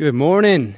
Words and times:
Good 0.00 0.14
morning. 0.14 0.76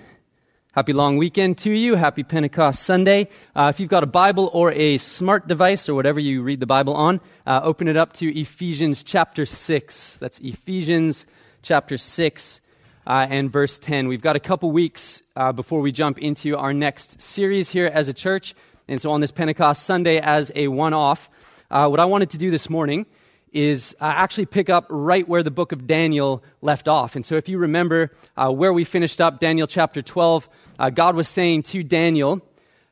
Happy 0.72 0.92
long 0.92 1.16
weekend 1.16 1.58
to 1.58 1.70
you. 1.70 1.94
Happy 1.94 2.24
Pentecost 2.24 2.82
Sunday. 2.82 3.28
Uh, 3.54 3.70
if 3.72 3.78
you've 3.78 3.88
got 3.88 4.02
a 4.02 4.06
Bible 4.08 4.50
or 4.52 4.72
a 4.72 4.98
smart 4.98 5.46
device 5.46 5.88
or 5.88 5.94
whatever 5.94 6.18
you 6.18 6.42
read 6.42 6.58
the 6.58 6.66
Bible 6.66 6.94
on, 6.94 7.20
uh, 7.46 7.60
open 7.62 7.86
it 7.86 7.96
up 7.96 8.14
to 8.14 8.36
Ephesians 8.36 9.04
chapter 9.04 9.46
6. 9.46 10.16
That's 10.18 10.40
Ephesians 10.40 11.24
chapter 11.62 11.98
6 11.98 12.60
uh, 13.06 13.26
and 13.30 13.48
verse 13.48 13.78
10. 13.78 14.08
We've 14.08 14.20
got 14.20 14.34
a 14.34 14.40
couple 14.40 14.72
weeks 14.72 15.22
uh, 15.36 15.52
before 15.52 15.82
we 15.82 15.92
jump 15.92 16.18
into 16.18 16.56
our 16.56 16.74
next 16.74 17.22
series 17.22 17.68
here 17.70 17.86
as 17.86 18.08
a 18.08 18.12
church. 18.12 18.56
And 18.88 19.00
so 19.00 19.12
on 19.12 19.20
this 19.20 19.30
Pentecost 19.30 19.84
Sunday, 19.84 20.18
as 20.18 20.50
a 20.56 20.66
one 20.66 20.94
off, 20.94 21.30
uh, 21.70 21.86
what 21.86 22.00
I 22.00 22.06
wanted 22.06 22.30
to 22.30 22.38
do 22.38 22.50
this 22.50 22.68
morning 22.68 23.06
is 23.52 23.94
uh, 24.00 24.04
actually 24.04 24.46
pick 24.46 24.70
up 24.70 24.86
right 24.88 25.28
where 25.28 25.42
the 25.42 25.50
book 25.50 25.72
of 25.72 25.86
Daniel 25.86 26.42
left 26.60 26.88
off. 26.88 27.16
And 27.16 27.24
so, 27.24 27.36
if 27.36 27.48
you 27.48 27.58
remember 27.58 28.10
uh, 28.36 28.50
where 28.50 28.72
we 28.72 28.84
finished 28.84 29.20
up, 29.20 29.40
Daniel 29.40 29.66
chapter 29.66 30.02
12, 30.02 30.48
uh, 30.78 30.90
God 30.90 31.16
was 31.16 31.28
saying 31.28 31.64
to 31.64 31.82
Daniel, 31.82 32.40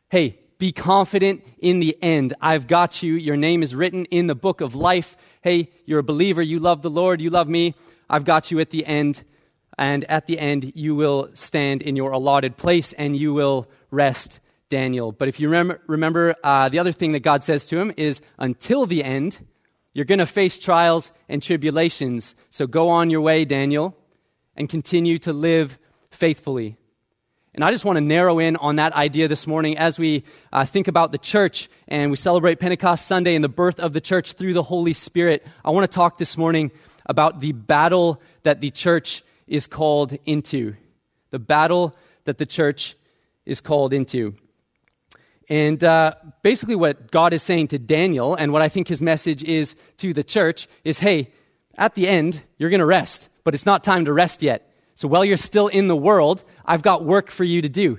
Hey, 0.08 0.38
be 0.58 0.72
confident 0.72 1.42
in 1.58 1.80
the 1.80 1.96
end. 2.02 2.34
I've 2.40 2.66
got 2.66 3.02
you. 3.02 3.14
Your 3.14 3.36
name 3.36 3.62
is 3.62 3.74
written 3.74 4.04
in 4.06 4.26
the 4.26 4.34
book 4.34 4.60
of 4.60 4.74
life. 4.74 5.16
Hey, 5.40 5.70
you're 5.86 6.00
a 6.00 6.04
believer. 6.04 6.42
You 6.42 6.60
love 6.60 6.82
the 6.82 6.90
Lord. 6.90 7.20
You 7.20 7.30
love 7.30 7.48
me. 7.48 7.74
I've 8.10 8.26
got 8.26 8.50
you 8.50 8.60
at 8.60 8.68
the 8.68 8.84
end. 8.84 9.24
And 9.78 10.04
at 10.04 10.26
the 10.26 10.38
end, 10.38 10.72
you 10.74 10.94
will 10.94 11.30
stand 11.32 11.80
in 11.80 11.96
your 11.96 12.10
allotted 12.12 12.58
place 12.58 12.92
and 12.92 13.16
you 13.16 13.32
will 13.32 13.68
rest, 13.90 14.40
Daniel. 14.68 15.12
But 15.12 15.28
if 15.28 15.40
you 15.40 15.48
remember, 15.48 15.80
remember 15.86 16.34
uh, 16.44 16.68
the 16.68 16.78
other 16.78 16.92
thing 16.92 17.12
that 17.12 17.20
God 17.20 17.42
says 17.42 17.66
to 17.68 17.78
him 17.78 17.92
is, 17.96 18.20
until 18.38 18.84
the 18.84 19.02
end, 19.02 19.38
you're 19.92 20.04
going 20.04 20.18
to 20.18 20.26
face 20.26 20.58
trials 20.58 21.10
and 21.28 21.42
tribulations, 21.42 22.34
so 22.50 22.66
go 22.66 22.90
on 22.90 23.10
your 23.10 23.20
way, 23.20 23.44
Daniel, 23.44 23.96
and 24.56 24.68
continue 24.68 25.18
to 25.20 25.32
live 25.32 25.78
faithfully. 26.10 26.76
And 27.52 27.64
I 27.64 27.72
just 27.72 27.84
want 27.84 27.96
to 27.96 28.00
narrow 28.00 28.38
in 28.38 28.54
on 28.56 28.76
that 28.76 28.92
idea 28.92 29.26
this 29.26 29.46
morning 29.46 29.76
as 29.76 29.98
we 29.98 30.22
uh, 30.52 30.64
think 30.64 30.86
about 30.86 31.10
the 31.10 31.18
church 31.18 31.68
and 31.88 32.12
we 32.12 32.16
celebrate 32.16 32.60
Pentecost 32.60 33.06
Sunday 33.06 33.34
and 33.34 33.42
the 33.42 33.48
birth 33.48 33.80
of 33.80 33.92
the 33.92 34.00
church 34.00 34.32
through 34.34 34.54
the 34.54 34.62
Holy 34.62 34.94
Spirit. 34.94 35.44
I 35.64 35.70
want 35.70 35.90
to 35.90 35.94
talk 35.94 36.18
this 36.18 36.36
morning 36.36 36.70
about 37.06 37.40
the 37.40 37.50
battle 37.50 38.22
that 38.44 38.60
the 38.60 38.70
church 38.70 39.24
is 39.48 39.66
called 39.66 40.16
into. 40.24 40.76
The 41.30 41.40
battle 41.40 41.96
that 42.24 42.38
the 42.38 42.46
church 42.46 42.96
is 43.44 43.60
called 43.60 43.92
into. 43.92 44.36
And 45.50 45.82
uh, 45.82 46.14
basically, 46.42 46.76
what 46.76 47.10
God 47.10 47.32
is 47.32 47.42
saying 47.42 47.68
to 47.68 47.78
Daniel, 47.78 48.36
and 48.36 48.52
what 48.52 48.62
I 48.62 48.68
think 48.68 48.86
his 48.86 49.02
message 49.02 49.42
is 49.42 49.74
to 49.98 50.14
the 50.14 50.22
church, 50.22 50.68
is 50.84 51.00
hey, 51.00 51.32
at 51.76 51.96
the 51.96 52.06
end, 52.06 52.40
you're 52.56 52.70
going 52.70 52.78
to 52.78 52.86
rest, 52.86 53.28
but 53.42 53.52
it's 53.52 53.66
not 53.66 53.82
time 53.82 54.04
to 54.04 54.12
rest 54.12 54.42
yet. 54.42 54.72
So 54.94 55.08
while 55.08 55.24
you're 55.24 55.36
still 55.36 55.66
in 55.66 55.88
the 55.88 55.96
world, 55.96 56.44
I've 56.64 56.82
got 56.82 57.04
work 57.04 57.32
for 57.32 57.42
you 57.42 57.62
to 57.62 57.68
do. 57.68 57.98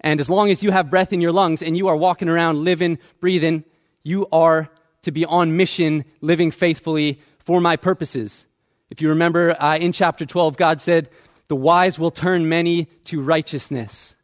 And 0.00 0.20
as 0.20 0.30
long 0.30 0.50
as 0.50 0.62
you 0.62 0.70
have 0.70 0.88
breath 0.88 1.12
in 1.12 1.20
your 1.20 1.32
lungs 1.32 1.62
and 1.62 1.76
you 1.76 1.88
are 1.88 1.96
walking 1.96 2.30
around, 2.30 2.64
living, 2.64 2.98
breathing, 3.20 3.64
you 4.02 4.26
are 4.32 4.70
to 5.02 5.12
be 5.12 5.26
on 5.26 5.58
mission, 5.58 6.04
living 6.22 6.50
faithfully 6.50 7.20
for 7.40 7.60
my 7.60 7.76
purposes. 7.76 8.46
If 8.88 9.02
you 9.02 9.10
remember 9.10 9.60
uh, 9.60 9.76
in 9.76 9.92
chapter 9.92 10.24
12, 10.24 10.56
God 10.56 10.80
said, 10.80 11.10
The 11.48 11.56
wise 11.56 11.98
will 11.98 12.10
turn 12.10 12.48
many 12.48 12.86
to 13.04 13.20
righteousness 13.20 14.14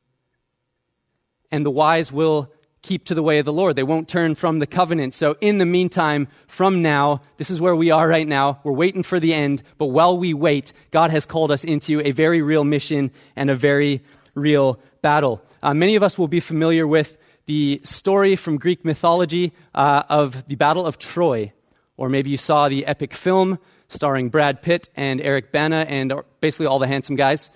and 1.57 1.65
the 1.65 1.71
wise 1.71 2.13
will 2.13 2.53
keep 2.83 3.07
to 3.07 3.15
the 3.15 3.23
way 3.23 3.39
of 3.39 3.47
the 3.47 3.53
Lord. 3.53 3.77
They 3.77 3.83
won't 3.83 4.09
turn 4.09 4.35
from 4.35 4.59
the 4.59 4.67
covenant. 4.67 5.15
So, 5.15 5.37
in 5.41 5.57
the 5.57 5.65
meantime, 5.65 6.29
from 6.47 6.83
now, 6.83 7.23
this 7.39 7.51
is 7.51 7.61
where 7.61 7.75
we 7.75 7.91
are 7.91 8.07
right 8.07 8.29
now. 8.29 8.61
We're 8.63 8.73
waiting 8.73 9.03
for 9.03 9.19
the 9.19 9.33
end. 9.33 9.63
But 9.79 9.87
while 9.87 10.19
we 10.19 10.35
wait, 10.35 10.75
God 10.91 11.11
has 11.11 11.25
called 11.25 11.51
us 11.51 11.65
into 11.65 12.01
a 12.03 12.11
very 12.11 12.43
real 12.43 12.63
mission 12.63 13.11
and 13.35 13.49
a 13.49 13.55
very 13.55 14.05
real 14.35 14.79
battle. 15.01 15.43
Uh, 15.63 15.73
many 15.73 15.97
of 15.97 16.03
us 16.03 16.19
will 16.19 16.29
be 16.29 16.41
familiar 16.41 16.87
with 16.87 17.17
the 17.47 17.81
story 17.85 18.37
from 18.37 18.59
Greek 18.59 18.85
mythology 18.85 19.55
uh, 19.75 20.03
of 20.11 20.47
the 20.47 20.57
Battle 20.57 20.87
of 20.87 20.99
Troy. 20.99 21.53
Or 21.97 22.11
maybe 22.11 22.29
you 22.29 22.37
saw 22.37 22.69
the 22.69 22.87
epic 22.87 23.15
film 23.15 23.59
starring 23.89 24.29
Brad 24.29 24.61
Pitt 24.61 24.91
and 24.95 25.23
Eric 25.23 25.53
Bana 25.53 25.87
and 25.89 26.13
basically 26.41 26.67
all 26.67 26.79
the 26.79 26.87
handsome 26.87 27.17
guys. 27.17 27.49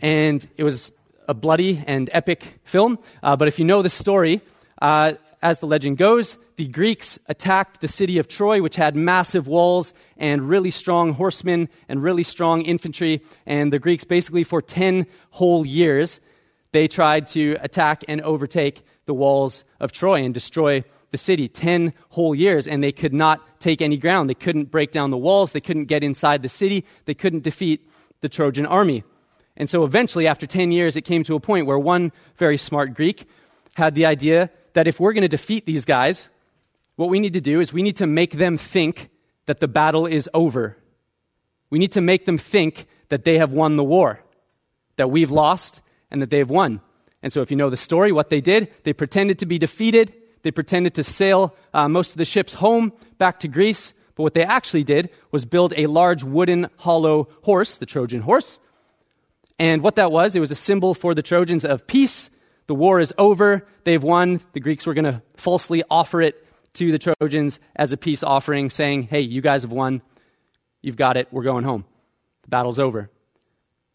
And 0.00 0.46
it 0.56 0.62
was 0.62 0.92
a 1.28 1.34
bloody 1.34 1.82
and 1.86 2.10
epic 2.12 2.60
film. 2.64 2.98
Uh, 3.22 3.36
but 3.36 3.48
if 3.48 3.58
you 3.58 3.64
know 3.64 3.82
the 3.82 3.90
story, 3.90 4.40
uh, 4.80 5.14
as 5.42 5.60
the 5.60 5.66
legend 5.66 5.98
goes, 5.98 6.36
the 6.56 6.66
Greeks 6.66 7.18
attacked 7.26 7.80
the 7.80 7.88
city 7.88 8.18
of 8.18 8.28
Troy, 8.28 8.62
which 8.62 8.76
had 8.76 8.96
massive 8.96 9.46
walls 9.46 9.92
and 10.16 10.48
really 10.48 10.70
strong 10.70 11.12
horsemen 11.12 11.68
and 11.88 12.02
really 12.02 12.24
strong 12.24 12.62
infantry. 12.62 13.22
And 13.44 13.72
the 13.72 13.78
Greeks, 13.78 14.04
basically, 14.04 14.44
for 14.44 14.62
10 14.62 15.06
whole 15.30 15.66
years, 15.66 16.20
they 16.72 16.88
tried 16.88 17.26
to 17.28 17.56
attack 17.60 18.04
and 18.08 18.20
overtake 18.22 18.84
the 19.06 19.14
walls 19.14 19.64
of 19.80 19.92
Troy 19.92 20.24
and 20.24 20.32
destroy 20.32 20.84
the 21.10 21.18
city 21.18 21.46
10 21.46 21.92
whole 22.08 22.34
years, 22.34 22.66
and 22.66 22.82
they 22.82 22.90
could 22.90 23.14
not 23.14 23.60
take 23.60 23.80
any 23.80 23.96
ground. 23.96 24.28
They 24.28 24.34
couldn't 24.34 24.70
break 24.70 24.90
down 24.90 25.10
the 25.10 25.16
walls, 25.16 25.52
they 25.52 25.60
couldn't 25.60 25.84
get 25.84 26.02
inside 26.02 26.42
the 26.42 26.48
city, 26.48 26.84
they 27.04 27.14
couldn't 27.14 27.44
defeat 27.44 27.88
the 28.20 28.28
Trojan 28.28 28.66
army. 28.66 29.04
And 29.56 29.70
so 29.70 29.84
eventually, 29.84 30.26
after 30.26 30.46
10 30.46 30.72
years, 30.72 30.96
it 30.96 31.02
came 31.02 31.22
to 31.24 31.36
a 31.36 31.40
point 31.40 31.66
where 31.66 31.78
one 31.78 32.12
very 32.36 32.58
smart 32.58 32.94
Greek 32.94 33.28
had 33.74 33.94
the 33.94 34.06
idea 34.06 34.50
that 34.72 34.88
if 34.88 34.98
we're 34.98 35.12
going 35.12 35.22
to 35.22 35.28
defeat 35.28 35.64
these 35.66 35.84
guys, 35.84 36.28
what 36.96 37.08
we 37.08 37.20
need 37.20 37.32
to 37.34 37.40
do 37.40 37.60
is 37.60 37.72
we 37.72 37.82
need 37.82 37.96
to 37.96 38.06
make 38.06 38.32
them 38.32 38.56
think 38.58 39.10
that 39.46 39.60
the 39.60 39.68
battle 39.68 40.06
is 40.06 40.28
over. 40.34 40.76
We 41.70 41.78
need 41.78 41.92
to 41.92 42.00
make 42.00 42.24
them 42.24 42.38
think 42.38 42.86
that 43.08 43.24
they 43.24 43.38
have 43.38 43.52
won 43.52 43.76
the 43.76 43.84
war, 43.84 44.20
that 44.96 45.10
we've 45.10 45.30
lost 45.30 45.80
and 46.10 46.22
that 46.22 46.30
they've 46.30 46.48
won. 46.48 46.80
And 47.22 47.32
so, 47.32 47.40
if 47.40 47.50
you 47.50 47.56
know 47.56 47.70
the 47.70 47.76
story, 47.76 48.12
what 48.12 48.28
they 48.28 48.40
did, 48.40 48.70
they 48.82 48.92
pretended 48.92 49.38
to 49.38 49.46
be 49.46 49.58
defeated. 49.58 50.12
They 50.42 50.50
pretended 50.50 50.94
to 50.94 51.04
sail 51.04 51.56
uh, 51.72 51.88
most 51.88 52.10
of 52.10 52.18
the 52.18 52.24
ships 52.24 52.54
home 52.54 52.92
back 53.18 53.40
to 53.40 53.48
Greece. 53.48 53.92
But 54.14 54.24
what 54.24 54.34
they 54.34 54.44
actually 54.44 54.84
did 54.84 55.10
was 55.30 55.44
build 55.44 55.72
a 55.76 55.86
large 55.86 56.22
wooden 56.22 56.68
hollow 56.76 57.28
horse, 57.42 57.78
the 57.78 57.86
Trojan 57.86 58.20
horse, 58.20 58.60
and 59.58 59.82
what 59.82 59.96
that 59.96 60.10
was, 60.10 60.34
it 60.34 60.40
was 60.40 60.50
a 60.50 60.56
symbol 60.56 60.94
for 60.94 61.14
the 61.14 61.22
Trojans 61.22 61.64
of 61.64 61.86
peace. 61.86 62.30
The 62.66 62.74
war 62.74 63.00
is 63.00 63.12
over. 63.18 63.66
They've 63.84 64.02
won. 64.02 64.40
The 64.52 64.60
Greeks 64.60 64.86
were 64.86 64.94
going 64.94 65.04
to 65.04 65.22
falsely 65.36 65.84
offer 65.90 66.22
it 66.22 66.44
to 66.74 66.90
the 66.90 66.98
Trojans 66.98 67.60
as 67.76 67.92
a 67.92 67.96
peace 67.96 68.22
offering, 68.22 68.70
saying, 68.70 69.04
hey, 69.04 69.20
you 69.20 69.40
guys 69.40 69.62
have 69.62 69.70
won. 69.70 70.02
You've 70.82 70.96
got 70.96 71.16
it. 71.16 71.28
We're 71.30 71.44
going 71.44 71.64
home. 71.64 71.84
The 72.42 72.48
battle's 72.48 72.78
over. 72.78 73.10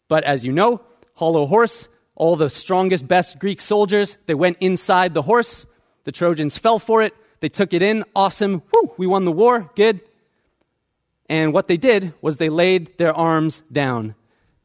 But 0.08 0.24
as 0.24 0.44
you 0.44 0.52
know, 0.52 0.80
hollow 1.14 1.46
horse, 1.46 1.88
all 2.14 2.36
the 2.36 2.50
strongest, 2.50 3.06
best 3.06 3.38
Greek 3.38 3.60
soldiers, 3.60 4.16
they 4.26 4.34
went 4.34 4.56
inside 4.60 5.14
the 5.14 5.22
horse. 5.22 5.66
The 6.04 6.12
Trojans 6.12 6.56
fell 6.56 6.78
for 6.78 7.02
it. 7.02 7.14
They 7.40 7.48
took 7.48 7.72
it 7.72 7.82
in. 7.82 8.04
Awesome. 8.14 8.62
Woo, 8.72 8.92
we 8.96 9.06
won 9.06 9.24
the 9.24 9.32
war. 9.32 9.70
Good. 9.76 10.00
And 11.28 11.52
what 11.52 11.68
they 11.68 11.76
did 11.76 12.14
was 12.20 12.38
they 12.38 12.48
laid 12.48 12.98
their 12.98 13.14
arms 13.14 13.62
down. 13.70 14.14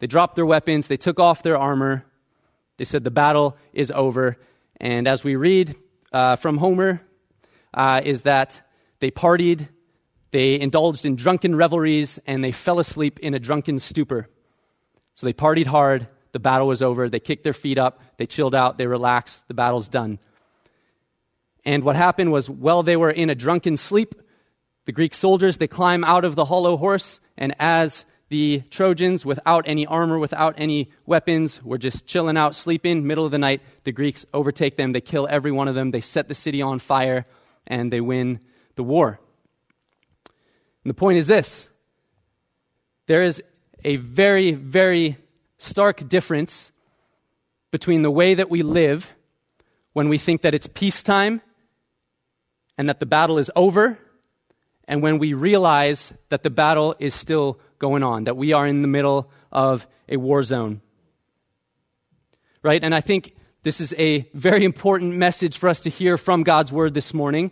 They 0.05 0.07
dropped 0.07 0.35
their 0.35 0.45
weapons, 0.45 0.87
they 0.87 0.97
took 0.97 1.19
off 1.19 1.41
their 1.41 1.57
armor. 1.57 2.05
They 2.77 2.85
said, 2.85 3.03
The 3.03 3.09
battle 3.09 3.57
is 3.73 3.89
over. 3.89 4.37
And 4.79 5.07
as 5.07 5.23
we 5.23 5.35
read 5.35 5.75
uh, 6.13 6.35
from 6.35 6.59
Homer, 6.59 7.01
uh, 7.73 8.01
is 8.05 8.21
that 8.21 8.61
they 8.99 9.09
partied, 9.09 9.67
they 10.29 10.59
indulged 10.59 11.07
in 11.07 11.15
drunken 11.15 11.55
revelries, 11.55 12.19
and 12.27 12.43
they 12.43 12.51
fell 12.51 12.77
asleep 12.77 13.17
in 13.17 13.33
a 13.33 13.39
drunken 13.39 13.79
stupor. 13.79 14.29
So 15.15 15.25
they 15.25 15.33
partied 15.33 15.65
hard, 15.65 16.07
the 16.33 16.39
battle 16.39 16.67
was 16.67 16.83
over, 16.83 17.09
they 17.09 17.19
kicked 17.19 17.43
their 17.43 17.53
feet 17.53 17.79
up, 17.79 17.99
they 18.17 18.27
chilled 18.27 18.53
out, 18.53 18.77
they 18.77 18.85
relaxed, 18.85 19.47
the 19.47 19.55
battle's 19.55 19.87
done. 19.87 20.19
And 21.65 21.83
what 21.83 21.95
happened 21.95 22.31
was, 22.31 22.47
while 22.47 22.83
they 22.83 22.95
were 22.95 23.09
in 23.09 23.31
a 23.31 23.35
drunken 23.35 23.75
sleep, 23.75 24.13
the 24.85 24.91
Greek 24.91 25.15
soldiers, 25.15 25.57
they 25.57 25.67
climb 25.67 26.03
out 26.03 26.25
of 26.25 26.35
the 26.35 26.45
hollow 26.45 26.77
horse, 26.77 27.19
and 27.39 27.55
as 27.57 28.05
the 28.29 28.63
Trojans, 28.71 29.25
without 29.25 29.65
any 29.67 29.85
armor, 29.85 30.17
without 30.17 30.55
any 30.57 30.89
weapons, 31.05 31.61
were 31.63 31.77
just 31.77 32.07
chilling 32.07 32.37
out, 32.37 32.55
sleeping, 32.55 33.05
middle 33.05 33.25
of 33.25 33.31
the 33.31 33.37
night. 33.37 33.61
The 33.83 33.91
Greeks 33.91 34.25
overtake 34.33 34.77
them, 34.77 34.93
they 34.93 35.01
kill 35.01 35.27
every 35.29 35.51
one 35.51 35.67
of 35.67 35.75
them, 35.75 35.91
they 35.91 36.01
set 36.01 36.27
the 36.27 36.33
city 36.33 36.61
on 36.61 36.79
fire, 36.79 37.25
and 37.67 37.93
they 37.93 38.01
win 38.01 38.39
the 38.75 38.83
war. 38.83 39.19
And 40.83 40.89
the 40.89 40.95
point 40.95 41.17
is 41.17 41.27
this 41.27 41.69
there 43.07 43.23
is 43.23 43.43
a 43.83 43.97
very, 43.97 44.51
very 44.53 45.17
stark 45.57 46.07
difference 46.09 46.71
between 47.71 48.01
the 48.01 48.11
way 48.11 48.33
that 48.33 48.49
we 48.49 48.63
live 48.63 49.11
when 49.93 50.09
we 50.09 50.17
think 50.17 50.41
that 50.41 50.53
it's 50.53 50.67
peacetime 50.67 51.41
and 52.77 52.89
that 52.89 52.99
the 52.99 53.05
battle 53.05 53.37
is 53.37 53.51
over, 53.55 53.97
and 54.87 55.01
when 55.01 55.19
we 55.19 55.33
realize 55.33 56.13
that 56.29 56.43
the 56.43 56.49
battle 56.49 56.95
is 56.99 57.13
still 57.13 57.59
going 57.79 58.03
on, 58.03 58.25
that 58.25 58.37
we 58.37 58.53
are 58.53 58.67
in 58.67 58.81
the 58.81 58.87
middle 58.87 59.29
of 59.51 59.87
a 60.09 60.17
war 60.17 60.43
zone. 60.43 60.81
Right? 62.61 62.83
And 62.83 62.95
I 62.95 63.01
think 63.01 63.35
this 63.63 63.81
is 63.81 63.93
a 63.97 64.29
very 64.33 64.65
important 64.65 65.15
message 65.15 65.57
for 65.57 65.69
us 65.69 65.79
to 65.81 65.89
hear 65.89 66.17
from 66.17 66.43
God's 66.43 66.71
word 66.71 66.93
this 66.93 67.13
morning, 67.13 67.51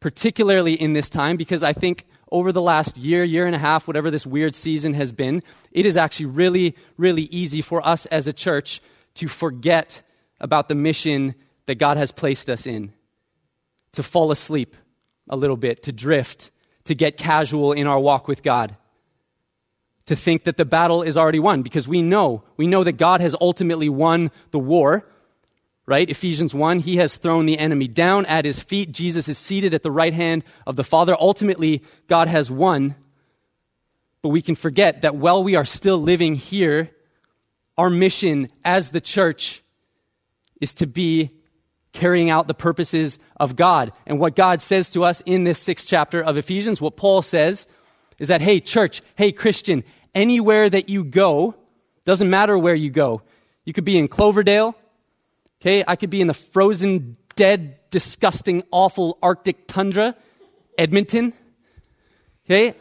particularly 0.00 0.74
in 0.74 0.92
this 0.94 1.08
time, 1.08 1.36
because 1.36 1.62
I 1.62 1.72
think 1.72 2.06
over 2.30 2.50
the 2.50 2.62
last 2.62 2.96
year, 2.96 3.22
year 3.22 3.46
and 3.46 3.54
a 3.54 3.58
half, 3.58 3.86
whatever 3.86 4.10
this 4.10 4.26
weird 4.26 4.54
season 4.54 4.94
has 4.94 5.12
been, 5.12 5.42
it 5.70 5.84
is 5.84 5.98
actually 5.98 6.26
really, 6.26 6.74
really 6.96 7.24
easy 7.24 7.60
for 7.60 7.86
us 7.86 8.06
as 8.06 8.26
a 8.26 8.32
church 8.32 8.80
to 9.14 9.28
forget 9.28 10.02
about 10.40 10.68
the 10.68 10.74
mission 10.74 11.34
that 11.66 11.74
God 11.74 11.98
has 11.98 12.10
placed 12.10 12.48
us 12.48 12.66
in, 12.66 12.92
to 13.92 14.02
fall 14.02 14.30
asleep 14.30 14.76
a 15.28 15.36
little 15.36 15.58
bit, 15.58 15.82
to 15.84 15.92
drift, 15.92 16.50
to 16.84 16.94
get 16.94 17.16
casual 17.16 17.72
in 17.72 17.86
our 17.86 18.00
walk 18.00 18.26
with 18.26 18.42
God, 18.42 18.74
to 20.06 20.16
think 20.16 20.44
that 20.44 20.56
the 20.56 20.64
battle 20.64 21.02
is 21.02 21.16
already 21.16 21.38
won, 21.38 21.62
because 21.62 21.86
we 21.86 22.02
know, 22.02 22.42
we 22.56 22.66
know 22.66 22.84
that 22.84 22.92
God 22.92 23.20
has 23.20 23.36
ultimately 23.40 23.88
won 23.88 24.30
the 24.50 24.58
war 24.58 25.04
right? 25.86 26.08
Ephesians 26.08 26.54
1, 26.54 26.80
he 26.80 26.96
has 26.96 27.16
thrown 27.16 27.46
the 27.46 27.58
enemy 27.58 27.88
down 27.88 28.24
at 28.26 28.44
his 28.44 28.60
feet. 28.60 28.92
Jesus 28.92 29.28
is 29.28 29.38
seated 29.38 29.74
at 29.74 29.82
the 29.82 29.90
right 29.90 30.14
hand 30.14 30.44
of 30.66 30.76
the 30.76 30.84
Father. 30.84 31.16
Ultimately, 31.18 31.82
God 32.06 32.28
has 32.28 32.50
won. 32.50 32.94
But 34.22 34.28
we 34.28 34.42
can 34.42 34.54
forget 34.54 35.02
that 35.02 35.16
while 35.16 35.42
we 35.42 35.56
are 35.56 35.64
still 35.64 35.98
living 35.98 36.36
here, 36.36 36.90
our 37.76 37.90
mission 37.90 38.48
as 38.64 38.90
the 38.90 39.00
church 39.00 39.62
is 40.60 40.74
to 40.74 40.86
be 40.86 41.30
carrying 41.92 42.30
out 42.30 42.46
the 42.46 42.54
purposes 42.54 43.18
of 43.36 43.56
God. 43.56 43.92
And 44.06 44.20
what 44.20 44.36
God 44.36 44.62
says 44.62 44.90
to 44.90 45.04
us 45.04 45.20
in 45.22 45.44
this 45.44 45.58
sixth 45.58 45.88
chapter 45.88 46.22
of 46.22 46.38
Ephesians, 46.38 46.80
what 46.80 46.96
Paul 46.96 47.22
says, 47.22 47.66
is 48.18 48.28
that, 48.28 48.40
hey, 48.40 48.60
church, 48.60 49.02
hey, 49.16 49.32
Christian, 49.32 49.84
anywhere 50.14 50.68
that 50.68 50.88
you 50.88 51.04
go, 51.04 51.54
doesn't 52.04 52.30
matter 52.30 52.56
where 52.58 52.74
you 52.74 52.90
go. 52.90 53.22
You 53.64 53.72
could 53.72 53.84
be 53.84 53.98
in 53.98 54.08
Cloverdale, 54.08 54.76
Okay, 55.62 55.84
I 55.86 55.94
could 55.94 56.10
be 56.10 56.20
in 56.20 56.26
the 56.26 56.34
frozen, 56.34 57.14
dead, 57.36 57.78
disgusting, 57.90 58.64
awful 58.72 59.16
Arctic 59.22 59.68
tundra, 59.68 60.16
Edmonton. 60.76 61.32
Okay, 62.44 62.74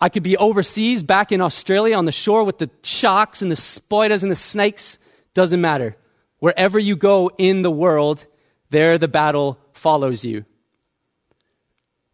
I 0.00 0.08
could 0.08 0.22
be 0.22 0.38
overseas, 0.38 1.02
back 1.02 1.30
in 1.30 1.42
Australia 1.42 1.94
on 1.94 2.06
the 2.06 2.12
shore 2.12 2.44
with 2.44 2.56
the 2.56 2.70
sharks 2.82 3.42
and 3.42 3.52
the 3.52 3.56
spiders 3.56 4.22
and 4.22 4.32
the 4.32 4.36
snakes. 4.36 4.96
Doesn't 5.34 5.60
matter. 5.60 5.94
Wherever 6.38 6.78
you 6.78 6.96
go 6.96 7.30
in 7.36 7.60
the 7.60 7.70
world, 7.70 8.24
there 8.70 8.96
the 8.96 9.08
battle 9.08 9.58
follows 9.74 10.24
you. 10.24 10.46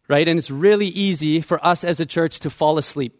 Right? 0.09 0.27
And 0.27 0.37
it's 0.37 0.51
really 0.51 0.87
easy 0.87 1.39
for 1.39 1.65
us 1.65 1.85
as 1.85 2.01
a 2.01 2.05
church 2.05 2.41
to 2.41 2.49
fall 2.49 2.77
asleep. 2.77 3.15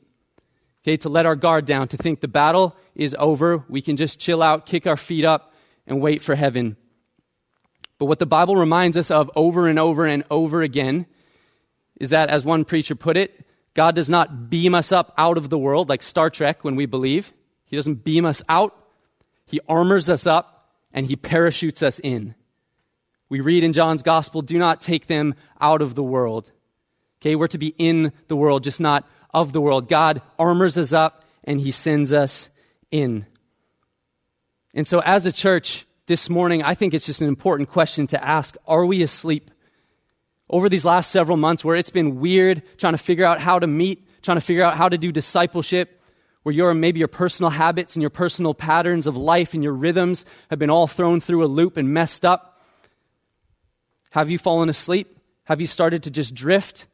Okay, 0.84 0.98
to 0.98 1.10
let 1.10 1.26
our 1.26 1.36
guard 1.36 1.66
down, 1.66 1.88
to 1.90 1.98
think 1.98 2.20
the 2.20 2.28
battle 2.28 2.76
is 2.96 3.16
over. 3.20 3.64
We 3.70 3.82
can 3.82 3.96
just 3.96 4.20
chill 4.20 4.42
out, 4.42 4.66
kick 4.66 4.88
our 4.88 4.98
feet 4.98 5.24
up, 5.24 5.54
and 5.86 6.02
wait 6.02 6.22
for 6.22 6.36
heaven. 6.36 6.78
But 8.00 8.06
what 8.06 8.20
the 8.20 8.26
Bible 8.26 8.56
reminds 8.56 8.96
us 8.96 9.12
of 9.12 9.30
over 9.36 9.68
and 9.68 9.78
over 9.78 10.06
and 10.06 10.24
over 10.32 10.62
again 10.62 11.06
is 12.00 12.12
that, 12.12 12.30
as 12.30 12.46
one 12.46 12.64
preacher 12.64 12.96
put 12.96 13.18
it, 13.18 13.46
God 13.74 13.94
does 13.94 14.10
not 14.10 14.50
beam 14.50 14.74
us 14.74 14.92
up 14.92 15.14
out 15.18 15.38
of 15.38 15.50
the 15.50 15.58
world 15.58 15.90
like 15.90 16.02
Star 16.02 16.30
Trek 16.30 16.64
when 16.64 16.76
we 16.76 16.86
believe. 16.86 17.34
He 17.66 17.76
doesn't 17.76 18.04
beam 18.04 18.26
us 18.26 18.42
out, 18.48 18.74
He 19.46 19.60
armors 19.68 20.10
us 20.10 20.26
up 20.26 20.72
and 20.94 21.06
He 21.06 21.16
parachutes 21.16 21.84
us 21.84 22.00
in. 22.00 22.36
We 23.28 23.42
read 23.42 23.64
in 23.64 23.74
John's 23.74 24.02
Gospel, 24.02 24.42
do 24.42 24.58
not 24.58 24.82
take 24.82 25.08
them 25.08 25.36
out 25.60 25.82
of 25.82 25.94
the 25.94 26.04
world. 26.04 26.52
Okay, 27.22 27.36
we're 27.36 27.48
to 27.48 27.58
be 27.58 27.74
in 27.78 28.14
the 28.28 28.36
world, 28.36 28.64
just 28.64 28.80
not 28.80 29.08
of 29.34 29.54
the 29.54 29.62
world. 29.62 29.90
God 29.90 30.22
armors 30.38 30.78
us 30.78 30.94
up 30.94 31.26
and 31.44 31.60
He 31.60 31.72
sends 31.72 32.14
us 32.14 32.50
in. 32.92 33.26
And 34.74 34.88
so, 34.88 35.00
as 35.00 35.26
a 35.26 35.32
church, 35.32 35.86
this 36.10 36.28
morning, 36.28 36.64
I 36.64 36.74
think 36.74 36.96
it's 36.96 37.06
just 37.06 37.22
an 37.22 37.28
important 37.28 37.70
question 37.70 38.08
to 38.08 38.24
ask 38.24 38.58
Are 38.68 38.86
we 38.86 39.04
asleep? 39.04 39.52
Over 40.50 40.68
these 40.68 40.84
last 40.84 41.12
several 41.12 41.38
months, 41.38 41.64
where 41.64 41.76
it's 41.76 41.92
been 41.92 42.20
weird 42.20 42.64
trying 42.78 42.94
to 42.94 42.98
figure 42.98 43.26
out 43.26 43.40
how 43.40 43.60
to 43.60 43.68
meet, 43.68 44.08
trying 44.24 44.38
to 44.38 44.42
figure 44.42 44.64
out 44.64 44.76
how 44.76 44.90
to 44.90 44.98
do 44.98 45.12
discipleship, 45.12 46.02
where 46.42 46.56
your 46.56 46.74
maybe 46.74 46.98
your 46.98 47.08
personal 47.08 47.52
habits 47.52 47.96
and 47.96 48.02
your 48.02 48.10
personal 48.10 48.56
patterns 48.56 49.06
of 49.06 49.16
life 49.16 49.54
and 49.54 49.64
your 49.64 49.74
rhythms 49.74 50.26
have 50.50 50.58
been 50.58 50.72
all 50.72 50.88
thrown 50.88 51.22
through 51.22 51.46
a 51.46 51.48
loop 51.48 51.78
and 51.78 51.94
messed 51.94 52.26
up. 52.26 52.60
Have 54.10 54.32
you 54.32 54.40
fallen 54.40 54.70
asleep? 54.70 55.20
Have 55.44 55.62
you 55.62 55.68
started 55.68 56.04
to 56.04 56.12
just 56.12 56.34
drift? 56.34 56.88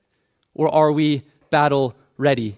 Or 0.55 0.73
are 0.73 0.91
we 0.91 1.23
battle 1.51 1.95
ready? 2.17 2.57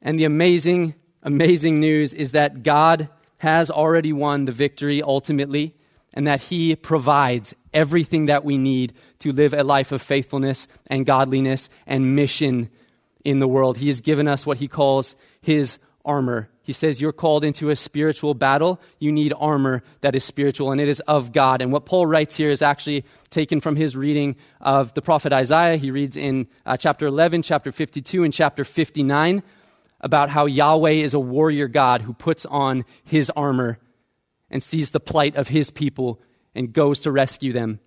And 0.00 0.18
the 0.18 0.24
amazing, 0.24 0.94
amazing 1.22 1.80
news 1.80 2.14
is 2.14 2.30
that 2.32 2.62
God 2.62 3.08
has 3.38 3.70
already 3.70 4.12
won 4.12 4.44
the 4.44 4.52
victory 4.52 5.02
ultimately, 5.02 5.74
and 6.14 6.26
that 6.26 6.40
He 6.40 6.76
provides 6.76 7.54
everything 7.74 8.26
that 8.26 8.44
we 8.44 8.56
need 8.56 8.94
to 9.18 9.32
live 9.32 9.52
a 9.52 9.64
life 9.64 9.92
of 9.92 10.00
faithfulness 10.00 10.68
and 10.86 11.04
godliness 11.04 11.68
and 11.86 12.14
mission 12.14 12.70
in 13.24 13.40
the 13.40 13.48
world. 13.48 13.76
He 13.76 13.88
has 13.88 14.00
given 14.00 14.28
us 14.28 14.46
what 14.46 14.58
He 14.58 14.68
calls 14.68 15.16
His 15.40 15.78
armor. 16.04 16.48
He 16.62 16.72
says, 16.72 17.00
You're 17.00 17.12
called 17.12 17.44
into 17.44 17.70
a 17.70 17.76
spiritual 17.76 18.34
battle. 18.34 18.80
You 18.98 19.12
need 19.12 19.34
armor 19.36 19.82
that 20.00 20.14
is 20.14 20.24
spiritual, 20.24 20.72
and 20.72 20.80
it 20.80 20.88
is 20.88 21.00
of 21.00 21.32
God. 21.32 21.60
And 21.60 21.72
what 21.72 21.84
Paul 21.84 22.06
writes 22.06 22.36
here 22.36 22.50
is 22.50 22.62
actually 22.62 23.04
taken 23.36 23.60
from 23.60 23.76
his 23.76 23.94
reading 23.94 24.34
of 24.62 24.94
the 24.94 25.02
prophet 25.02 25.30
Isaiah. 25.30 25.76
He 25.76 25.90
reads 25.90 26.16
in 26.16 26.48
uh, 26.64 26.78
chapter 26.78 27.06
11, 27.06 27.42
chapter 27.42 27.70
52, 27.70 28.24
and 28.24 28.32
chapter 28.32 28.64
59 28.64 29.42
about 30.00 30.30
how 30.30 30.46
Yahweh 30.46 30.92
is 30.92 31.12
a 31.12 31.18
warrior 31.18 31.68
God 31.68 32.00
who 32.00 32.14
puts 32.14 32.46
on 32.46 32.86
his 33.04 33.28
armor 33.28 33.78
and 34.50 34.62
sees 34.62 34.90
the 34.90 35.00
plight 35.00 35.36
of 35.36 35.48
his 35.48 35.70
people 35.70 36.18
and 36.54 36.72
goes 36.72 37.00
to 37.00 37.12
rescue 37.12 37.52
them. 37.52 37.78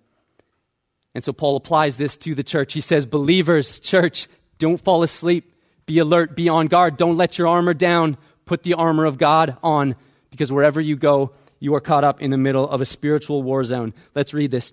And 1.16 1.24
so 1.24 1.32
Paul 1.32 1.56
applies 1.56 1.96
this 1.96 2.16
to 2.18 2.36
the 2.36 2.44
church. 2.44 2.72
He 2.72 2.80
says, 2.80 3.04
Believers, 3.04 3.80
church, 3.80 4.28
don't 4.58 4.80
fall 4.80 5.02
asleep. 5.02 5.52
Be 5.84 5.98
alert, 5.98 6.36
be 6.36 6.48
on 6.48 6.68
guard. 6.68 6.96
Don't 6.96 7.16
let 7.16 7.38
your 7.38 7.48
armor 7.48 7.74
down. 7.74 8.18
Put 8.44 8.62
the 8.62 8.74
armor 8.74 9.04
of 9.04 9.18
God 9.18 9.56
on 9.64 9.96
because 10.30 10.52
wherever 10.52 10.80
you 10.80 10.94
go, 10.94 11.32
you 11.58 11.74
are 11.74 11.80
caught 11.80 12.04
up 12.04 12.22
in 12.22 12.30
the 12.30 12.38
middle 12.38 12.68
of 12.68 12.80
a 12.80 12.86
spiritual 12.86 13.42
war 13.42 13.64
zone. 13.64 13.94
Let's 14.14 14.32
read 14.32 14.52
this. 14.52 14.72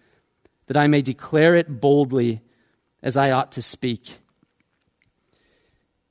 that 0.71 0.79
I 0.79 0.87
may 0.87 1.01
declare 1.01 1.57
it 1.57 1.81
boldly 1.81 2.39
as 3.03 3.17
I 3.17 3.31
ought 3.31 3.51
to 3.53 3.61
speak. 3.61 4.19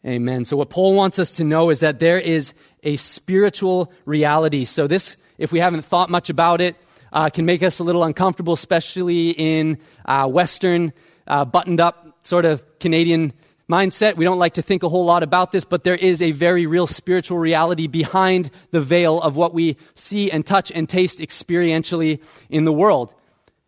Amen. 0.05 0.45
So, 0.45 0.55
what 0.55 0.69
Paul 0.69 0.95
wants 0.95 1.19
us 1.19 1.33
to 1.33 1.45
know 1.45 1.71
is 1.71 1.81
that 1.81 1.99
there 1.99 2.19
is 2.19 2.53
a 2.83 2.97
spiritual 2.97 3.91
reality. 4.05 4.67
So, 4.67 4.87
this 4.87 5.17
if 5.39 5.51
we 5.51 5.61
haven't 5.61 5.87
thought 5.87 6.11
much 6.11 6.29
about 6.29 6.61
it, 6.61 6.77
uh, 7.11 7.31
can 7.31 7.47
make 7.47 7.63
us 7.63 7.79
a 7.79 7.85
little 7.85 8.05
uncomfortable, 8.05 8.53
especially 8.53 9.31
in 9.31 9.79
uh, 10.05 10.29
Western, 10.29 10.93
uh, 11.27 11.47
buttoned 11.47 11.81
up, 11.81 12.19
sort 12.23 12.45
of 12.45 12.63
Canadian 12.81 13.33
mindset. 13.67 14.17
We 14.17 14.27
don't 14.27 14.39
like 14.39 14.55
to 14.55 14.63
think 14.63 14.83
a 14.83 14.91
whole 14.91 15.07
lot 15.07 15.23
about 15.23 15.53
this, 15.53 15.65
but 15.65 15.85
there 15.85 15.95
is 15.95 16.21
a 16.21 16.33
very 16.33 16.67
real 16.67 16.87
spiritual 16.87 17.39
reality 17.39 17.87
behind 17.87 18.51
the 18.73 18.81
veil 18.83 19.23
of 19.23 19.37
what 19.37 19.55
we 19.55 19.79
see 19.95 20.31
and 20.31 20.45
touch 20.45 20.71
and 20.71 20.87
taste 20.87 21.21
experientially 21.21 22.23
in 22.51 22.67
the 22.67 22.75
world. 22.75 23.15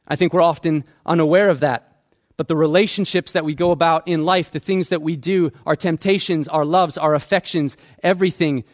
I 0.07 0.17
think 0.17 0.33
we're 0.33 0.43
often 0.43 0.85
unaware 1.07 1.49
of 1.49 1.61
that. 1.61 1.89
But 2.37 2.49
the 2.49 2.57
relationships 2.57 3.33
that 3.33 3.45
we 3.45 3.55
go 3.55 3.71
about 3.71 4.09
in 4.09 4.25
life, 4.25 4.51
the 4.51 4.59
things 4.59 4.89
that 4.89 5.03
we 5.03 5.17
do, 5.17 5.53
our 5.67 5.77
temptations, 5.77 6.49
our 6.49 6.65
loves, 6.65 6.99
our 6.99 7.15
affections, 7.15 7.77
everything, 8.03 8.65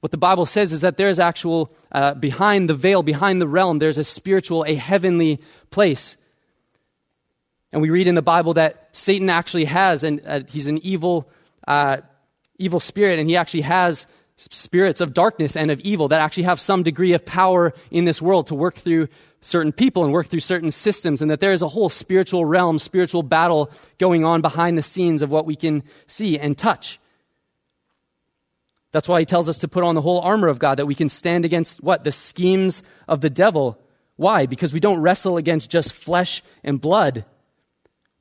what 0.00 0.10
the 0.10 0.18
Bible 0.18 0.44
says 0.44 0.72
is 0.72 0.82
that 0.82 0.96
there's 0.96 1.18
actual, 1.18 1.72
uh, 1.92 2.14
behind 2.14 2.68
the 2.68 2.74
veil, 2.74 3.02
behind 3.02 3.40
the 3.40 3.48
realm, 3.48 3.78
there's 3.78 3.98
a 3.98 4.04
spiritual, 4.04 4.64
a 4.66 4.74
heavenly 4.74 5.40
place. 5.70 6.16
And 7.72 7.80
we 7.80 7.90
read 7.90 8.06
in 8.06 8.14
the 8.14 8.22
Bible 8.22 8.54
that 8.54 8.90
Satan 8.92 9.30
actually 9.30 9.64
has, 9.64 10.04
and 10.04 10.20
uh, 10.26 10.40
he's 10.46 10.66
an 10.66 10.78
evil, 10.84 11.30
uh, 11.66 11.98
evil 12.58 12.80
spirit, 12.80 13.18
and 13.18 13.28
he 13.28 13.36
actually 13.36 13.62
has 13.62 14.06
spirits 14.36 15.00
of 15.00 15.14
darkness 15.14 15.56
and 15.56 15.70
of 15.70 15.80
evil 15.80 16.08
that 16.08 16.20
actually 16.20 16.42
have 16.42 16.60
some 16.60 16.82
degree 16.82 17.14
of 17.14 17.24
power 17.24 17.72
in 17.90 18.04
this 18.04 18.20
world 18.20 18.48
to 18.48 18.54
work 18.54 18.74
through 18.74 19.08
certain 19.44 19.72
people 19.72 20.04
and 20.04 20.12
work 20.12 20.28
through 20.28 20.40
certain 20.40 20.72
systems, 20.72 21.22
and 21.22 21.30
that 21.30 21.40
there 21.40 21.52
is 21.52 21.62
a 21.62 21.68
whole 21.68 21.88
spiritual 21.88 22.44
realm, 22.44 22.78
spiritual 22.78 23.22
battle 23.22 23.70
going 23.98 24.24
on 24.24 24.40
behind 24.40 24.76
the 24.76 24.82
scenes 24.82 25.22
of 25.22 25.30
what 25.30 25.46
we 25.46 25.54
can 25.56 25.82
see 26.06 26.38
and 26.38 26.58
touch. 26.58 26.98
That's 28.90 29.08
why 29.08 29.20
he 29.20 29.26
tells 29.26 29.48
us 29.48 29.58
to 29.58 29.68
put 29.68 29.84
on 29.84 29.94
the 29.94 30.02
whole 30.02 30.20
armor 30.20 30.48
of 30.48 30.58
God, 30.58 30.78
that 30.78 30.86
we 30.86 30.94
can 30.94 31.08
stand 31.08 31.44
against 31.44 31.82
what? 31.82 32.04
The 32.04 32.12
schemes 32.12 32.82
of 33.06 33.20
the 33.20 33.30
devil. 33.30 33.78
Why? 34.16 34.46
Because 34.46 34.72
we 34.72 34.80
don't 34.80 35.00
wrestle 35.00 35.36
against 35.36 35.70
just 35.70 35.92
flesh 35.92 36.42
and 36.62 36.80
blood 36.80 37.24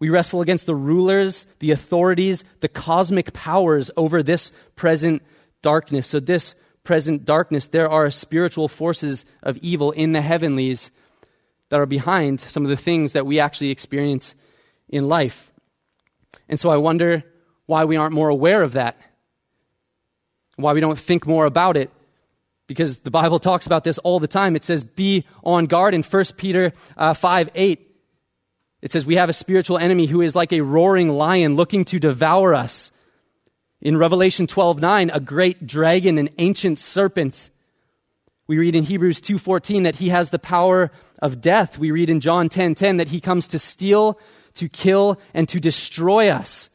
we 0.03 0.09
wrestle 0.09 0.41
against 0.41 0.65
the 0.65 0.75
rulers, 0.75 1.45
the 1.59 1.71
authorities, 1.71 2.43
the 2.59 2.67
cosmic 2.67 3.31
powers 3.31 3.89
over 3.95 4.21
this 4.21 4.51
present 4.75 5.23
darkness. 5.61 6.07
So, 6.07 6.19
this 6.19 6.55
present 6.83 7.23
darkness, 7.23 7.69
there 7.69 7.89
are 7.89 8.11
spiritual 8.11 8.67
forces 8.67 9.23
of 9.41 9.55
evil 9.59 9.91
in 9.91 10.11
the 10.11 10.19
heavenlies 10.19 10.91
that 11.73 11.79
are 11.79 11.87
behind 11.87 12.39
some 12.39 12.63
of 12.63 12.69
the 12.69 12.77
things 12.77 13.13
that 13.13 13.25
we 13.25 13.39
actually 13.39 13.71
experience 13.71 14.35
in 14.89 15.09
life. 15.09 15.51
And 16.47 16.59
so, 16.59 16.69
I 16.69 16.77
wonder 16.77 17.23
why 17.65 17.85
we 17.85 17.97
aren't 17.97 18.13
more 18.13 18.29
aware 18.29 18.61
of 18.61 18.73
that, 18.73 18.95
why 20.55 20.73
we 20.73 20.81
don't 20.81 20.99
think 20.99 21.25
more 21.25 21.47
about 21.47 21.75
it. 21.75 21.89
Because 22.67 22.99
the 22.99 23.09
Bible 23.09 23.39
talks 23.39 23.65
about 23.65 23.83
this 23.83 23.97
all 23.97 24.19
the 24.19 24.27
time. 24.27 24.55
It 24.55 24.63
says, 24.63 24.83
be 24.83 25.25
on 25.43 25.65
guard 25.65 25.95
in 25.95 26.03
1 26.03 26.25
Peter 26.37 26.73
uh, 26.95 27.15
5 27.15 27.49
8. 27.55 27.95
It 28.83 28.91
says, 28.91 29.07
We 29.07 29.15
have 29.15 29.29
a 29.29 29.33
spiritual 29.33 29.79
enemy 29.79 30.05
who 30.05 30.21
is 30.21 30.35
like 30.35 30.53
a 30.53 30.61
roaring 30.61 31.09
lion 31.09 31.55
looking 31.55 31.85
to 31.85 31.97
devour 31.97 32.53
us. 32.53 32.91
In 33.81 33.97
Revelation 33.97 34.45
12 34.45 34.79
9, 34.79 35.09
a 35.11 35.19
great 35.19 35.65
dragon, 35.65 36.19
an 36.19 36.29
ancient 36.37 36.77
serpent. 36.77 37.49
We 38.45 38.57
read 38.57 38.75
in 38.75 38.83
Hebrews 38.83 39.21
2:14 39.21 39.83
that 39.83 39.95
he 39.95 40.09
has 40.09 40.29
the 40.29 40.39
power 40.39 40.91
of 41.19 41.39
death. 41.39 41.79
We 41.79 41.91
read 41.91 42.09
in 42.09 42.19
John 42.19 42.49
10:10 42.49 42.49
10, 42.49 42.75
10, 42.75 42.97
that 42.97 43.07
he 43.07 43.21
comes 43.21 43.47
to 43.49 43.59
steal, 43.59 44.19
to 44.55 44.67
kill 44.67 45.17
and 45.33 45.47
to 45.47 45.61
destroy 45.61 46.29
us. 46.29 46.69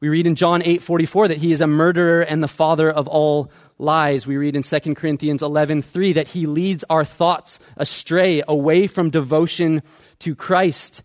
We 0.00 0.08
read 0.08 0.26
in 0.26 0.36
John 0.36 0.62
8:44 0.62 1.28
that 1.28 1.38
he 1.38 1.50
is 1.50 1.60
a 1.60 1.66
murderer 1.66 2.20
and 2.20 2.42
the 2.42 2.48
father 2.48 2.88
of 2.88 3.08
all 3.08 3.50
lies. 3.78 4.24
We 4.26 4.36
read 4.36 4.54
in 4.54 4.62
2 4.62 4.94
Corinthians 4.94 5.42
11:3 5.42 6.12
that 6.12 6.28
he 6.28 6.46
leads 6.46 6.84
our 6.88 7.04
thoughts 7.04 7.58
astray 7.76 8.42
away 8.46 8.86
from 8.86 9.10
devotion 9.10 9.82
to 10.20 10.36
Christ. 10.36 11.02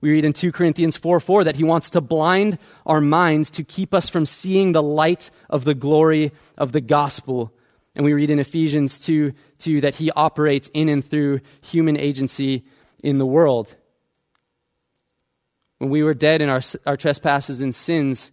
We 0.00 0.10
read 0.10 0.24
in 0.24 0.32
2 0.32 0.50
Corinthians 0.50 0.96
4 0.96 1.20
4 1.20 1.44
that 1.44 1.56
he 1.56 1.64
wants 1.64 1.90
to 1.90 2.00
blind 2.00 2.58
our 2.86 3.00
minds 3.00 3.52
to 3.52 3.62
keep 3.62 3.94
us 3.94 4.08
from 4.08 4.26
seeing 4.26 4.72
the 4.72 4.82
light 4.82 5.30
of 5.48 5.64
the 5.64 5.74
glory 5.74 6.32
of 6.58 6.72
the 6.72 6.80
gospel. 6.80 7.52
And 7.94 8.04
we 8.04 8.12
read 8.12 8.30
in 8.30 8.38
Ephesians 8.38 8.98
2 9.00 9.32
2 9.58 9.80
that 9.82 9.96
he 9.96 10.10
operates 10.12 10.70
in 10.72 10.88
and 10.88 11.04
through 11.04 11.40
human 11.60 11.96
agency 11.96 12.64
in 13.02 13.18
the 13.18 13.26
world. 13.26 13.74
When 15.78 15.90
we 15.90 16.02
were 16.02 16.14
dead 16.14 16.42
in 16.42 16.48
our, 16.48 16.60
our 16.86 16.96
trespasses 16.96 17.62
and 17.62 17.74
sins, 17.74 18.32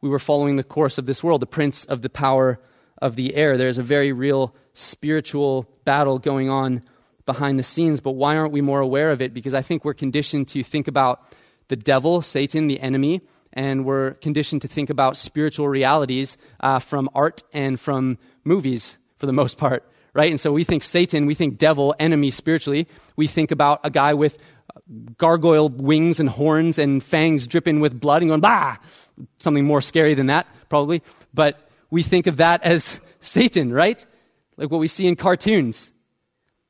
we 0.00 0.08
were 0.08 0.18
following 0.18 0.56
the 0.56 0.64
course 0.64 0.98
of 0.98 1.06
this 1.06 1.24
world, 1.24 1.42
the 1.42 1.46
prince 1.46 1.84
of 1.84 2.02
the 2.02 2.10
power 2.10 2.60
of 3.00 3.16
the 3.16 3.34
air. 3.34 3.56
There's 3.56 3.78
a 3.78 3.82
very 3.82 4.12
real 4.12 4.54
spiritual 4.74 5.68
battle 5.84 6.18
going 6.18 6.50
on 6.50 6.82
behind 7.26 7.58
the 7.58 7.62
scenes, 7.64 8.00
but 8.00 8.12
why 8.12 8.36
aren't 8.36 8.52
we 8.52 8.60
more 8.60 8.80
aware 8.80 9.10
of 9.10 9.20
it? 9.20 9.34
Because 9.34 9.54
I 9.54 9.62
think 9.62 9.84
we're 9.84 9.94
conditioned 9.94 10.48
to 10.48 10.62
think 10.62 10.88
about 10.88 11.22
the 11.68 11.76
devil, 11.76 12.22
Satan, 12.22 12.66
the 12.66 12.80
enemy, 12.80 13.22
and 13.52 13.84
we're 13.84 14.12
conditioned 14.14 14.62
to 14.62 14.68
think 14.68 14.90
about 14.90 15.16
spiritual 15.16 15.68
realities 15.68 16.36
uh, 16.60 16.78
from 16.78 17.08
art 17.14 17.42
and 17.52 17.78
from 17.78 18.18
movies 18.48 18.98
for 19.18 19.26
the 19.26 19.32
most 19.32 19.58
part, 19.58 19.84
right? 20.14 20.30
And 20.30 20.40
so 20.40 20.50
we 20.50 20.64
think 20.64 20.82
Satan, 20.82 21.26
we 21.26 21.34
think 21.34 21.58
devil, 21.58 21.94
enemy 21.98 22.30
spiritually. 22.30 22.88
We 23.14 23.26
think 23.26 23.50
about 23.50 23.80
a 23.84 23.90
guy 23.90 24.14
with 24.14 24.38
uh, 24.74 24.80
gargoyle 25.18 25.68
wings 25.68 26.18
and 26.18 26.28
horns 26.28 26.78
and 26.78 27.02
fangs 27.02 27.46
dripping 27.46 27.80
with 27.80 28.00
blood 28.00 28.22
and 28.22 28.30
going, 28.30 28.40
bah! 28.40 28.78
Something 29.38 29.64
more 29.64 29.80
scary 29.80 30.14
than 30.14 30.26
that, 30.26 30.46
probably. 30.68 31.02
But 31.34 31.68
we 31.90 32.02
think 32.02 32.26
of 32.26 32.38
that 32.38 32.64
as 32.64 33.00
Satan, 33.20 33.72
right? 33.72 34.04
Like 34.56 34.70
what 34.70 34.80
we 34.80 34.88
see 34.88 35.06
in 35.06 35.14
cartoons 35.14 35.92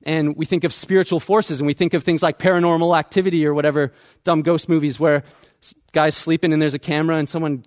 and 0.04 0.36
we 0.36 0.46
think 0.46 0.64
of 0.64 0.72
spiritual 0.72 1.20
forces 1.20 1.60
and 1.60 1.66
we 1.66 1.74
think 1.74 1.94
of 1.94 2.04
things 2.04 2.22
like 2.22 2.38
paranormal 2.38 2.96
activity 2.98 3.46
or 3.46 3.54
whatever 3.54 3.92
dumb 4.24 4.42
ghost 4.42 4.68
movies 4.68 5.00
where 5.00 5.24
guy's 5.92 6.16
sleeping 6.16 6.52
and 6.52 6.62
there's 6.62 6.74
a 6.74 6.78
camera 6.78 7.16
and 7.16 7.28
someone 7.28 7.64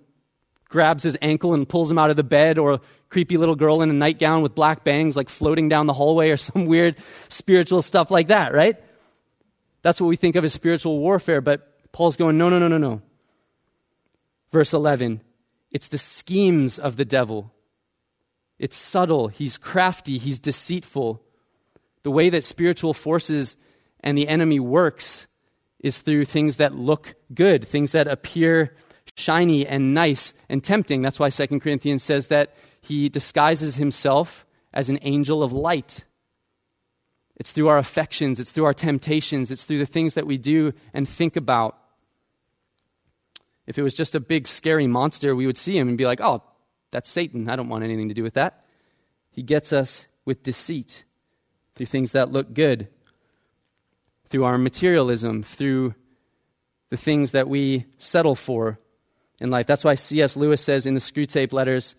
grabs 0.68 1.02
his 1.02 1.16
ankle 1.20 1.52
and 1.54 1.68
pulls 1.68 1.90
him 1.90 1.98
out 1.98 2.10
of 2.10 2.16
the 2.16 2.24
bed 2.24 2.58
or 2.58 2.80
creepy 3.12 3.36
little 3.36 3.54
girl 3.54 3.82
in 3.82 3.90
a 3.90 3.92
nightgown 3.92 4.42
with 4.42 4.54
black 4.54 4.84
bangs 4.84 5.16
like 5.16 5.28
floating 5.28 5.68
down 5.68 5.86
the 5.86 5.92
hallway 5.92 6.30
or 6.30 6.36
some 6.48 6.64
weird 6.66 6.96
spiritual 7.28 7.82
stuff 7.82 8.10
like 8.10 8.28
that 8.28 8.54
right? 8.54 8.76
That's 9.82 10.00
what 10.00 10.06
we 10.06 10.16
think 10.16 10.36
of 10.36 10.44
as 10.44 10.52
spiritual 10.52 10.98
warfare 10.98 11.40
but 11.40 11.92
paul's 11.92 12.16
going 12.16 12.38
no 12.38 12.48
no 12.48 12.58
no 12.58 12.68
no 12.68 12.78
no. 12.78 13.02
Verse 14.50 14.72
11 14.72 15.20
it's 15.70 15.88
the 15.88 15.98
schemes 15.98 16.78
of 16.78 16.96
the 16.96 17.04
devil. 17.04 17.52
It's 18.58 18.76
subtle. 18.76 19.28
He's 19.28 19.58
crafty. 19.58 20.18
He's 20.18 20.38
deceitful. 20.38 21.22
The 22.02 22.10
way 22.10 22.30
that 22.30 22.44
spiritual 22.44 22.94
forces 22.94 23.56
and 24.00 24.16
the 24.16 24.28
enemy 24.28 24.60
works 24.60 25.26
is 25.80 25.98
through 25.98 26.26
things 26.26 26.58
that 26.58 26.74
look 26.74 27.14
good, 27.34 27.66
things 27.66 27.92
that 27.92 28.06
appear 28.06 28.74
shiny 29.16 29.66
and 29.66 29.94
nice 29.94 30.32
and 30.48 30.62
tempting. 30.62 31.02
That's 31.02 31.18
why 31.18 31.30
2 31.30 31.60
Corinthians 31.60 32.02
says 32.02 32.28
that 32.28 32.54
he 32.82 33.08
disguises 33.08 33.76
himself 33.76 34.44
as 34.74 34.90
an 34.90 34.98
angel 35.02 35.42
of 35.42 35.52
light. 35.52 36.04
It's 37.36 37.52
through 37.52 37.68
our 37.68 37.78
affections, 37.78 38.38
it's 38.40 38.50
through 38.50 38.64
our 38.64 38.74
temptations, 38.74 39.50
it's 39.50 39.64
through 39.64 39.78
the 39.78 39.86
things 39.86 40.14
that 40.14 40.26
we 40.26 40.36
do 40.36 40.72
and 40.92 41.08
think 41.08 41.36
about. 41.36 41.78
If 43.66 43.78
it 43.78 43.82
was 43.82 43.94
just 43.94 44.14
a 44.14 44.20
big, 44.20 44.48
scary 44.48 44.86
monster, 44.86 45.34
we 45.34 45.46
would 45.46 45.56
see 45.56 45.78
him 45.78 45.88
and 45.88 45.96
be 45.96 46.04
like, 46.04 46.20
oh, 46.20 46.42
that's 46.90 47.08
Satan. 47.08 47.48
I 47.48 47.56
don't 47.56 47.68
want 47.68 47.84
anything 47.84 48.08
to 48.08 48.14
do 48.14 48.22
with 48.22 48.34
that. 48.34 48.64
He 49.30 49.42
gets 49.42 49.72
us 49.72 50.06
with 50.24 50.42
deceit 50.42 51.04
through 51.74 51.86
things 51.86 52.12
that 52.12 52.30
look 52.30 52.52
good, 52.52 52.88
through 54.28 54.44
our 54.44 54.58
materialism, 54.58 55.42
through 55.42 55.94
the 56.90 56.96
things 56.96 57.32
that 57.32 57.48
we 57.48 57.86
settle 57.98 58.34
for 58.34 58.78
in 59.40 59.50
life. 59.50 59.66
That's 59.66 59.84
why 59.84 59.94
C.S. 59.94 60.36
Lewis 60.36 60.62
says 60.62 60.86
in 60.86 60.94
the 60.94 61.00
Screwtape 61.00 61.52
Letters, 61.52 61.94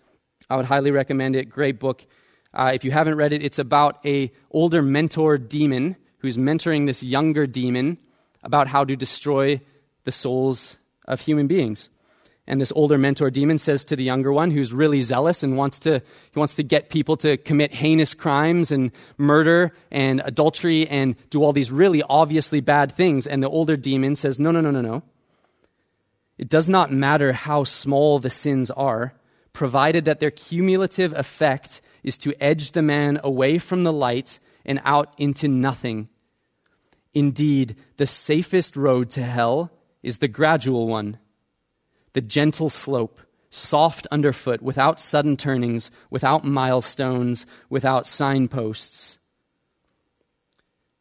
I 0.48 0.56
would 0.56 0.66
highly 0.66 0.90
recommend 0.90 1.36
it. 1.36 1.50
Great 1.50 1.78
book. 1.78 2.04
Uh, 2.52 2.70
if 2.74 2.84
you 2.84 2.90
haven't 2.90 3.16
read 3.16 3.32
it, 3.32 3.42
it's 3.42 3.58
about 3.58 4.04
a 4.04 4.30
older 4.50 4.82
mentor 4.82 5.38
demon 5.38 5.96
who's 6.18 6.36
mentoring 6.36 6.86
this 6.86 7.02
younger 7.02 7.46
demon 7.46 7.98
about 8.42 8.68
how 8.68 8.84
to 8.84 8.96
destroy 8.96 9.60
the 10.04 10.12
souls 10.12 10.76
of 11.06 11.20
human 11.20 11.46
beings. 11.46 11.88
And 12.46 12.60
this 12.60 12.72
older 12.76 12.98
mentor 12.98 13.30
demon 13.30 13.56
says 13.56 13.86
to 13.86 13.96
the 13.96 14.04
younger 14.04 14.30
one, 14.30 14.50
who's 14.50 14.72
really 14.72 15.00
zealous 15.00 15.42
and 15.42 15.56
wants 15.56 15.78
to, 15.80 16.02
he 16.30 16.38
wants 16.38 16.56
to 16.56 16.62
get 16.62 16.90
people 16.90 17.16
to 17.18 17.38
commit 17.38 17.72
heinous 17.72 18.12
crimes 18.12 18.70
and 18.70 18.92
murder 19.16 19.72
and 19.90 20.20
adultery 20.24 20.86
and 20.86 21.16
do 21.30 21.42
all 21.42 21.54
these 21.54 21.70
really 21.70 22.02
obviously 22.02 22.60
bad 22.60 22.92
things. 22.92 23.26
And 23.26 23.42
the 23.42 23.48
older 23.48 23.78
demon 23.78 24.14
says, 24.14 24.38
no, 24.38 24.50
no, 24.50 24.60
no, 24.60 24.70
no, 24.70 24.82
no. 24.82 25.02
It 26.36 26.50
does 26.50 26.68
not 26.68 26.92
matter 26.92 27.32
how 27.32 27.64
small 27.64 28.18
the 28.18 28.30
sins 28.30 28.70
are, 28.70 29.14
provided 29.54 30.04
that 30.04 30.20
their 30.20 30.30
cumulative 30.30 31.14
effect 31.14 31.80
is 32.02 32.18
to 32.18 32.34
edge 32.42 32.72
the 32.72 32.82
man 32.82 33.18
away 33.24 33.56
from 33.56 33.84
the 33.84 33.92
light 33.92 34.38
and 34.66 34.82
out 34.84 35.14
into 35.16 35.48
nothing. 35.48 36.08
Indeed, 37.14 37.76
the 37.96 38.06
safest 38.06 38.76
road 38.76 39.08
to 39.10 39.22
hell 39.22 39.70
is 40.02 40.18
the 40.18 40.28
gradual 40.28 40.86
one 40.86 41.18
the 42.12 42.20
gentle 42.20 42.70
slope, 42.70 43.18
soft 43.50 44.06
underfoot, 44.12 44.62
without 44.62 45.00
sudden 45.00 45.36
turnings, 45.36 45.90
without 46.10 46.44
milestones, 46.44 47.44
without 47.68 48.06
signposts. 48.06 49.18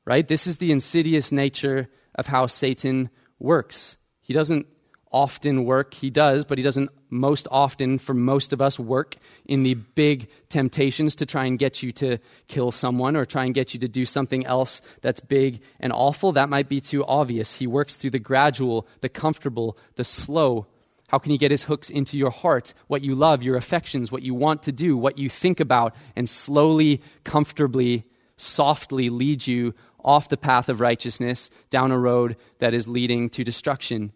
Right? 0.06 0.28
This 0.28 0.48
is 0.48 0.58
the 0.58 0.72
insidious 0.72 1.32
nature 1.32 1.88
of 2.16 2.26
how 2.26 2.48
Satan 2.48 3.12
works. 3.38 3.96
He 4.22 4.34
doesn't 4.34 4.66
often 5.12 5.66
work. 5.66 5.94
He 5.94 6.10
does, 6.10 6.46
but 6.46 6.58
he 6.58 6.64
doesn't 6.64 6.90
most 7.14 7.48
often, 7.52 8.00
for 8.00 8.14
most 8.14 8.52
of 8.52 8.62
us, 8.62 8.80
work 8.80 9.16
in 9.46 9.64
the 9.64 9.76
big 9.76 10.28
temptations 10.50 11.16
to 11.16 11.26
try 11.26 11.46
and 11.46 11.60
get 11.60 11.84
you 11.84 11.92
to 11.94 12.18
kill 12.48 12.72
someone 12.72 13.16
or 13.16 13.26
try 13.26 13.46
and 13.46 13.54
get 13.54 13.74
you 13.74 13.80
to 13.82 13.88
do 13.88 14.06
something 14.06 14.46
else 14.46 14.82
that's 15.02 15.20
big 15.20 15.62
and 15.80 15.94
awful. 15.94 16.32
That 16.32 16.50
might 16.50 16.68
be 16.68 16.82
too 16.82 17.06
obvious. 17.06 17.54
He 17.54 17.68
works 17.68 17.98
through 17.98 18.10
the 18.10 18.20
gradual, 18.20 18.88
the 19.02 19.10
comfortable, 19.10 19.78
the 19.96 20.04
slow. 20.04 20.66
How 21.08 21.20
can 21.20 21.32
he 21.32 21.38
get 21.38 21.52
his 21.52 21.64
hooks 21.64 21.92
into 21.92 22.18
your 22.18 22.32
heart, 22.32 22.74
what 22.88 23.04
you 23.04 23.14
love, 23.14 23.44
your 23.44 23.56
affections, 23.56 24.12
what 24.12 24.24
you 24.24 24.34
want 24.34 24.64
to 24.64 24.72
do, 24.72 24.98
what 24.98 25.20
you 25.20 25.30
think 25.30 25.60
about, 25.60 25.96
and 26.16 26.28
slowly, 26.28 27.02
comfortably, 27.24 28.06
softly 28.38 29.10
lead 29.10 29.46
you 29.46 29.76
off 30.04 30.30
the 30.30 30.38
path 30.38 30.68
of 30.68 30.82
righteousness 30.82 31.52
down 31.70 31.92
a 31.92 32.00
road 32.00 32.36
that 32.58 32.74
is 32.74 32.88
leading 32.88 33.30
to 33.30 33.44
destruction? 33.44 34.12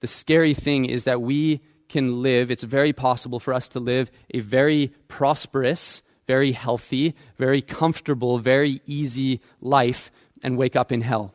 The 0.00 0.06
scary 0.06 0.54
thing 0.54 0.86
is 0.86 1.04
that 1.04 1.22
we 1.22 1.60
can 1.88 2.22
live, 2.22 2.50
it's 2.50 2.62
very 2.62 2.92
possible 2.92 3.40
for 3.40 3.52
us 3.52 3.68
to 3.70 3.80
live 3.80 4.10
a 4.32 4.40
very 4.40 4.92
prosperous, 5.08 6.02
very 6.26 6.52
healthy, 6.52 7.14
very 7.36 7.60
comfortable, 7.60 8.38
very 8.38 8.80
easy 8.86 9.40
life 9.60 10.10
and 10.42 10.56
wake 10.56 10.76
up 10.76 10.92
in 10.92 11.00
hell. 11.00 11.34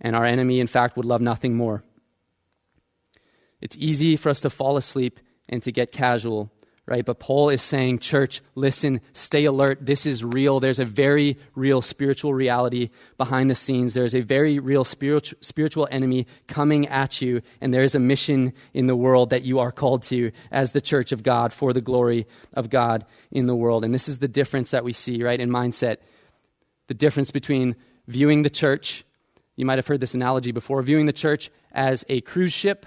And 0.00 0.14
our 0.14 0.24
enemy, 0.24 0.60
in 0.60 0.66
fact, 0.66 0.96
would 0.96 1.06
love 1.06 1.20
nothing 1.20 1.56
more. 1.56 1.82
It's 3.60 3.76
easy 3.78 4.16
for 4.16 4.28
us 4.28 4.40
to 4.40 4.50
fall 4.50 4.76
asleep 4.76 5.20
and 5.48 5.62
to 5.62 5.72
get 5.72 5.92
casual 5.92 6.50
right? 6.86 7.04
But 7.04 7.20
Paul 7.20 7.48
is 7.48 7.62
saying, 7.62 8.00
church, 8.00 8.42
listen, 8.56 9.00
stay 9.12 9.44
alert. 9.44 9.78
This 9.80 10.04
is 10.04 10.24
real. 10.24 10.58
There's 10.58 10.80
a 10.80 10.84
very 10.84 11.38
real 11.54 11.80
spiritual 11.80 12.34
reality 12.34 12.90
behind 13.16 13.50
the 13.50 13.54
scenes. 13.54 13.94
There's 13.94 14.16
a 14.16 14.20
very 14.20 14.58
real 14.58 14.84
spiritual, 14.84 15.38
spiritual 15.40 15.86
enemy 15.90 16.26
coming 16.48 16.88
at 16.88 17.22
you, 17.22 17.42
and 17.60 17.72
there 17.72 17.84
is 17.84 17.94
a 17.94 18.00
mission 18.00 18.52
in 18.74 18.86
the 18.86 18.96
world 18.96 19.30
that 19.30 19.44
you 19.44 19.60
are 19.60 19.70
called 19.70 20.02
to 20.04 20.32
as 20.50 20.72
the 20.72 20.80
church 20.80 21.12
of 21.12 21.22
God 21.22 21.52
for 21.52 21.72
the 21.72 21.80
glory 21.80 22.26
of 22.52 22.68
God 22.68 23.06
in 23.30 23.46
the 23.46 23.56
world. 23.56 23.84
And 23.84 23.94
this 23.94 24.08
is 24.08 24.18
the 24.18 24.28
difference 24.28 24.72
that 24.72 24.84
we 24.84 24.92
see, 24.92 25.22
right, 25.22 25.38
in 25.38 25.50
mindset. 25.50 25.98
The 26.88 26.94
difference 26.94 27.30
between 27.30 27.76
viewing 28.08 28.42
the 28.42 28.50
church, 28.50 29.04
you 29.54 29.64
might 29.64 29.78
have 29.78 29.86
heard 29.86 30.00
this 30.00 30.14
analogy 30.14 30.50
before, 30.50 30.82
viewing 30.82 31.06
the 31.06 31.12
church 31.12 31.48
as 31.70 32.04
a 32.08 32.22
cruise 32.22 32.52
ship 32.52 32.86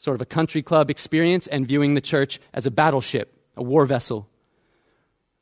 sort 0.00 0.14
of 0.14 0.22
a 0.22 0.26
country 0.26 0.62
club 0.62 0.90
experience 0.90 1.46
and 1.46 1.68
viewing 1.68 1.92
the 1.92 2.00
church 2.00 2.40
as 2.54 2.66
a 2.66 2.70
battleship, 2.70 3.32
a 3.54 3.62
war 3.62 3.84
vessel. 3.84 4.26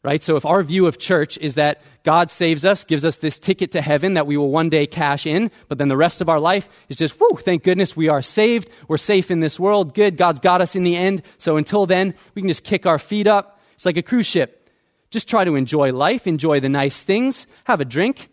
Right? 0.03 0.23
So 0.23 0.37
if 0.37 0.45
our 0.45 0.63
view 0.63 0.87
of 0.87 0.99
church 0.99 1.39
is 1.39 1.55
that 1.55 1.81
God 2.03 2.31
saves 2.31 2.65
us, 2.65 2.85
gives 2.85 3.05
us 3.05 3.19
this 3.19 3.39
ticket 3.39 3.73
to 3.73 3.81
heaven 3.81 4.15
that 4.15 4.27
we 4.27 4.37
will 4.37 4.51
one 4.51 4.69
day 4.69 4.87
cash 4.87 5.27
in, 5.27 5.51
but 5.69 5.79
then 5.79 5.89
the 5.89 5.97
rest 5.97 6.21
of 6.21 6.29
our 6.29 6.41
life 6.41 6.69
is 6.89 6.97
just, 6.97 7.21
whoo, 7.21 7.39
thank 7.41 7.63
goodness 7.63 7.97
we 7.97 8.09
are 8.09 8.23
saved. 8.23 8.69
We're 8.89 8.99
safe 8.99 9.31
in 9.31 9.41
this 9.41 9.61
world. 9.61 9.95
Good. 9.95 10.17
God's 10.17 10.41
got 10.41 10.61
us 10.61 10.75
in 10.75 10.83
the 10.83 10.97
end. 10.97 11.23
So 11.39 11.57
until 11.57 11.87
then, 11.87 12.15
we 12.35 12.43
can 12.43 12.49
just 12.49 12.65
kick 12.65 12.85
our 12.85 12.99
feet 12.99 13.27
up. 13.27 13.61
It's 13.77 13.87
like 13.87 13.97
a 13.97 14.03
cruise 14.03 14.27
ship. 14.27 14.71
Just 15.11 15.29
try 15.29 15.45
to 15.45 15.55
enjoy 15.55 15.93
life, 15.93 16.27
enjoy 16.27 16.61
the 16.61 16.69
nice 16.69 17.03
things, 17.05 17.47
have 17.65 17.81
a 17.81 17.85
drink, 17.85 18.29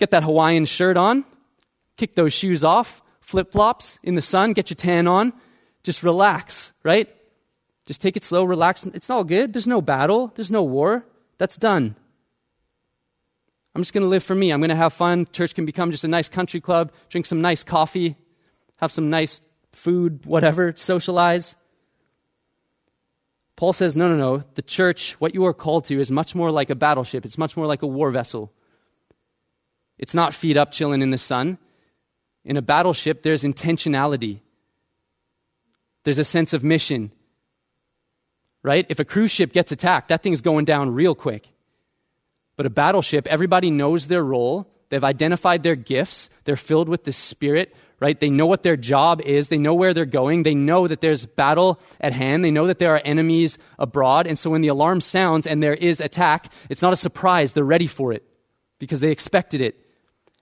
get 0.00 0.10
that 0.10 0.24
Hawaiian 0.24 0.64
shirt 0.64 0.96
on, 0.96 1.24
kick 1.96 2.14
those 2.14 2.32
shoes 2.32 2.64
off, 2.64 3.02
flip 3.26 3.52
flops 3.52 3.98
in 4.02 4.14
the 4.14 4.22
sun, 4.22 4.52
get 4.52 4.70
your 4.70 4.76
tan 4.76 5.06
on. 5.06 5.32
Just 5.82 6.02
relax, 6.02 6.72
right? 6.82 7.08
Just 7.84 8.00
take 8.00 8.16
it 8.16 8.24
slow, 8.24 8.44
relax. 8.44 8.84
It's 8.86 9.10
all 9.10 9.24
good. 9.24 9.52
There's 9.52 9.66
no 9.66 9.82
battle, 9.82 10.32
there's 10.34 10.50
no 10.50 10.62
war. 10.62 11.04
That's 11.38 11.56
done. 11.56 11.96
I'm 13.74 13.82
just 13.82 13.92
going 13.92 14.04
to 14.04 14.08
live 14.08 14.24
for 14.24 14.34
me. 14.34 14.52
I'm 14.52 14.60
going 14.60 14.70
to 14.70 14.76
have 14.76 14.94
fun. 14.94 15.26
Church 15.32 15.54
can 15.54 15.66
become 15.66 15.90
just 15.90 16.04
a 16.04 16.08
nice 16.08 16.30
country 16.30 16.62
club, 16.62 16.92
drink 17.10 17.26
some 17.26 17.42
nice 17.42 17.62
coffee, 17.62 18.16
have 18.76 18.90
some 18.90 19.10
nice 19.10 19.42
food, 19.72 20.24
whatever, 20.24 20.72
socialize. 20.76 21.56
Paul 23.56 23.74
says, 23.74 23.94
no, 23.94 24.08
no, 24.08 24.16
no. 24.16 24.44
The 24.54 24.62
church, 24.62 25.12
what 25.20 25.34
you 25.34 25.44
are 25.44 25.52
called 25.52 25.84
to, 25.86 26.00
is 26.00 26.10
much 26.10 26.34
more 26.34 26.50
like 26.50 26.70
a 26.70 26.74
battleship. 26.74 27.26
It's 27.26 27.38
much 27.38 27.56
more 27.56 27.66
like 27.66 27.82
a 27.82 27.86
war 27.86 28.10
vessel. 28.10 28.52
It's 29.98 30.14
not 30.14 30.32
feet 30.32 30.56
up 30.56 30.72
chilling 30.72 31.02
in 31.02 31.10
the 31.10 31.18
sun. 31.18 31.58
In 32.46 32.56
a 32.56 32.62
battleship, 32.62 33.22
there's 33.22 33.42
intentionality, 33.42 34.38
there's 36.04 36.20
a 36.20 36.24
sense 36.24 36.54
of 36.54 36.62
mission. 36.62 37.10
Right? 38.62 38.86
If 38.88 38.98
a 38.98 39.04
cruise 39.04 39.30
ship 39.30 39.52
gets 39.52 39.70
attacked, 39.70 40.08
that 40.08 40.22
thing's 40.22 40.40
going 40.40 40.64
down 40.64 40.94
real 40.94 41.14
quick. 41.14 41.48
But 42.56 42.66
a 42.66 42.70
battleship, 42.70 43.26
everybody 43.28 43.70
knows 43.70 44.06
their 44.06 44.24
role. 44.24 44.66
They've 44.88 45.04
identified 45.04 45.62
their 45.62 45.76
gifts. 45.76 46.30
They're 46.44 46.56
filled 46.56 46.88
with 46.88 47.04
the 47.04 47.12
Spirit, 47.12 47.74
right? 48.00 48.18
They 48.18 48.30
know 48.30 48.46
what 48.46 48.64
their 48.64 48.76
job 48.76 49.20
is. 49.20 49.48
They 49.48 49.58
know 49.58 49.74
where 49.74 49.94
they're 49.94 50.04
going. 50.04 50.42
They 50.42 50.54
know 50.54 50.88
that 50.88 51.00
there's 51.00 51.26
battle 51.26 51.80
at 52.00 52.12
hand. 52.12 52.44
They 52.44 52.50
know 52.50 52.66
that 52.66 52.80
there 52.80 52.94
are 52.94 53.02
enemies 53.04 53.58
abroad. 53.78 54.26
And 54.26 54.38
so 54.38 54.50
when 54.50 54.62
the 54.62 54.68
alarm 54.68 55.00
sounds 55.00 55.46
and 55.46 55.62
there 55.62 55.74
is 55.74 56.00
attack, 56.00 56.52
it's 56.68 56.82
not 56.82 56.92
a 56.92 56.96
surprise. 56.96 57.52
They're 57.52 57.64
ready 57.64 57.86
for 57.86 58.12
it 58.12 58.24
because 58.78 59.00
they 59.00 59.10
expected 59.10 59.60
it 59.60 59.85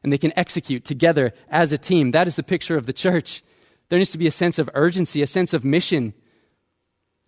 and 0.04 0.12
they 0.12 0.18
can 0.18 0.32
execute 0.36 0.84
together 0.84 1.32
as 1.48 1.72
a 1.72 1.78
team. 1.78 2.10
That 2.10 2.28
is 2.28 2.36
the 2.36 2.42
picture 2.42 2.76
of 2.76 2.86
the 2.86 2.92
church. 2.92 3.42
There 3.88 3.98
needs 3.98 4.12
to 4.12 4.18
be 4.18 4.26
a 4.26 4.30
sense 4.30 4.58
of 4.58 4.68
urgency, 4.74 5.22
a 5.22 5.26
sense 5.26 5.54
of 5.54 5.64
mission, 5.64 6.12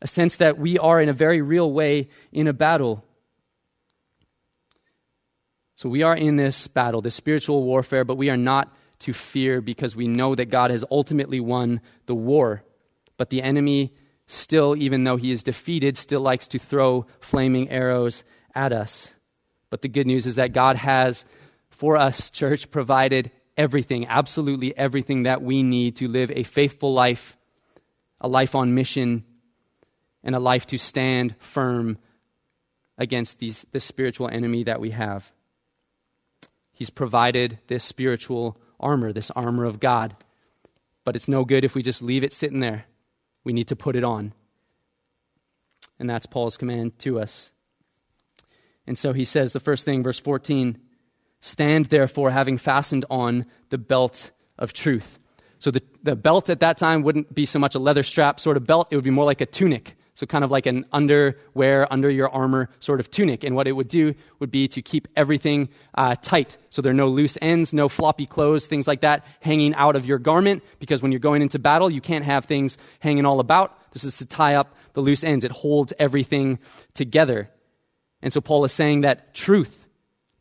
a 0.02 0.06
sense 0.06 0.36
that 0.36 0.58
we 0.58 0.78
are 0.78 1.00
in 1.00 1.08
a 1.08 1.14
very 1.14 1.40
real 1.40 1.72
way 1.72 2.10
in 2.32 2.46
a 2.46 2.52
battle. 2.52 3.02
So 5.74 5.88
we 5.88 6.02
are 6.02 6.14
in 6.14 6.36
this 6.36 6.68
battle, 6.68 7.00
this 7.00 7.14
spiritual 7.14 7.62
warfare, 7.64 8.04
but 8.04 8.16
we 8.16 8.28
are 8.28 8.36
not 8.36 8.74
to 9.00 9.14
fear 9.14 9.62
because 9.62 9.96
we 9.96 10.06
know 10.06 10.34
that 10.34 10.46
God 10.46 10.70
has 10.70 10.84
ultimately 10.90 11.40
won 11.40 11.80
the 12.04 12.14
war. 12.14 12.62
But 13.16 13.30
the 13.30 13.42
enemy 13.42 13.94
still, 14.26 14.76
even 14.76 15.04
though 15.04 15.16
he 15.16 15.32
is 15.32 15.42
defeated, 15.42 15.96
still 15.96 16.20
likes 16.20 16.46
to 16.48 16.58
throw 16.58 17.06
flaming 17.20 17.70
arrows 17.70 18.22
at 18.54 18.72
us. 18.72 19.14
But 19.70 19.80
the 19.80 19.88
good 19.88 20.06
news 20.06 20.26
is 20.26 20.36
that 20.36 20.52
God 20.52 20.76
has 20.76 21.24
for 21.76 21.96
us, 21.96 22.30
church, 22.30 22.70
provided 22.70 23.30
everything, 23.56 24.06
absolutely 24.06 24.76
everything 24.76 25.24
that 25.24 25.42
we 25.42 25.62
need 25.62 25.96
to 25.96 26.08
live 26.08 26.30
a 26.34 26.42
faithful 26.42 26.92
life, 26.92 27.36
a 28.20 28.28
life 28.28 28.54
on 28.54 28.74
mission, 28.74 29.24
and 30.22 30.34
a 30.34 30.40
life 30.40 30.66
to 30.68 30.78
stand 30.78 31.34
firm 31.38 31.98
against 32.98 33.38
these, 33.38 33.66
this 33.72 33.84
spiritual 33.84 34.28
enemy 34.28 34.64
that 34.64 34.80
we 34.80 34.90
have. 34.90 35.30
He's 36.72 36.90
provided 36.90 37.58
this 37.68 37.84
spiritual 37.84 38.58
armor, 38.80 39.12
this 39.12 39.30
armor 39.32 39.64
of 39.64 39.78
God. 39.78 40.16
But 41.04 41.14
it's 41.14 41.28
no 41.28 41.44
good 41.44 41.64
if 41.64 41.74
we 41.74 41.82
just 41.82 42.02
leave 42.02 42.24
it 42.24 42.32
sitting 42.32 42.60
there. 42.60 42.86
We 43.44 43.52
need 43.52 43.68
to 43.68 43.76
put 43.76 43.96
it 43.96 44.04
on. 44.04 44.32
And 45.98 46.08
that's 46.08 46.26
Paul's 46.26 46.56
command 46.56 46.98
to 47.00 47.20
us. 47.20 47.50
And 48.86 48.98
so 48.98 49.12
he 49.12 49.24
says 49.24 49.52
the 49.52 49.60
first 49.60 49.84
thing, 49.84 50.02
verse 50.02 50.18
14 50.18 50.78
Stand 51.40 51.86
therefore, 51.86 52.30
having 52.30 52.58
fastened 52.58 53.04
on 53.10 53.46
the 53.70 53.78
belt 53.78 54.30
of 54.58 54.72
truth. 54.72 55.18
So 55.58 55.70
the, 55.70 55.82
the 56.02 56.16
belt 56.16 56.50
at 56.50 56.60
that 56.60 56.78
time 56.78 57.02
wouldn't 57.02 57.34
be 57.34 57.46
so 57.46 57.58
much 57.58 57.74
a 57.74 57.78
leather 57.78 58.02
strap 58.02 58.40
sort 58.40 58.56
of 58.56 58.66
belt, 58.66 58.88
it 58.90 58.96
would 58.96 59.04
be 59.04 59.10
more 59.10 59.24
like 59.24 59.40
a 59.40 59.46
tunic. 59.46 59.96
So, 60.16 60.24
kind 60.24 60.44
of 60.44 60.50
like 60.50 60.64
an 60.64 60.86
underwear, 60.94 61.92
under 61.92 62.08
your 62.08 62.30
armor 62.30 62.70
sort 62.80 63.00
of 63.00 63.10
tunic. 63.10 63.44
And 63.44 63.54
what 63.54 63.68
it 63.68 63.72
would 63.72 63.88
do 63.88 64.14
would 64.38 64.50
be 64.50 64.66
to 64.68 64.80
keep 64.80 65.08
everything 65.14 65.68
uh, 65.94 66.14
tight. 66.14 66.56
So, 66.70 66.80
there 66.80 66.90
are 66.90 66.94
no 66.94 67.08
loose 67.08 67.36
ends, 67.42 67.74
no 67.74 67.86
floppy 67.90 68.24
clothes, 68.24 68.66
things 68.66 68.88
like 68.88 69.02
that 69.02 69.26
hanging 69.40 69.74
out 69.74 69.94
of 69.94 70.06
your 70.06 70.18
garment. 70.18 70.64
Because 70.78 71.02
when 71.02 71.12
you're 71.12 71.18
going 71.18 71.42
into 71.42 71.58
battle, 71.58 71.90
you 71.90 72.00
can't 72.00 72.24
have 72.24 72.46
things 72.46 72.78
hanging 73.00 73.26
all 73.26 73.40
about. 73.40 73.78
This 73.92 74.04
is 74.04 74.16
to 74.16 74.24
tie 74.24 74.54
up 74.54 74.74
the 74.94 75.02
loose 75.02 75.22
ends, 75.22 75.44
it 75.44 75.52
holds 75.52 75.92
everything 75.98 76.60
together. 76.94 77.50
And 78.22 78.32
so, 78.32 78.40
Paul 78.40 78.64
is 78.64 78.72
saying 78.72 79.02
that 79.02 79.34
truth 79.34 79.85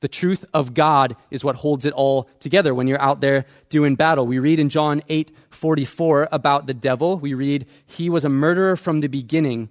the 0.06 0.10
truth 0.10 0.46
of 0.54 0.76
God 0.76 1.16
is 1.32 1.44
what 1.44 1.56
holds 1.56 1.84
it 1.84 1.92
all 1.94 2.30
together 2.40 2.76
when 2.76 2.86
you're 2.86 3.02
out 3.02 3.22
there 3.22 3.48
doing 3.70 3.96
battle. 3.96 4.28
We 4.28 4.38
read 4.38 4.60
in 4.60 4.70
John 4.70 5.02
8 5.10 5.36
44 5.50 6.28
about 6.32 6.68
the 6.68 6.76
devil. 6.76 7.18
We 7.18 7.34
read, 7.34 7.66
He 7.88 8.08
was 8.08 8.24
a 8.24 8.30
murderer 8.30 8.76
from 8.76 9.00
the 9.00 9.08
beginning 9.08 9.70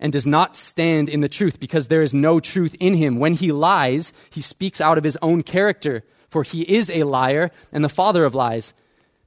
and 0.00 0.12
does 0.12 0.26
not 0.26 0.56
stand 0.56 1.08
in 1.08 1.20
the 1.20 1.28
truth 1.28 1.60
because 1.60 1.86
there 1.86 2.02
is 2.02 2.12
no 2.12 2.40
truth 2.40 2.74
in 2.80 2.94
him. 2.94 3.20
When 3.20 3.34
he 3.34 3.52
lies, 3.52 4.12
he 4.30 4.40
speaks 4.40 4.80
out 4.80 4.98
of 4.98 5.04
his 5.04 5.16
own 5.22 5.44
character, 5.44 6.02
for 6.28 6.42
he 6.42 6.62
is 6.62 6.90
a 6.90 7.04
liar 7.04 7.52
and 7.70 7.84
the 7.84 7.88
father 7.88 8.24
of 8.24 8.34
lies. 8.34 8.74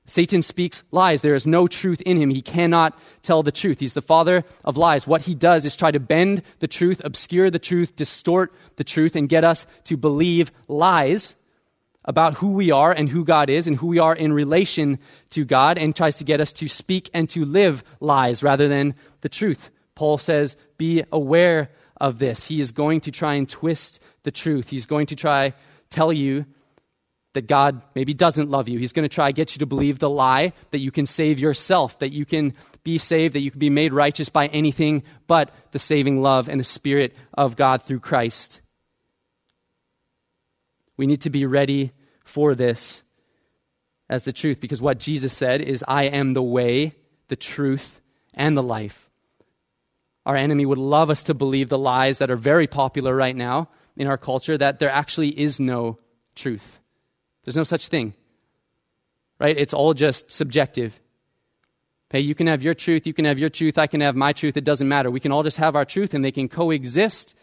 Satan 0.09 0.41
speaks 0.41 0.83
lies. 0.91 1.21
There 1.21 1.35
is 1.35 1.47
no 1.47 1.67
truth 1.67 2.01
in 2.01 2.17
him. 2.17 2.29
He 2.29 2.41
cannot 2.41 2.97
tell 3.21 3.43
the 3.43 3.51
truth. 3.51 3.79
He's 3.79 3.93
the 3.93 4.01
father 4.01 4.43
of 4.65 4.77
lies. 4.77 5.07
What 5.07 5.21
he 5.21 5.35
does 5.35 5.65
is 5.65 5.75
try 5.75 5.91
to 5.91 5.99
bend 5.99 6.41
the 6.59 6.67
truth, 6.67 7.01
obscure 7.03 7.49
the 7.49 7.59
truth, 7.59 7.95
distort 7.95 8.53
the 8.75 8.83
truth, 8.83 9.15
and 9.15 9.29
get 9.29 9.43
us 9.43 9.65
to 9.85 9.97
believe 9.97 10.51
lies 10.67 11.35
about 12.05 12.35
who 12.35 12.53
we 12.53 12.71
are 12.71 12.91
and 12.91 13.07
who 13.07 13.23
God 13.23 13.49
is 13.49 13.67
and 13.67 13.77
who 13.77 13.87
we 13.87 13.99
are 13.99 14.15
in 14.15 14.33
relation 14.33 14.99
to 15.31 15.45
God, 15.45 15.77
and 15.77 15.95
tries 15.95 16.17
to 16.17 16.23
get 16.23 16.41
us 16.41 16.53
to 16.53 16.67
speak 16.67 17.09
and 17.13 17.29
to 17.29 17.45
live 17.45 17.83
lies 17.99 18.41
rather 18.41 18.67
than 18.67 18.95
the 19.21 19.29
truth. 19.29 19.69
Paul 19.95 20.17
says, 20.17 20.55
Be 20.77 21.03
aware 21.11 21.69
of 21.99 22.19
this. 22.19 22.45
He 22.45 22.61
is 22.61 22.71
going 22.71 23.01
to 23.01 23.11
try 23.11 23.35
and 23.35 23.47
twist 23.47 23.99
the 24.23 24.31
truth. 24.31 24.69
He's 24.69 24.85
going 24.85 25.07
to 25.07 25.15
try 25.15 25.53
tell 25.89 26.13
you 26.13 26.45
that 27.33 27.47
God 27.47 27.81
maybe 27.93 28.13
doesn't 28.13 28.49
love 28.49 28.67
you. 28.67 28.79
He's 28.79 28.93
going 28.93 29.07
to 29.07 29.13
try 29.13 29.29
to 29.29 29.33
get 29.33 29.53
you 29.55 29.59
to 29.59 29.65
believe 29.65 29.99
the 29.99 30.09
lie 30.09 30.53
that 30.71 30.79
you 30.79 30.91
can 30.91 31.05
save 31.05 31.39
yourself, 31.39 31.99
that 31.99 32.11
you 32.11 32.25
can 32.25 32.53
be 32.83 32.97
saved, 32.97 33.35
that 33.35 33.41
you 33.41 33.51
can 33.51 33.59
be 33.59 33.69
made 33.69 33.93
righteous 33.93 34.29
by 34.29 34.47
anything 34.47 35.03
but 35.27 35.51
the 35.71 35.79
saving 35.79 36.21
love 36.21 36.49
and 36.49 36.59
the 36.59 36.65
Spirit 36.65 37.15
of 37.33 37.55
God 37.55 37.83
through 37.83 37.99
Christ. 37.99 38.61
We 40.97 41.05
need 41.05 41.21
to 41.21 41.29
be 41.29 41.45
ready 41.45 41.91
for 42.23 42.55
this 42.55 43.03
as 44.09 44.23
the 44.23 44.33
truth 44.33 44.59
because 44.59 44.81
what 44.81 44.99
Jesus 44.99 45.33
said 45.33 45.61
is, 45.61 45.85
I 45.87 46.05
am 46.05 46.33
the 46.33 46.43
way, 46.43 46.95
the 47.27 47.35
truth, 47.35 48.01
and 48.33 48.57
the 48.57 48.63
life. 48.63 49.09
Our 50.25 50.35
enemy 50.35 50.65
would 50.65 50.77
love 50.77 51.09
us 51.09 51.23
to 51.23 51.33
believe 51.33 51.69
the 51.69 51.77
lies 51.77 52.17
that 52.19 52.31
are 52.31 52.35
very 52.35 52.67
popular 52.67 53.15
right 53.15 53.35
now 53.35 53.69
in 53.95 54.07
our 54.07 54.17
culture 54.17 54.57
that 54.57 54.79
there 54.79 54.89
actually 54.89 55.39
is 55.39 55.59
no 55.59 55.99
truth. 56.35 56.79
There's 57.43 57.57
no 57.57 57.63
such 57.63 57.87
thing. 57.87 58.13
Right? 59.39 59.57
It's 59.57 59.73
all 59.73 59.93
just 59.93 60.31
subjective. 60.31 60.99
Hey, 62.09 62.21
you 62.21 62.33
can 62.33 62.47
have 62.47 62.63
your 62.63 62.73
truth, 62.73 63.05
you 63.05 63.13
can 63.13 63.25
have 63.25 63.37
your 63.37 63.51
truth, 63.51 63.77
I 63.77 63.85
can 63.85 64.01
have 64.01 64.15
my 64.15 64.33
truth, 64.33 64.57
it 64.57 64.63
doesn't 64.63 64.87
matter. 64.87 65.11
We 65.11 65.19
can 65.19 65.31
all 65.31 65.43
just 65.43 65.57
have 65.57 65.75
our 65.75 65.85
truth 65.85 66.15
and 66.15 66.25
they 66.25 66.31
can 66.31 66.49
coexist, 66.49 67.35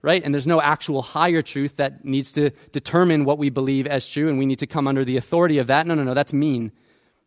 right? 0.00 0.22
And 0.24 0.32
there's 0.32 0.46
no 0.46 0.60
actual 0.62 1.02
higher 1.02 1.42
truth 1.42 1.76
that 1.76 2.02
needs 2.02 2.32
to 2.32 2.50
determine 2.72 3.26
what 3.26 3.36
we 3.36 3.50
believe 3.50 3.86
as 3.86 4.08
true 4.08 4.30
and 4.30 4.38
we 4.38 4.46
need 4.46 4.60
to 4.60 4.66
come 4.66 4.88
under 4.88 5.04
the 5.04 5.18
authority 5.18 5.58
of 5.58 5.66
that. 5.66 5.86
No, 5.86 5.94
no, 5.94 6.02
no, 6.02 6.14
that's 6.14 6.32
mean. 6.32 6.72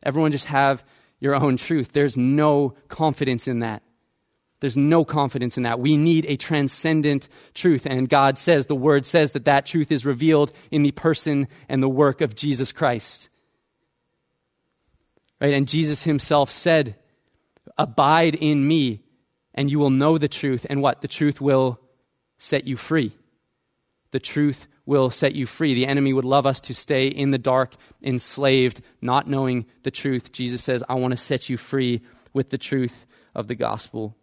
Everyone 0.02 0.32
just 0.32 0.46
have 0.46 0.84
your 1.20 1.36
own 1.36 1.58
truth. 1.58 1.92
There's 1.92 2.18
no 2.18 2.74
confidence 2.88 3.48
in 3.48 3.60
that. 3.60 3.84
There's 4.60 4.78
no 4.78 5.06
confidence 5.06 5.58
in 5.58 5.64
that. 5.64 5.80
We 5.80 5.96
need 5.96 6.26
a 6.26 6.36
transcendent 6.36 7.30
truth. 7.54 7.86
And 7.86 8.10
God 8.10 8.38
says, 8.38 8.66
the 8.66 8.76
Word 8.76 9.06
says 9.06 9.32
that 9.32 9.46
that 9.46 9.66
truth 9.66 9.92
is 9.92 10.06
revealed 10.06 10.52
in 10.70 10.84
the 10.84 10.92
person 10.92 11.48
and 11.70 11.82
the 11.82 11.90
work 11.90 12.22
of 12.22 12.36
Jesus 12.36 12.72
Christ. 12.72 13.30
Right? 15.40 15.54
And 15.54 15.68
Jesus 15.68 16.04
himself 16.04 16.52
said, 16.52 16.96
Abide 17.78 18.36
in 18.36 18.68
me, 18.68 19.02
and 19.56 19.72
you 19.72 19.80
will 19.80 19.90
know 19.90 20.18
the 20.18 20.28
truth. 20.28 20.66
And 20.70 20.82
what? 20.82 21.00
The 21.00 21.08
truth 21.08 21.40
will 21.40 21.80
set 22.38 22.68
you 22.68 22.76
free. 22.76 23.14
The 24.12 24.20
truth 24.20 24.68
will 24.86 25.12
set 25.12 25.36
you 25.36 25.46
free. 25.46 25.76
The 25.76 25.86
enemy 25.86 26.12
would 26.12 26.26
love 26.26 26.46
us 26.46 26.60
to 26.62 26.74
stay 26.74 27.08
in 27.08 27.32
the 27.32 27.38
dark, 27.38 27.76
enslaved, 28.04 28.82
not 29.02 29.28
knowing 29.28 29.66
the 29.84 29.92
truth. 29.92 30.32
Jesus 30.32 30.64
says, 30.64 30.84
I 30.90 30.96
want 30.96 31.12
to 31.12 31.18
set 31.18 31.48
you 31.48 31.58
free 31.58 32.02
with 32.34 32.50
the 32.50 32.58
truth 32.58 33.06
of 33.36 33.48
the 33.48 33.56
gospel. 33.56 34.18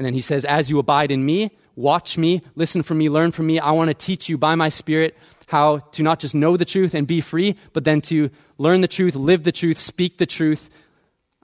And 0.00 0.06
then 0.06 0.14
he 0.14 0.22
says, 0.22 0.46
As 0.46 0.70
you 0.70 0.78
abide 0.78 1.10
in 1.10 1.26
me, 1.26 1.50
watch 1.76 2.16
me, 2.16 2.40
listen 2.54 2.82
from 2.82 2.96
me, 2.96 3.10
learn 3.10 3.32
from 3.32 3.46
me. 3.46 3.60
I 3.60 3.72
want 3.72 3.88
to 3.88 3.94
teach 3.94 4.30
you 4.30 4.38
by 4.38 4.54
my 4.54 4.70
Spirit 4.70 5.14
how 5.46 5.80
to 5.92 6.02
not 6.02 6.20
just 6.20 6.34
know 6.34 6.56
the 6.56 6.64
truth 6.64 6.94
and 6.94 7.06
be 7.06 7.20
free, 7.20 7.54
but 7.74 7.84
then 7.84 8.00
to 8.00 8.30
learn 8.56 8.80
the 8.80 8.88
truth, 8.88 9.14
live 9.14 9.42
the 9.42 9.52
truth, 9.52 9.78
speak 9.78 10.16
the 10.16 10.24
truth 10.24 10.70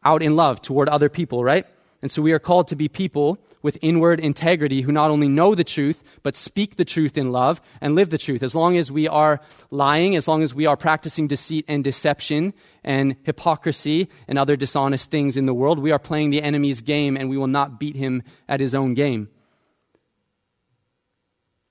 out 0.03 0.23
in 0.23 0.37
love 0.37 0.63
toward 0.63 0.89
other 0.89 1.11
people, 1.11 1.45
right? 1.45 1.67
And 2.03 2.13
so 2.13 2.23
we 2.23 2.33
are 2.33 2.39
called 2.39 2.69
to 2.69 2.77
be 2.77 2.89
people 2.89 3.39
with 3.63 3.79
inward 3.83 4.21
integrity 4.21 4.83
who 4.83 4.93
not 4.93 5.11
only 5.11 5.29
know 5.29 5.55
the 5.55 5.65
truth, 5.65 6.03
but 6.23 6.37
speak 6.37 6.77
the 6.77 6.85
truth 6.85 7.17
in 7.17 7.33
love 7.33 7.61
and 7.81 7.95
live 7.95 8.11
the 8.11 8.19
truth. 8.19 8.43
As 8.43 8.55
long 8.55 8.77
as 8.77 8.93
we 8.93 9.09
are 9.09 9.41
lying, 9.71 10.15
as 10.15 10.29
long 10.29 10.43
as 10.43 10.55
we 10.55 10.67
are 10.67 10.77
practicing 10.77 11.27
deceit 11.27 11.65
and 11.67 11.83
deception 11.83 12.55
and 12.85 13.17
hypocrisy 13.25 14.09
and 14.29 14.39
other 14.39 14.57
dishonest 14.57 15.11
things 15.11 15.37
in 15.37 15.47
the 15.47 15.55
world, 15.55 15.79
we 15.79 15.91
are 15.91 15.99
playing 15.99 16.31
the 16.31 16.43
enemy's 16.43 16.83
game 16.83 17.17
and 17.17 17.29
we 17.29 17.39
will 17.39 17.47
not 17.47 17.81
beat 17.81 17.97
him 17.97 18.23
at 18.49 18.61
his 18.61 18.75
own 18.75 18.95
game. 18.95 19.29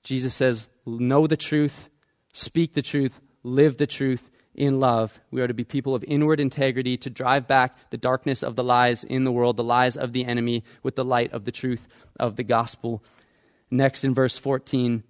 Jesus 0.02 0.34
says, 0.34 0.68
Know 0.84 1.26
the 1.26 1.36
truth, 1.36 1.88
speak 2.32 2.74
the 2.74 2.82
truth, 2.82 3.20
live 3.42 3.76
the 3.76 3.86
truth, 3.86 4.30
in 4.56 4.80
love. 4.80 5.20
We 5.30 5.42
are 5.42 5.46
to 5.46 5.54
be 5.54 5.64
people 5.64 5.94
of 5.94 6.04
inward 6.04 6.40
integrity 6.40 6.96
to 6.98 7.10
drive 7.10 7.46
back 7.46 7.76
the 7.90 7.98
darkness 7.98 8.42
of 8.42 8.56
the 8.56 8.64
lies 8.64 9.04
in 9.04 9.24
the 9.24 9.32
world, 9.32 9.56
the 9.56 9.64
lies 9.64 9.96
of 9.96 10.12
the 10.12 10.24
enemy, 10.24 10.64
with 10.82 10.96
the 10.96 11.04
light 11.04 11.32
of 11.32 11.44
the 11.44 11.52
truth 11.52 11.86
of 12.18 12.36
the 12.36 12.42
gospel. 12.42 13.04
Next, 13.70 14.02
in 14.02 14.14
verse 14.14 14.36
14, 14.36 15.02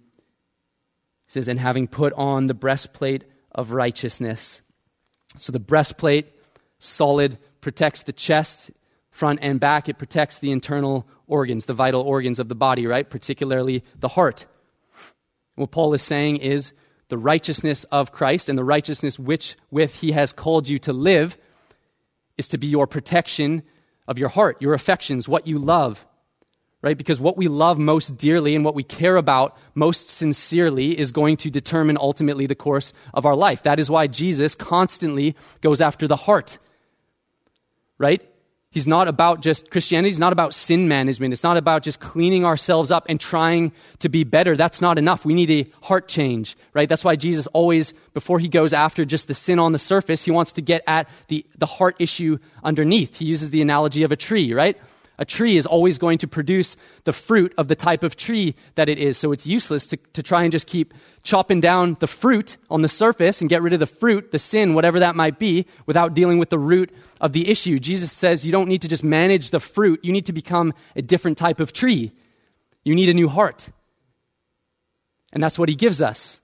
he 1.25 1.31
says, 1.31 1.47
And 1.47 1.59
having 1.59 1.87
put 1.87 2.13
on 2.13 2.47
the 2.47 2.53
breastplate 2.53 3.23
of 3.51 3.71
righteousness. 3.71 4.61
So 5.39 5.51
the 5.51 5.59
breastplate, 5.59 6.27
solid, 6.79 7.37
protects 7.61 8.03
the 8.03 8.13
chest, 8.13 8.71
front 9.09 9.39
and 9.41 9.59
back. 9.59 9.89
It 9.89 9.97
protects 9.97 10.39
the 10.39 10.51
internal 10.51 11.07
organs, 11.25 11.65
the 11.65 11.73
vital 11.73 12.01
organs 12.01 12.39
of 12.39 12.49
the 12.49 12.55
body, 12.55 12.85
right? 12.85 13.09
Particularly 13.09 13.83
the 13.97 14.09
heart. 14.09 14.45
What 15.55 15.71
Paul 15.71 15.93
is 15.93 16.03
saying 16.03 16.37
is, 16.37 16.71
the 17.09 17.17
righteousness 17.17 17.83
of 17.85 18.11
Christ 18.11 18.49
and 18.49 18.57
the 18.57 18.63
righteousness 18.63 19.17
which 19.17 19.55
with 19.71 19.95
he 19.95 20.11
has 20.11 20.33
called 20.33 20.67
you 20.67 20.77
to 20.79 20.93
live 20.93 21.37
is 22.37 22.49
to 22.49 22.57
be 22.57 22.67
your 22.67 22.87
protection 22.87 23.63
of 24.07 24.17
your 24.17 24.29
heart, 24.29 24.61
your 24.61 24.73
affections, 24.73 25.27
what 25.27 25.47
you 25.47 25.57
love. 25.57 26.05
Right? 26.81 26.97
Because 26.97 27.19
what 27.19 27.37
we 27.37 27.47
love 27.47 27.79
most 27.79 28.17
dearly 28.17 28.55
and 28.55 28.63
what 28.63 28.75
we 28.75 28.83
care 28.83 29.15
about 29.15 29.57
most 29.73 30.09
sincerely 30.09 30.97
is 30.97 31.11
going 31.11 31.37
to 31.37 31.49
determine 31.49 31.97
ultimately 31.99 32.45
the 32.45 32.55
course 32.55 32.93
of 33.13 33.25
our 33.25 33.35
life. 33.35 33.63
That 33.63 33.79
is 33.79 33.89
why 33.89 34.07
Jesus 34.07 34.53
constantly 34.53 35.35
goes 35.61 35.81
after 35.81 36.07
the 36.07 36.15
heart. 36.15 36.59
Right? 37.97 38.21
He's 38.69 38.85
not 38.87 39.07
about 39.07 39.41
just 39.41 39.71
Christianity, 39.71 40.11
is 40.11 40.19
not 40.19 40.33
about 40.33 40.53
sin 40.53 40.87
management. 40.87 41.33
It's 41.33 41.43
not 41.43 41.55
about 41.55 41.83
just 41.83 41.99
cleaning 41.99 42.43
ourselves 42.43 42.91
up 42.91 43.05
and 43.07 43.19
trying 43.19 43.71
to 43.99 44.09
be 44.09 44.25
better. 44.25 44.57
That's 44.57 44.81
not 44.81 44.97
enough. 44.97 45.25
We 45.25 45.33
need 45.33 45.49
a 45.49 45.71
heart 45.81 46.07
change, 46.09 46.57
right? 46.73 46.87
That's 46.87 47.03
why 47.03 47.15
Jesus 47.15 47.47
always, 47.47 47.93
before 48.13 48.39
he 48.39 48.49
goes 48.49 48.73
after 48.73 49.05
just 49.05 49.29
the 49.29 49.33
sin 49.33 49.57
on 49.57 49.71
the 49.71 49.79
surface, 49.79 50.23
he 50.23 50.31
wants 50.31 50.53
to 50.53 50.61
get 50.61 50.83
at 50.85 51.09
the, 51.29 51.45
the 51.57 51.65
heart 51.65 51.95
issue 51.99 52.39
underneath. 52.61 53.17
He 53.17 53.25
uses 53.25 53.51
the 53.51 53.61
analogy 53.61 54.03
of 54.03 54.11
a 54.11 54.17
tree, 54.17 54.53
right? 54.53 54.77
A 55.19 55.25
tree 55.25 55.57
is 55.57 55.65
always 55.65 55.97
going 55.97 56.19
to 56.19 56.27
produce 56.27 56.77
the 57.03 57.13
fruit 57.13 57.51
of 57.57 57.67
the 57.67 57.75
type 57.75 58.03
of 58.03 58.15
tree 58.15 58.55
that 58.75 58.87
it 58.87 58.99
is. 58.99 59.17
So 59.17 59.31
it's 59.31 59.47
useless 59.47 59.87
to, 59.87 59.97
to 60.13 60.21
try 60.21 60.43
and 60.43 60.51
just 60.51 60.67
keep 60.67 60.93
chopping 61.23 61.59
down 61.59 61.97
the 61.99 62.07
fruit 62.07 62.57
on 62.69 62.83
the 62.83 62.87
surface 62.87 63.41
and 63.41 63.49
get 63.49 63.63
rid 63.63 63.73
of 63.73 63.79
the 63.79 63.87
fruit, 63.87 64.31
the 64.31 64.37
sin, 64.37 64.75
whatever 64.75 64.99
that 64.99 65.15
might 65.15 65.39
be, 65.39 65.65
without 65.87 66.13
dealing 66.13 66.37
with 66.37 66.51
the 66.51 66.59
root 66.59 66.93
of 67.19 67.33
the 67.33 67.49
issue. 67.49 67.79
Jesus 67.79 68.11
says 68.11 68.45
you 68.45 68.51
don't 68.51 68.69
need 68.69 68.83
to 68.83 68.87
just 68.87 69.03
manage 69.03 69.49
the 69.49 69.59
fruit, 69.59 70.01
you 70.03 70.13
need 70.13 70.27
to 70.27 70.33
become 70.33 70.73
a 70.95 71.01
different 71.01 71.37
type 71.37 71.59
of 71.59 71.73
tree. 71.73 72.11
You 72.83 72.93
need 72.93 73.09
a 73.09 73.13
new 73.13 73.27
heart. 73.27 73.69
And 75.33 75.41
that's 75.41 75.57
what 75.57 75.67
he 75.67 75.75
gives 75.75 76.01
us. 76.01 76.39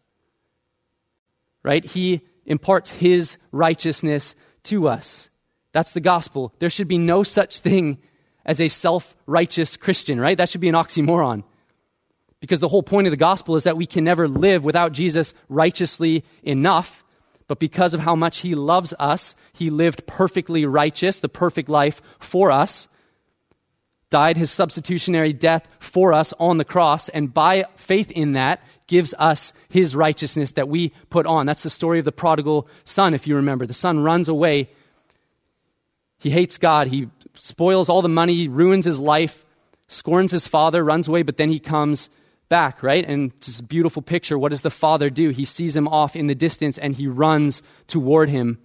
Right? 1.62 1.86
He 1.86 2.22
imparts 2.46 2.92
his 2.92 3.38
righteousness 3.52 4.36
to 4.64 4.88
us. 4.88 5.30
That's 5.74 5.94
the 5.94 6.02
gospel. 6.02 6.54
There 6.60 6.70
should 6.70 6.88
be 6.88 6.98
no 6.98 7.24
such 7.24 7.60
thing 7.60 8.00
as 8.46 8.60
a 8.60 8.68
self 8.68 9.16
righteous 9.26 9.78
Christian, 9.78 10.20
right? 10.20 10.38
That 10.38 10.50
should 10.50 10.62
be 10.62 10.70
an 10.70 10.76
oxymoron. 10.76 11.44
Because 12.40 12.60
the 12.60 12.68
whole 12.68 12.84
point 12.84 13.08
of 13.08 13.12
the 13.12 13.18
gospel 13.18 13.56
is 13.56 13.64
that 13.64 13.78
we 13.78 13.86
can 13.86 14.04
never 14.04 14.28
live 14.28 14.66
without 14.66 14.92
Jesus 14.92 15.34
righteously 15.48 16.26
enough. 16.44 17.04
But 17.48 17.60
because 17.60 17.94
of 17.94 18.02
how 18.02 18.16
much 18.16 18.40
he 18.40 18.56
loves 18.56 18.94
us, 19.00 19.36
he 19.54 19.70
lived 19.70 20.06
perfectly 20.08 20.66
righteous, 20.66 21.20
the 21.20 21.30
perfect 21.30 21.70
life 21.70 22.02
for 22.20 22.52
us, 22.52 22.88
died 24.10 24.38
his 24.38 24.52
substitutionary 24.52 25.34
death 25.34 25.68
for 25.80 26.14
us 26.14 26.34
on 26.40 26.58
the 26.58 26.66
cross, 26.66 27.10
and 27.10 27.34
by 27.34 27.66
faith 27.78 28.12
in 28.12 28.34
that, 28.34 28.62
gives 28.88 29.14
us 29.18 29.54
his 29.70 29.96
righteousness 29.96 30.52
that 30.52 30.68
we 30.68 30.90
put 31.10 31.26
on. 31.26 31.46
That's 31.46 31.64
the 31.64 31.70
story 31.70 32.00
of 32.00 32.06
the 32.06 32.12
prodigal 32.12 32.68
son, 32.86 33.14
if 33.14 33.26
you 33.26 33.38
remember. 33.38 33.66
The 33.66 33.74
son 33.74 34.02
runs 34.02 34.30
away. 34.30 34.70
He 36.20 36.30
hates 36.30 36.58
God. 36.58 36.88
He 36.88 37.08
spoils 37.44 37.90
all 37.90 38.02
the 38.02 38.08
money, 38.08 38.48
ruins 38.48 38.86
his 38.86 39.02
life, 39.02 39.44
scorns 39.90 40.32
his 40.32 40.48
father, 40.48 40.82
runs 40.82 41.10
away, 41.10 41.24
but 41.24 41.36
then 41.36 41.50
he 41.50 41.60
comes 41.60 42.10
back, 42.48 42.82
right? 42.82 43.04
And 43.06 43.34
it's 43.36 43.60
a 43.60 43.64
beautiful 43.64 44.02
picture. 44.02 44.40
What 44.40 44.52
does 44.52 44.62
the 44.62 44.70
father 44.70 45.10
do? 45.10 45.30
He 45.30 45.44
sees 45.44 45.76
him 45.76 45.86
off 45.90 46.16
in 46.16 46.28
the 46.28 46.36
distance 46.36 46.78
and 46.78 46.96
he 46.96 47.06
runs 47.06 47.62
toward 47.88 48.30
him. 48.30 48.60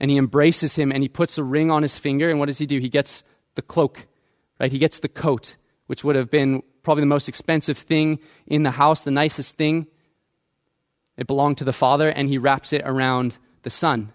And 0.00 0.10
he 0.10 0.16
embraces 0.16 0.74
him 0.74 0.90
and 0.90 1.00
he 1.00 1.08
puts 1.08 1.38
a 1.38 1.44
ring 1.44 1.70
on 1.70 1.84
his 1.84 1.96
finger. 1.96 2.28
And 2.28 2.40
what 2.40 2.46
does 2.46 2.58
he 2.58 2.66
do? 2.66 2.80
He 2.80 2.88
gets 2.88 3.22
the 3.54 3.62
cloak, 3.62 4.08
right? 4.58 4.72
He 4.72 4.80
gets 4.80 4.98
the 4.98 5.08
coat, 5.08 5.54
which 5.86 6.02
would 6.02 6.16
have 6.16 6.28
been 6.28 6.60
probably 6.82 7.02
the 7.02 7.06
most 7.06 7.28
expensive 7.28 7.78
thing 7.78 8.18
in 8.48 8.64
the 8.64 8.72
house, 8.72 9.04
the 9.04 9.12
nicest 9.12 9.56
thing. 9.56 9.86
It 11.16 11.28
belonged 11.28 11.58
to 11.58 11.64
the 11.64 11.72
father, 11.72 12.08
and 12.08 12.28
he 12.28 12.38
wraps 12.38 12.72
it 12.72 12.82
around 12.84 13.38
the 13.62 13.70
son. 13.70 14.12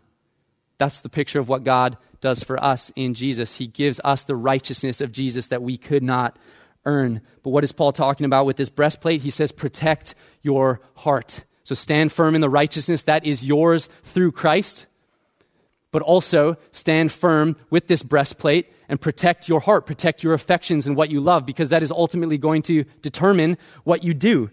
That's 0.78 1.02
the 1.02 1.10
picture 1.10 1.40
of 1.40 1.50
what 1.50 1.64
God 1.64 1.98
does 2.22 2.44
for 2.44 2.62
us 2.64 2.92
in 2.96 3.14
Jesus. 3.14 3.56
He 3.56 3.68
gives 3.68 4.02
us 4.04 4.24
the 4.24 4.36
righteousness 4.36 5.02
of 5.02 5.12
Jesus 5.12 5.50
that 5.50 5.62
we 5.62 5.78
could 5.78 6.04
not 6.04 6.38
earn. 6.86 7.22
But 7.44 7.52
what 7.52 7.64
is 7.64 7.72
Paul 7.72 7.94
talking 7.94 8.26
about 8.26 8.46
with 8.46 8.58
this 8.58 8.70
breastplate? 8.70 9.22
He 9.22 9.32
says, 9.32 9.52
protect 9.52 10.16
your 10.42 10.82
heart. 10.96 11.44
So 11.64 11.76
stand 11.76 12.12
firm 12.12 12.36
in 12.36 12.42
the 12.42 12.50
righteousness 12.50 13.04
that 13.04 13.26
is 13.26 13.44
yours 13.44 13.90
through 14.04 14.34
Christ, 14.34 14.86
but 15.92 16.02
also 16.02 16.58
stand 16.72 17.12
firm 17.12 17.56
with 17.70 17.88
this 17.88 18.04
breastplate 18.04 18.72
and 18.88 19.02
protect 19.02 19.50
your 19.50 19.62
heart, 19.62 19.86
protect 19.86 20.24
your 20.24 20.34
affections 20.34 20.86
and 20.86 20.96
what 20.96 21.10
you 21.10 21.22
love, 21.22 21.46
because 21.46 21.70
that 21.70 21.82
is 21.82 21.92
ultimately 21.92 22.38
going 22.38 22.62
to 22.64 22.84
determine 23.02 23.58
what 23.84 24.04
you 24.04 24.14
do. 24.14 24.52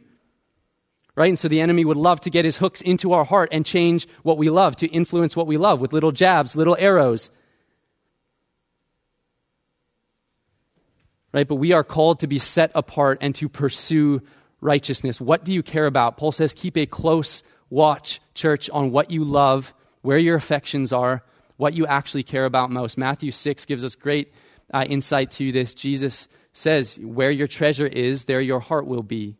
Right? 1.14 1.29
And 1.29 1.38
so 1.38 1.48
the 1.48 1.61
enemy 1.61 1.85
would 1.85 1.98
love 1.98 2.22
to 2.22 2.31
get 2.31 2.46
his 2.46 2.57
hooks 2.57 2.81
into 2.81 3.12
our 3.12 3.25
heart 3.25 3.51
and 3.53 3.66
change 3.66 4.09
what 4.22 4.38
we 4.38 4.48
love, 4.48 4.77
to 4.77 4.87
influence 4.87 5.37
what 5.37 5.46
we 5.46 5.59
love 5.59 5.81
with 5.81 5.92
little 5.92 6.12
jabs, 6.12 6.57
little 6.57 6.77
arrows. 6.79 7.31
Right? 11.35 11.46
But 11.46 11.57
we 11.57 11.72
are 11.72 11.85
called 11.85 12.20
to 12.20 12.27
be 12.27 12.38
set 12.38 12.72
apart 12.75 13.18
and 13.20 13.35
to 13.37 13.48
pursue 13.48 14.22
righteousness. 14.62 15.20
What 15.20 15.44
do 15.44 15.53
you 15.53 15.62
care 15.62 15.87
about? 15.87 16.16
Paul 16.16 16.33
says, 16.33 16.55
keep 16.55 16.79
a 16.79 16.87
close 16.87 17.42
watch, 17.68 18.20
church, 18.35 18.70
on 18.70 18.90
what 18.90 19.11
you 19.11 19.25
love, 19.25 19.75
where 20.03 20.18
your 20.18 20.37
affections 20.37 20.92
are, 20.92 21.22
what 21.57 21.75
you 21.75 21.87
actually 21.87 22.22
care 22.22 22.44
about 22.44 22.70
most. 22.70 22.96
Matthew 22.96 23.33
6 23.33 23.64
gives 23.66 23.85
us 23.85 23.94
great 23.96 24.33
uh, 24.72 24.85
insight 24.87 25.31
to 25.33 25.53
this. 25.53 25.75
Jesus 25.75 26.29
says, 26.53 26.98
Where 26.98 27.31
your 27.31 27.46
treasure 27.46 27.87
is, 27.87 28.25
there 28.25 28.40
your 28.40 28.61
heart 28.61 28.87
will 28.87 29.03
be. 29.03 29.37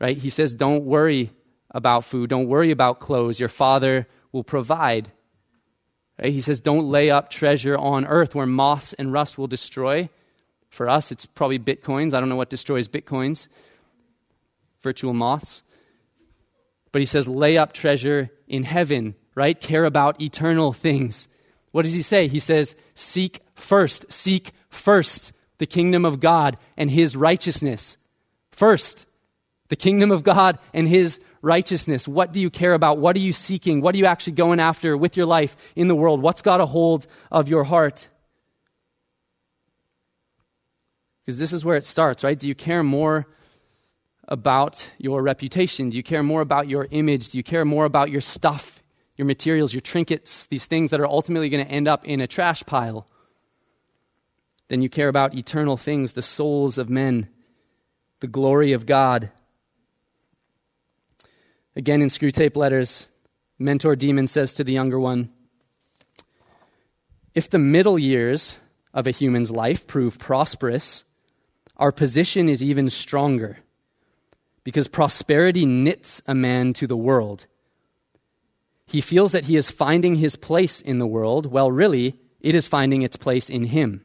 Right? 0.00 0.16
He 0.16 0.30
says, 0.30 0.54
Don't 0.54 0.84
worry 0.84 1.30
about 1.70 2.04
food, 2.04 2.30
don't 2.30 2.48
worry 2.48 2.70
about 2.70 3.00
clothes. 3.00 3.38
Your 3.38 3.48
Father 3.48 4.08
will 4.32 4.44
provide. 4.44 5.10
Right? 6.20 6.32
He 6.32 6.40
says, 6.40 6.60
Don't 6.60 6.90
lay 6.90 7.10
up 7.10 7.30
treasure 7.30 7.76
on 7.76 8.06
earth 8.06 8.34
where 8.34 8.46
moths 8.46 8.92
and 8.94 9.12
rust 9.12 9.38
will 9.38 9.46
destroy. 9.46 10.08
For 10.70 10.88
us, 10.88 11.10
it's 11.10 11.26
probably 11.26 11.58
bitcoins. 11.58 12.14
I 12.14 12.20
don't 12.20 12.28
know 12.28 12.36
what 12.36 12.50
destroys 12.50 12.88
bitcoins, 12.88 13.48
virtual 14.82 15.12
moths. 15.12 15.62
But 16.92 17.02
he 17.02 17.06
says, 17.06 17.28
Lay 17.28 17.58
up 17.58 17.72
treasure 17.72 18.30
in 18.48 18.64
heaven, 18.64 19.14
right? 19.34 19.60
Care 19.60 19.84
about 19.84 20.20
eternal 20.20 20.72
things. 20.72 21.28
What 21.72 21.82
does 21.82 21.94
he 21.94 22.02
say? 22.02 22.26
He 22.26 22.40
says, 22.40 22.74
Seek 22.94 23.40
first, 23.54 24.10
seek 24.12 24.52
first 24.70 25.32
the 25.58 25.66
kingdom 25.66 26.04
of 26.04 26.20
God 26.20 26.56
and 26.76 26.90
his 26.90 27.16
righteousness. 27.16 27.96
First, 28.50 29.06
the 29.70 29.76
kingdom 29.76 30.10
of 30.10 30.22
God 30.22 30.58
and 30.74 30.86
his 30.86 31.20
righteousness. 31.40 32.06
What 32.06 32.32
do 32.32 32.40
you 32.40 32.50
care 32.50 32.74
about? 32.74 32.98
What 32.98 33.16
are 33.16 33.20
you 33.20 33.32
seeking? 33.32 33.80
What 33.80 33.94
are 33.94 33.98
you 33.98 34.04
actually 34.04 34.34
going 34.34 34.60
after 34.60 34.96
with 34.96 35.16
your 35.16 35.26
life 35.26 35.56
in 35.74 35.88
the 35.88 35.94
world? 35.94 36.20
What's 36.20 36.42
got 36.42 36.60
a 36.60 36.66
hold 36.66 37.06
of 37.30 37.48
your 37.48 37.64
heart? 37.64 38.08
Because 41.22 41.38
this 41.38 41.52
is 41.52 41.64
where 41.64 41.76
it 41.76 41.86
starts, 41.86 42.24
right? 42.24 42.38
Do 42.38 42.48
you 42.48 42.54
care 42.54 42.82
more 42.82 43.28
about 44.26 44.90
your 44.98 45.22
reputation? 45.22 45.90
Do 45.90 45.96
you 45.96 46.02
care 46.02 46.24
more 46.24 46.40
about 46.40 46.68
your 46.68 46.88
image? 46.90 47.28
Do 47.28 47.38
you 47.38 47.44
care 47.44 47.64
more 47.64 47.84
about 47.84 48.10
your 48.10 48.20
stuff, 48.20 48.82
your 49.16 49.26
materials, 49.26 49.72
your 49.72 49.80
trinkets, 49.80 50.46
these 50.46 50.66
things 50.66 50.90
that 50.90 51.00
are 51.00 51.06
ultimately 51.06 51.48
going 51.48 51.64
to 51.64 51.70
end 51.70 51.86
up 51.86 52.04
in 52.04 52.20
a 52.20 52.26
trash 52.26 52.64
pile? 52.66 53.06
Then 54.66 54.82
you 54.82 54.88
care 54.88 55.08
about 55.08 55.34
eternal 55.34 55.76
things, 55.76 56.14
the 56.14 56.22
souls 56.22 56.76
of 56.76 56.90
men, 56.90 57.28
the 58.18 58.26
glory 58.26 58.72
of 58.72 58.86
God. 58.86 59.30
Again, 61.80 62.02
in 62.02 62.08
Screwtape 62.08 62.58
Letters, 62.58 63.08
Mentor 63.58 63.96
Demon 63.96 64.26
says 64.26 64.52
to 64.52 64.62
the 64.62 64.72
younger 64.74 65.00
one 65.00 65.30
If 67.34 67.48
the 67.48 67.58
middle 67.58 67.98
years 67.98 68.58
of 68.92 69.06
a 69.06 69.12
human's 69.12 69.50
life 69.50 69.86
prove 69.86 70.18
prosperous, 70.18 71.04
our 71.78 71.90
position 71.90 72.50
is 72.50 72.62
even 72.62 72.90
stronger 72.90 73.60
because 74.62 74.88
prosperity 74.88 75.64
knits 75.64 76.20
a 76.26 76.34
man 76.34 76.74
to 76.74 76.86
the 76.86 76.98
world. 76.98 77.46
He 78.86 79.00
feels 79.00 79.32
that 79.32 79.46
he 79.46 79.56
is 79.56 79.70
finding 79.70 80.16
his 80.16 80.36
place 80.36 80.82
in 80.82 80.98
the 80.98 81.06
world, 81.06 81.46
while 81.46 81.72
really, 81.72 82.20
it 82.42 82.54
is 82.54 82.68
finding 82.68 83.00
its 83.00 83.16
place 83.16 83.48
in 83.48 83.64
him 83.64 84.04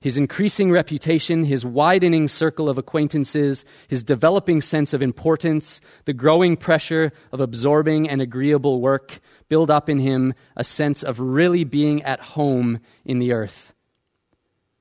his 0.00 0.18
increasing 0.18 0.70
reputation, 0.70 1.44
his 1.44 1.64
widening 1.64 2.28
circle 2.28 2.68
of 2.68 2.78
acquaintances, 2.78 3.64
his 3.88 4.04
developing 4.04 4.60
sense 4.60 4.92
of 4.92 5.02
importance, 5.02 5.80
the 6.04 6.12
growing 6.12 6.56
pressure 6.56 7.12
of 7.32 7.40
absorbing 7.40 8.08
and 8.08 8.20
agreeable 8.20 8.80
work 8.80 9.20
build 9.48 9.70
up 9.70 9.88
in 9.88 9.98
him 9.98 10.34
a 10.54 10.64
sense 10.64 11.02
of 11.02 11.18
really 11.18 11.64
being 11.64 12.02
at 12.02 12.20
home 12.20 12.80
in 13.04 13.18
the 13.18 13.32
earth, 13.32 13.72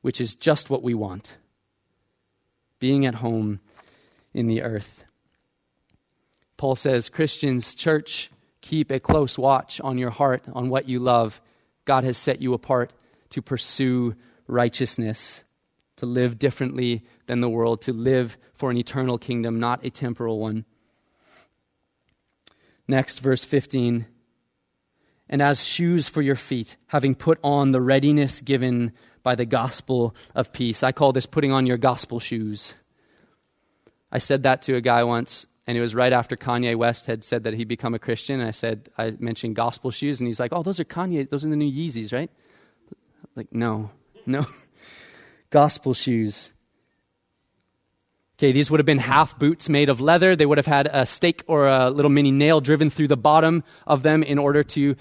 which 0.01 0.19
is 0.19 0.36
just 0.36 0.69
what 0.69 0.84
we 0.84 0.93
want. 0.93 1.38
Being 2.80 3.06
at 3.06 3.15
home 3.15 3.62
in 4.34 4.47
the 4.47 4.63
earth. 4.63 5.06
Paul 6.58 6.75
says, 6.75 7.10
Christians, 7.10 7.73
church, 7.73 8.30
keep 8.62 8.91
a 8.91 8.99
close 8.99 9.38
watch 9.38 9.80
on 9.80 9.97
your 9.97 10.10
heart, 10.10 10.45
on 10.54 10.69
what 10.69 10.89
you 10.89 10.99
love. 10.99 11.41
God 11.86 12.04
has 12.04 12.17
set 12.17 12.41
you 12.41 12.54
apart 12.54 12.91
to 13.30 13.41
pursue 13.41 14.15
righteousness, 14.48 15.44
to 15.98 16.06
live 16.06 16.38
differently 16.38 17.04
than 17.28 17.42
the 17.42 17.50
world, 17.50 17.82
to 17.84 17.94
live 17.94 18.38
for 18.54 18.70
an 18.70 18.78
eternal 18.78 19.18
kingdom, 19.18 19.60
not 19.60 19.86
a 19.86 19.90
temporal 19.90 20.40
one. 20.40 20.66
Next, 22.88 23.20
verse 23.20 23.44
15. 23.44 24.06
And 25.28 25.42
as 25.42 25.66
shoes 25.66 26.08
for 26.08 26.22
your 26.22 26.36
feet, 26.36 26.76
having 26.88 27.16
put 27.16 27.40
on 27.44 27.72
the 27.72 27.82
readiness 27.82 28.42
given 28.42 28.92
by 29.26 29.36
the 29.36 29.46
gospel 29.46 30.16
of 30.36 30.54
peace. 30.54 30.84
I 30.84 30.92
call 30.92 31.12
this 31.12 31.26
putting 31.26 31.52
on 31.52 31.66
your 31.66 31.78
gospel 31.78 32.20
shoes. 32.20 32.76
I 34.12 34.20
said 34.20 34.44
that 34.44 34.62
to 34.64 34.76
a 34.76 34.82
guy 34.82 35.04
once, 35.04 35.48
and 35.66 35.76
it 35.76 35.82
was 35.82 35.96
right 35.96 36.14
after 36.14 36.36
Kanye 36.38 36.76
West 36.78 37.08
had 37.08 37.24
said 37.24 37.44
that 37.44 37.56
he'd 37.56 37.68
become 37.68 37.96
a 37.96 38.00
Christian. 38.00 38.40
And 38.40 38.48
I 38.48 38.52
said, 38.52 38.88
I 39.00 39.16
mentioned 39.18 39.56
gospel 39.56 39.90
shoes, 39.90 40.22
and 40.22 40.28
he's 40.28 40.40
like, 40.40 40.54
Oh, 40.54 40.62
those 40.62 40.80
are 40.80 40.86
Kanye, 40.86 41.28
those 41.28 41.44
are 41.44 41.50
the 41.50 41.56
new 41.56 41.70
Yeezys, 41.70 42.14
right? 42.14 42.30
Like, 43.36 43.52
no, 43.52 43.90
no. 44.26 44.46
Gospel 45.50 45.94
shoes. 45.94 46.52
Okay, 48.38 48.52
these 48.52 48.70
would 48.70 48.82
have 48.82 48.86
been 48.86 48.98
half 48.98 49.40
boots 49.40 49.70
made 49.70 49.88
of 49.88 50.02
leather. 50.02 50.36
They 50.36 50.46
would 50.46 50.58
have 50.58 50.66
had 50.66 50.90
a 50.92 51.06
stake 51.06 51.44
or 51.48 51.68
a 51.68 51.90
little 51.90 52.12
mini 52.12 52.32
nail 52.32 52.60
driven 52.60 52.90
through 52.90 53.08
the 53.08 53.16
bottom 53.16 53.64
of 53.88 54.04
them 54.04 54.24
in 54.24 54.38
order 54.38 54.62
to, 54.64 54.98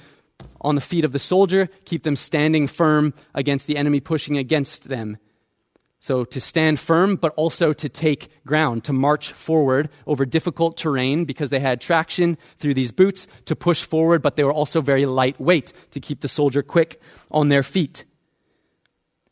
on 0.60 0.76
the 0.76 0.80
feet 0.80 1.04
of 1.04 1.10
the 1.10 1.18
soldier, 1.18 1.68
keep 1.84 2.04
them 2.04 2.14
standing 2.14 2.68
firm 2.68 3.12
against 3.34 3.66
the 3.66 3.76
enemy 3.76 3.98
pushing 3.98 4.38
against 4.38 4.88
them. 4.88 5.16
So 5.98 6.24
to 6.26 6.40
stand 6.40 6.78
firm, 6.78 7.16
but 7.16 7.32
also 7.34 7.72
to 7.72 7.88
take 7.88 8.28
ground, 8.44 8.84
to 8.84 8.92
march 8.92 9.32
forward 9.32 9.88
over 10.06 10.26
difficult 10.26 10.76
terrain 10.76 11.24
because 11.24 11.50
they 11.50 11.60
had 11.60 11.80
traction 11.80 12.36
through 12.58 12.74
these 12.74 12.92
boots 12.92 13.26
to 13.46 13.56
push 13.56 13.82
forward, 13.82 14.20
but 14.20 14.36
they 14.36 14.44
were 14.44 14.52
also 14.52 14.80
very 14.80 15.06
lightweight 15.06 15.72
to 15.92 16.00
keep 16.00 16.20
the 16.20 16.28
soldier 16.28 16.62
quick 16.62 17.00
on 17.30 17.48
their 17.48 17.62
feet. 17.62 18.04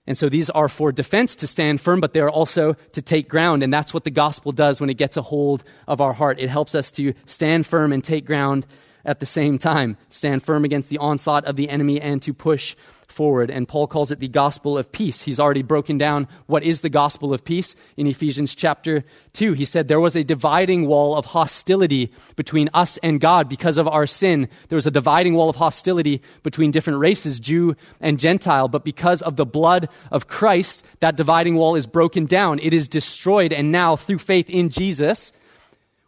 And 0.07 0.19
so 0.19 0.29
these 0.29 0.51
are 0.51 0.69
for 0.69 0.91
defense 0.91 1.37
to 1.37 1.47
stand 1.47 1.81
firm, 1.81 2.01
but 2.01 2.13
they 2.13 2.21
are 2.21 2.31
also 2.31 2.75
to 2.93 3.03
take 3.03 3.29
ground. 3.29 3.63
And 3.63 3.73
that's 3.73 3.95
what 3.95 4.05
the 4.05 4.11
gospel 4.11 4.51
does 4.51 4.81
when 4.81 4.91
it 4.91 4.95
gets 4.95 5.17
a 5.17 5.23
hold 5.23 5.63
of 5.87 6.01
our 6.01 6.13
heart. 6.13 6.41
It 6.41 6.49
helps 6.49 6.75
us 6.75 6.91
to 6.93 7.15
stand 7.25 7.67
firm 7.67 7.93
and 7.93 8.03
take 8.03 8.27
ground 8.27 8.67
at 9.05 9.21
the 9.21 9.27
same 9.27 9.59
time, 9.59 9.97
stand 10.09 10.43
firm 10.43 10.65
against 10.65 10.91
the 10.91 10.99
onslaught 10.99 11.45
of 11.45 11.57
the 11.57 11.69
enemy 11.69 12.01
and 12.01 12.23
to 12.23 12.33
push 12.33 12.77
forward. 13.13 13.51
And 13.51 13.69
Paul 13.69 13.87
calls 13.87 14.11
it 14.11 14.19
the 14.19 14.29
gospel 14.29 14.77
of 14.77 14.91
peace. 14.91 15.21
He's 15.21 15.39
already 15.39 15.63
broken 15.63 15.99
down 15.99 16.27
what 16.47 16.65
is 16.65 16.81
the 16.81 16.89
gospel 16.89 17.33
of 17.33 17.45
peace 17.45 17.77
in 17.97 18.07
Ephesians 18.07 18.55
chapter 18.55 19.05
2. 19.35 19.53
He 19.53 19.65
said 19.65 19.87
there 19.87 20.01
was 20.01 20.17
a 20.17 20.25
dividing 20.25 20.87
wall 20.87 21.17
of 21.17 21.27
hostility 21.27 22.13
between 22.37 22.71
us 22.75 22.99
and 22.99 23.21
God 23.21 23.49
because 23.49 23.79
of 23.79 23.87
our 23.87 24.07
sin. 24.07 24.49
There 24.69 24.77
was 24.77 24.87
a 24.87 24.91
dividing 24.91 25.35
wall 25.35 25.49
of 25.49 25.57
hostility 25.57 26.23
between 26.43 26.71
different 26.71 26.99
races, 26.99 27.39
Jew 27.39 27.77
and 28.01 28.19
Gentile. 28.19 28.69
But 28.69 28.85
because 28.85 29.23
of 29.23 29.37
the 29.37 29.47
blood 29.47 29.89
of 30.11 30.27
Christ, 30.27 30.85
that 31.01 31.17
dividing 31.17 31.57
wall 31.57 31.77
is 31.77 31.87
broken 31.87 32.27
down. 32.27 32.59
It 32.59 32.73
is 32.73 32.89
destroyed. 32.89 33.53
And 33.53 33.71
now, 33.71 33.97
through 33.97 34.19
faith 34.19 34.49
in 34.49 34.71
Jesus, 34.71 35.33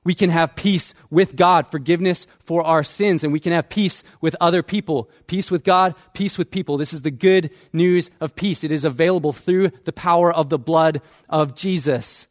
we 0.04 0.14
can 0.14 0.28
have 0.28 0.54
peace 0.54 0.94
with 1.10 1.34
God, 1.34 1.70
forgiveness 1.70 2.26
for 2.40 2.62
our 2.62 2.84
sins, 2.84 3.24
and 3.24 3.32
we 3.32 3.40
can 3.40 3.52
have 3.52 3.70
peace 3.70 4.04
with 4.20 4.36
other 4.40 4.62
people. 4.62 5.10
Peace 5.26 5.50
with 5.50 5.64
God, 5.64 5.94
peace 6.12 6.36
with 6.36 6.50
people. 6.50 6.76
This 6.76 6.92
is 6.92 7.02
the 7.02 7.10
good 7.10 7.50
news 7.72 8.10
of 8.20 8.36
peace. 8.36 8.62
It 8.62 8.70
is 8.70 8.84
available 8.84 9.32
through 9.32 9.70
the 9.84 9.92
power 9.92 10.32
of 10.32 10.50
the 10.50 10.58
blood 10.58 11.00
of 11.28 11.54
Jesus. 11.54 12.26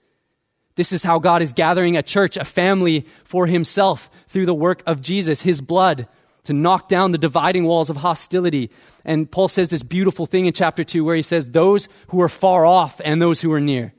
This 0.75 0.91
is 0.91 1.03
how 1.03 1.19
God 1.19 1.41
is 1.41 1.53
gathering 1.53 1.97
a 1.97 2.03
church, 2.03 2.37
a 2.37 2.45
family 2.45 3.07
for 3.23 3.47
himself 3.47 4.09
through 4.27 4.45
the 4.45 4.53
work 4.53 4.83
of 4.85 5.01
Jesus, 5.01 5.41
his 5.41 5.61
blood, 5.61 6.07
to 6.45 6.53
knock 6.53 6.87
down 6.89 7.11
the 7.11 7.17
dividing 7.17 7.65
walls 7.65 7.89
of 7.89 7.97
hostility. 7.97 8.69
And 9.05 9.29
Paul 9.29 9.47
says 9.47 9.69
this 9.69 9.83
beautiful 9.83 10.25
thing 10.25 10.45
in 10.45 10.53
chapter 10.53 10.83
2 10.83 11.03
where 11.03 11.15
he 11.15 11.21
says, 11.21 11.47
Those 11.47 11.89
who 12.07 12.21
are 12.21 12.29
far 12.29 12.65
off 12.65 13.01
and 13.03 13.21
those 13.21 13.41
who 13.41 13.51
are 13.51 13.61
near. 13.61 13.93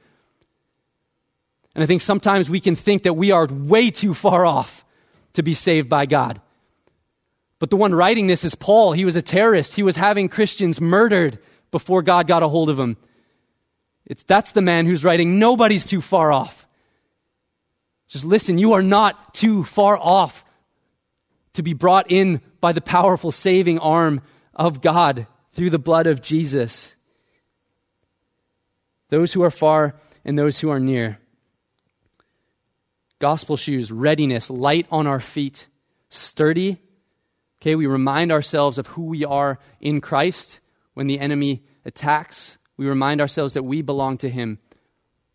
And 1.74 1.82
I 1.82 1.86
think 1.86 2.02
sometimes 2.02 2.48
we 2.48 2.60
can 2.60 2.76
think 2.76 3.02
that 3.02 3.14
we 3.14 3.32
are 3.32 3.46
way 3.46 3.90
too 3.90 4.14
far 4.14 4.46
off 4.46 4.84
to 5.34 5.42
be 5.42 5.54
saved 5.54 5.88
by 5.88 6.06
God. 6.06 6.40
But 7.58 7.70
the 7.70 7.76
one 7.76 7.94
writing 7.94 8.26
this 8.26 8.44
is 8.44 8.54
Paul. 8.54 8.92
He 8.92 9.04
was 9.04 9.16
a 9.16 9.22
terrorist. 9.22 9.74
He 9.74 9.82
was 9.82 9.96
having 9.96 10.28
Christians 10.28 10.80
murdered 10.80 11.38
before 11.70 12.02
God 12.02 12.26
got 12.28 12.42
a 12.42 12.48
hold 12.48 12.70
of 12.70 12.78
him. 12.78 12.96
It's, 14.06 14.22
that's 14.22 14.52
the 14.52 14.62
man 14.62 14.86
who's 14.86 15.02
writing, 15.02 15.38
nobody's 15.38 15.86
too 15.86 16.00
far 16.00 16.30
off. 16.30 16.66
Just 18.08 18.24
listen, 18.24 18.58
you 18.58 18.74
are 18.74 18.82
not 18.82 19.34
too 19.34 19.64
far 19.64 19.98
off 19.98 20.44
to 21.54 21.62
be 21.62 21.72
brought 21.72 22.10
in 22.10 22.40
by 22.60 22.72
the 22.72 22.80
powerful 22.80 23.32
saving 23.32 23.78
arm 23.78 24.20
of 24.54 24.82
God 24.82 25.26
through 25.52 25.70
the 25.70 25.78
blood 25.78 26.06
of 26.06 26.20
Jesus. 26.20 26.94
Those 29.08 29.32
who 29.32 29.42
are 29.42 29.50
far 29.50 29.96
and 30.24 30.38
those 30.38 30.58
who 30.58 30.70
are 30.70 30.80
near. 30.80 31.18
Gospel 33.18 33.56
shoes, 33.56 33.92
readiness, 33.92 34.50
light 34.50 34.86
on 34.90 35.06
our 35.06 35.20
feet, 35.20 35.68
sturdy. 36.08 36.80
Okay, 37.60 37.74
we 37.74 37.86
remind 37.86 38.32
ourselves 38.32 38.78
of 38.78 38.88
who 38.88 39.04
we 39.04 39.24
are 39.24 39.58
in 39.80 40.00
Christ 40.00 40.60
when 40.94 41.06
the 41.06 41.20
enemy 41.20 41.64
attacks. 41.84 42.58
We 42.76 42.86
remind 42.86 43.20
ourselves 43.20 43.54
that 43.54 43.64
we 43.64 43.82
belong 43.82 44.18
to 44.18 44.28
Him. 44.28 44.58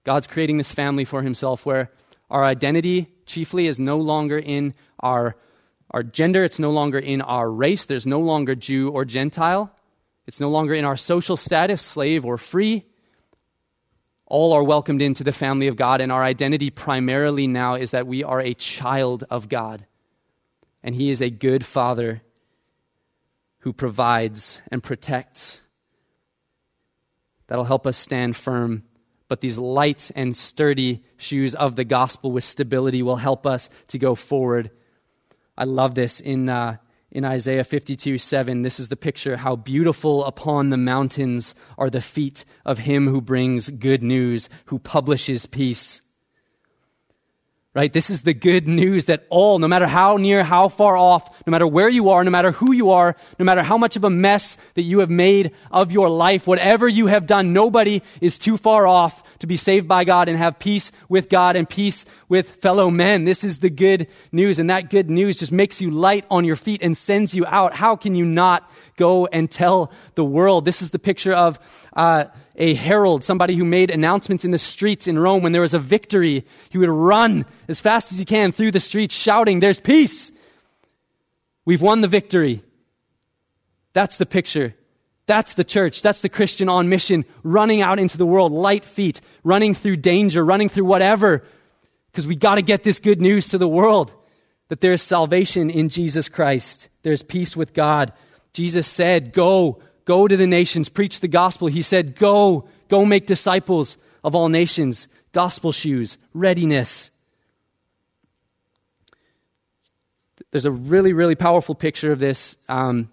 God's 0.03 0.27
creating 0.27 0.57
this 0.57 0.71
family 0.71 1.05
for 1.05 1.21
Himself 1.21 1.65
where 1.65 1.91
our 2.29 2.43
identity 2.45 3.11
chiefly 3.25 3.67
is 3.67 3.79
no 3.79 3.97
longer 3.97 4.37
in 4.37 4.73
our, 4.99 5.35
our 5.91 6.03
gender, 6.03 6.43
it's 6.43 6.59
no 6.59 6.71
longer 6.71 6.99
in 6.99 7.21
our 7.21 7.49
race, 7.49 7.85
there's 7.85 8.07
no 8.07 8.19
longer 8.19 8.55
Jew 8.55 8.89
or 8.89 9.05
Gentile, 9.05 9.71
it's 10.27 10.39
no 10.39 10.49
longer 10.49 10.73
in 10.73 10.85
our 10.85 10.97
social 10.97 11.37
status, 11.37 11.81
slave 11.81 12.25
or 12.25 12.37
free. 12.37 12.85
All 14.29 14.53
are 14.53 14.63
welcomed 14.63 15.01
into 15.01 15.23
the 15.23 15.31
family 15.31 15.67
of 15.67 15.75
God, 15.75 16.01
and 16.01 16.11
our 16.11 16.23
identity 16.23 16.69
primarily 16.69 17.47
now 17.47 17.75
is 17.75 17.91
that 17.91 18.07
we 18.07 18.23
are 18.23 18.39
a 18.39 18.53
child 18.53 19.25
of 19.29 19.49
God. 19.49 19.85
And 20.81 20.95
He 20.95 21.09
is 21.09 21.21
a 21.21 21.29
good 21.29 21.65
Father 21.65 22.21
who 23.59 23.73
provides 23.73 24.61
and 24.71 24.81
protects. 24.81 25.59
That'll 27.47 27.65
help 27.65 27.85
us 27.85 27.97
stand 27.97 28.37
firm 28.37 28.83
but 29.29 29.41
these 29.41 29.57
light 29.57 30.11
and 30.15 30.35
sturdy 30.35 31.03
shoes 31.15 31.55
of 31.55 31.77
the 31.77 31.85
gospel 31.85 32.31
with 32.31 32.43
stability 32.43 33.01
will 33.03 33.15
help 33.15 33.45
us 33.45 33.69
to 33.89 33.99
go 33.99 34.15
forward. 34.15 34.71
I 35.55 35.63
love 35.63 35.95
this 35.95 36.19
in, 36.19 36.49
uh, 36.49 36.77
in 37.11 37.25
Isaiah 37.25 37.63
52 37.63 38.17
7. 38.17 38.61
This 38.61 38.79
is 38.79 38.89
the 38.89 38.95
picture 38.95 39.37
how 39.37 39.55
beautiful 39.55 40.25
upon 40.25 40.69
the 40.69 40.77
mountains 40.77 41.55
are 41.77 41.89
the 41.89 42.01
feet 42.01 42.45
of 42.65 42.79
him 42.79 43.07
who 43.07 43.21
brings 43.21 43.69
good 43.69 44.03
news, 44.03 44.49
who 44.65 44.79
publishes 44.79 45.45
peace 45.45 46.01
right? 47.75 47.93
This 47.93 48.09
is 48.09 48.23
the 48.23 48.33
good 48.33 48.67
news 48.67 49.05
that 49.05 49.25
all, 49.29 49.59
no 49.59 49.67
matter 49.67 49.85
how 49.85 50.17
near, 50.17 50.43
how 50.43 50.69
far 50.69 50.97
off, 50.97 51.29
no 51.45 51.51
matter 51.51 51.67
where 51.67 51.89
you 51.89 52.09
are, 52.09 52.23
no 52.23 52.31
matter 52.31 52.51
who 52.51 52.73
you 52.73 52.91
are, 52.91 53.15
no 53.37 53.45
matter 53.45 53.61
how 53.61 53.77
much 53.77 53.95
of 53.95 54.03
a 54.03 54.09
mess 54.09 54.57
that 54.73 54.81
you 54.81 54.99
have 54.99 55.09
made 55.09 55.51
of 55.71 55.91
your 55.91 56.09
life, 56.09 56.47
whatever 56.47 56.87
you 56.87 57.07
have 57.07 57.27
done, 57.27 57.53
nobody 57.53 58.01
is 58.21 58.37
too 58.39 58.57
far 58.57 58.87
off 58.87 59.23
to 59.39 59.47
be 59.47 59.57
saved 59.57 59.87
by 59.87 60.03
God 60.03 60.27
and 60.29 60.37
have 60.37 60.59
peace 60.59 60.91
with 61.07 61.29
God 61.29 61.55
and 61.55 61.67
peace 61.67 62.05
with 62.27 62.49
fellow 62.57 62.89
men. 62.89 63.23
This 63.23 63.43
is 63.43 63.59
the 63.59 63.69
good 63.69 64.07
news, 64.31 64.59
and 64.59 64.69
that 64.69 64.89
good 64.89 65.09
news 65.09 65.37
just 65.37 65.51
makes 65.51 65.81
you 65.81 65.91
light 65.91 66.25
on 66.29 66.45
your 66.45 66.55
feet 66.55 66.81
and 66.83 66.95
sends 66.95 67.33
you 67.33 67.45
out. 67.45 67.73
How 67.73 67.95
can 67.95 68.15
you 68.15 68.25
not 68.25 68.69
go 68.97 69.25
and 69.25 69.49
tell 69.49 69.91
the 70.15 70.23
world? 70.23 70.65
This 70.65 70.81
is 70.81 70.91
the 70.91 70.99
picture 70.99 71.33
of 71.33 71.59
uh, 71.93 72.25
a 72.55 72.73
herald, 72.73 73.23
somebody 73.23 73.55
who 73.55 73.65
made 73.65 73.89
announcements 73.89 74.45
in 74.45 74.51
the 74.51 74.57
streets 74.57 75.07
in 75.07 75.17
Rome 75.17 75.41
when 75.41 75.53
there 75.53 75.61
was 75.61 75.73
a 75.73 75.79
victory. 75.79 76.45
He 76.69 76.77
would 76.77 76.89
run 76.89 77.45
as 77.67 77.81
fast 77.81 78.11
as 78.11 78.19
he 78.19 78.25
can 78.25 78.51
through 78.51 78.71
the 78.71 78.79
streets 78.79 79.15
shouting, 79.15 79.59
There's 79.59 79.79
peace! 79.79 80.31
We've 81.65 81.81
won 81.81 82.01
the 82.01 82.07
victory. 82.07 82.63
That's 83.93 84.17
the 84.17 84.25
picture. 84.25 84.75
That's 85.29 85.53
the 85.53 85.63
church. 85.63 86.01
That's 86.01 86.21
the 86.21 86.27
Christian 86.27 86.69
on 86.69 86.89
mission, 86.89 87.23
running 87.43 87.83
out 87.83 87.99
into 87.99 88.17
the 88.17 88.25
world, 88.25 88.51
light 88.51 88.83
feet, 88.83 89.21
running 89.43 89.75
through 89.75 89.97
danger, 89.97 90.43
running 90.43 90.69
through 90.69 90.85
whatever, 90.85 91.43
because 92.11 92.25
we 92.25 92.35
got 92.35 92.55
to 92.55 92.63
get 92.63 92.81
this 92.81 92.97
good 92.97 93.21
news 93.21 93.49
to 93.49 93.59
the 93.59 93.67
world 93.67 94.11
that 94.69 94.81
there 94.81 94.91
is 94.91 95.03
salvation 95.03 95.69
in 95.69 95.89
Jesus 95.89 96.29
Christ. 96.29 96.89
There's 97.03 97.21
peace 97.21 97.55
with 97.55 97.75
God. 97.75 98.11
Jesus 98.53 98.87
said, 98.87 99.31
Go, 99.31 99.83
go 100.03 100.27
to 100.27 100.35
the 100.35 100.47
nations, 100.47 100.89
preach 100.89 101.19
the 101.19 101.27
gospel. 101.27 101.67
He 101.67 101.83
said, 101.83 102.15
Go, 102.15 102.67
go 102.87 103.05
make 103.05 103.27
disciples 103.27 103.99
of 104.23 104.33
all 104.33 104.49
nations. 104.49 105.07
Gospel 105.31 105.71
shoes, 105.71 106.17
readiness. 106.33 107.11
There's 110.49 110.65
a 110.65 110.71
really, 110.71 111.13
really 111.13 111.35
powerful 111.35 111.75
picture 111.75 112.11
of 112.11 112.17
this. 112.17 112.55
Um, 112.67 113.11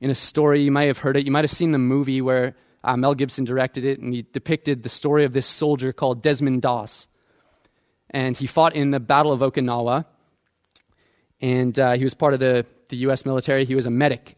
in 0.00 0.10
a 0.10 0.14
story. 0.14 0.62
You 0.62 0.70
might 0.70 0.86
have 0.86 0.98
heard 0.98 1.16
it. 1.16 1.24
You 1.24 1.32
might 1.32 1.44
have 1.44 1.50
seen 1.50 1.72
the 1.72 1.78
movie 1.78 2.20
where 2.20 2.54
uh, 2.84 2.96
Mel 2.96 3.14
Gibson 3.14 3.44
directed 3.44 3.84
it, 3.84 4.00
and 4.00 4.14
he 4.14 4.22
depicted 4.22 4.82
the 4.82 4.88
story 4.88 5.24
of 5.24 5.32
this 5.32 5.46
soldier 5.46 5.92
called 5.92 6.22
Desmond 6.22 6.62
Doss. 6.62 7.06
And 8.10 8.36
he 8.36 8.46
fought 8.46 8.74
in 8.74 8.90
the 8.90 9.00
Battle 9.00 9.32
of 9.32 9.40
Okinawa, 9.40 10.06
and 11.40 11.78
uh, 11.78 11.92
he 11.96 12.04
was 12.04 12.14
part 12.14 12.34
of 12.34 12.40
the, 12.40 12.66
the 12.88 12.96
U.S. 12.98 13.24
military. 13.24 13.64
He 13.64 13.74
was 13.74 13.86
a 13.86 13.90
medic. 13.90 14.36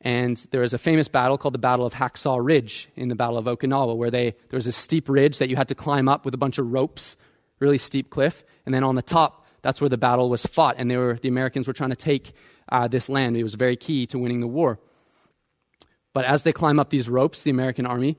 And 0.00 0.36
there 0.50 0.60
was 0.60 0.74
a 0.74 0.78
famous 0.78 1.08
battle 1.08 1.38
called 1.38 1.54
the 1.54 1.58
Battle 1.58 1.86
of 1.86 1.94
Hacksaw 1.94 2.38
Ridge 2.42 2.88
in 2.94 3.08
the 3.08 3.14
Battle 3.14 3.38
of 3.38 3.46
Okinawa, 3.46 3.96
where 3.96 4.10
they, 4.10 4.34
there 4.50 4.58
was 4.58 4.66
a 4.66 4.72
steep 4.72 5.08
ridge 5.08 5.38
that 5.38 5.48
you 5.48 5.56
had 5.56 5.68
to 5.68 5.74
climb 5.74 6.08
up 6.08 6.24
with 6.24 6.34
a 6.34 6.36
bunch 6.36 6.58
of 6.58 6.70
ropes, 6.70 7.16
really 7.58 7.78
steep 7.78 8.10
cliff. 8.10 8.44
And 8.66 8.74
then 8.74 8.84
on 8.84 8.96
the 8.96 9.02
top, 9.02 9.46
that's 9.62 9.80
where 9.80 9.88
the 9.88 9.96
battle 9.96 10.28
was 10.28 10.44
fought. 10.44 10.76
And 10.78 10.90
they 10.90 10.98
were, 10.98 11.18
the 11.20 11.28
Americans 11.28 11.66
were 11.66 11.72
trying 11.72 11.90
to 11.90 11.96
take 11.96 12.34
uh, 12.68 12.88
this 12.88 13.08
land. 13.08 13.36
It 13.36 13.42
was 13.42 13.54
very 13.54 13.76
key 13.76 14.06
to 14.06 14.18
winning 14.18 14.40
the 14.40 14.46
war. 14.46 14.78
But 16.12 16.24
as 16.24 16.42
they 16.42 16.52
climb 16.52 16.78
up 16.78 16.90
these 16.90 17.08
ropes, 17.08 17.42
the 17.42 17.50
American 17.50 17.86
army, 17.86 18.16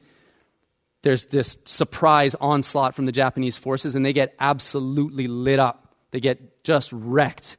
there's 1.01 1.25
this 1.25 1.58
surprise 1.65 2.36
onslaught 2.36 2.95
from 2.95 3.05
the 3.05 3.12
Japanese 3.12 3.58
forces, 3.58 3.95
and 3.95 4.05
they 4.05 4.13
get 4.13 4.36
absolutely 4.39 5.27
lit 5.27 5.60
up. 5.60 5.95
They 6.12 6.19
get 6.19 6.63
just 6.63 6.91
wrecked. 6.91 7.58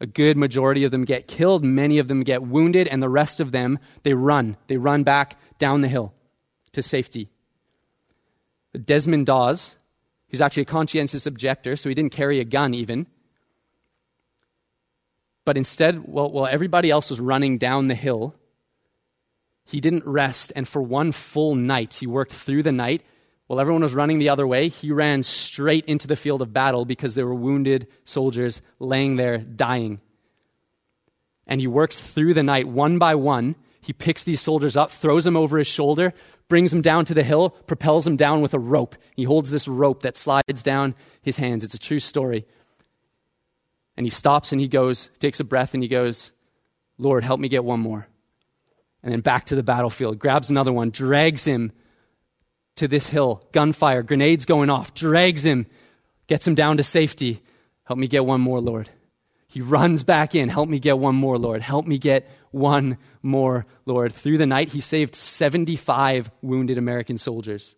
A 0.00 0.06
good 0.06 0.36
majority 0.36 0.84
of 0.84 0.90
them 0.90 1.04
get 1.04 1.28
killed, 1.28 1.62
many 1.62 1.98
of 1.98 2.08
them 2.08 2.22
get 2.22 2.42
wounded, 2.42 2.88
and 2.88 3.02
the 3.02 3.08
rest 3.08 3.40
of 3.40 3.52
them, 3.52 3.78
they 4.02 4.14
run. 4.14 4.56
They 4.66 4.76
run 4.76 5.02
back 5.02 5.38
down 5.58 5.82
the 5.82 5.88
hill 5.88 6.14
to 6.72 6.82
safety. 6.82 7.28
Desmond 8.84 9.26
Doss, 9.26 9.74
who's 10.28 10.40
actually 10.40 10.62
a 10.62 10.66
conscientious 10.66 11.26
objector, 11.26 11.76
so 11.76 11.88
he 11.88 11.94
didn't 11.94 12.12
carry 12.12 12.40
a 12.40 12.44
gun 12.44 12.72
even, 12.74 13.06
but 15.50 15.56
instead, 15.56 16.04
while, 16.04 16.30
while 16.30 16.46
everybody 16.46 16.92
else 16.92 17.10
was 17.10 17.18
running 17.18 17.58
down 17.58 17.88
the 17.88 17.94
hill, 17.96 18.36
he 19.64 19.80
didn't 19.80 20.06
rest. 20.06 20.52
And 20.54 20.68
for 20.68 20.80
one 20.80 21.10
full 21.10 21.56
night, 21.56 21.94
he 21.94 22.06
worked 22.06 22.32
through 22.32 22.62
the 22.62 22.70
night. 22.70 23.02
While 23.48 23.58
everyone 23.58 23.82
was 23.82 23.92
running 23.92 24.20
the 24.20 24.28
other 24.28 24.46
way, 24.46 24.68
he 24.68 24.92
ran 24.92 25.24
straight 25.24 25.86
into 25.86 26.06
the 26.06 26.14
field 26.14 26.40
of 26.40 26.52
battle 26.52 26.84
because 26.84 27.16
there 27.16 27.26
were 27.26 27.34
wounded 27.34 27.88
soldiers 28.04 28.62
laying 28.78 29.16
there 29.16 29.38
dying. 29.38 30.00
And 31.48 31.60
he 31.60 31.66
works 31.66 31.98
through 31.98 32.34
the 32.34 32.44
night 32.44 32.68
one 32.68 33.00
by 33.00 33.16
one. 33.16 33.56
He 33.80 33.92
picks 33.92 34.22
these 34.22 34.40
soldiers 34.40 34.76
up, 34.76 34.92
throws 34.92 35.24
them 35.24 35.36
over 35.36 35.58
his 35.58 35.66
shoulder, 35.66 36.14
brings 36.48 36.70
them 36.70 36.80
down 36.80 37.06
to 37.06 37.14
the 37.14 37.24
hill, 37.24 37.50
propels 37.50 38.04
them 38.04 38.16
down 38.16 38.40
with 38.40 38.54
a 38.54 38.60
rope. 38.60 38.94
He 39.16 39.24
holds 39.24 39.50
this 39.50 39.66
rope 39.66 40.02
that 40.02 40.16
slides 40.16 40.62
down 40.62 40.94
his 41.22 41.36
hands. 41.36 41.64
It's 41.64 41.74
a 41.74 41.78
true 41.80 41.98
story. 41.98 42.46
And 44.00 44.06
he 44.06 44.10
stops 44.10 44.50
and 44.50 44.58
he 44.62 44.66
goes, 44.66 45.10
takes 45.18 45.40
a 45.40 45.44
breath 45.44 45.74
and 45.74 45.82
he 45.82 45.88
goes, 45.90 46.32
Lord, 46.96 47.22
help 47.22 47.38
me 47.38 47.48
get 47.48 47.66
one 47.66 47.80
more. 47.80 48.08
And 49.02 49.12
then 49.12 49.20
back 49.20 49.44
to 49.44 49.54
the 49.54 49.62
battlefield, 49.62 50.18
grabs 50.18 50.48
another 50.48 50.72
one, 50.72 50.88
drags 50.88 51.44
him 51.44 51.70
to 52.76 52.88
this 52.88 53.06
hill, 53.06 53.46
gunfire, 53.52 54.02
grenades 54.02 54.46
going 54.46 54.70
off, 54.70 54.94
drags 54.94 55.44
him, 55.44 55.66
gets 56.28 56.46
him 56.46 56.54
down 56.54 56.78
to 56.78 56.82
safety. 56.82 57.42
Help 57.84 57.98
me 57.98 58.08
get 58.08 58.24
one 58.24 58.40
more, 58.40 58.58
Lord. 58.58 58.88
He 59.48 59.60
runs 59.60 60.02
back 60.02 60.34
in. 60.34 60.48
Help 60.48 60.70
me 60.70 60.78
get 60.78 60.98
one 60.98 61.14
more, 61.14 61.36
Lord. 61.36 61.60
Help 61.60 61.86
me 61.86 61.98
get 61.98 62.26
one 62.52 62.96
more, 63.22 63.66
Lord. 63.84 64.14
Through 64.14 64.38
the 64.38 64.46
night, 64.46 64.70
he 64.70 64.80
saved 64.80 65.14
75 65.14 66.30
wounded 66.40 66.78
American 66.78 67.18
soldiers. 67.18 67.76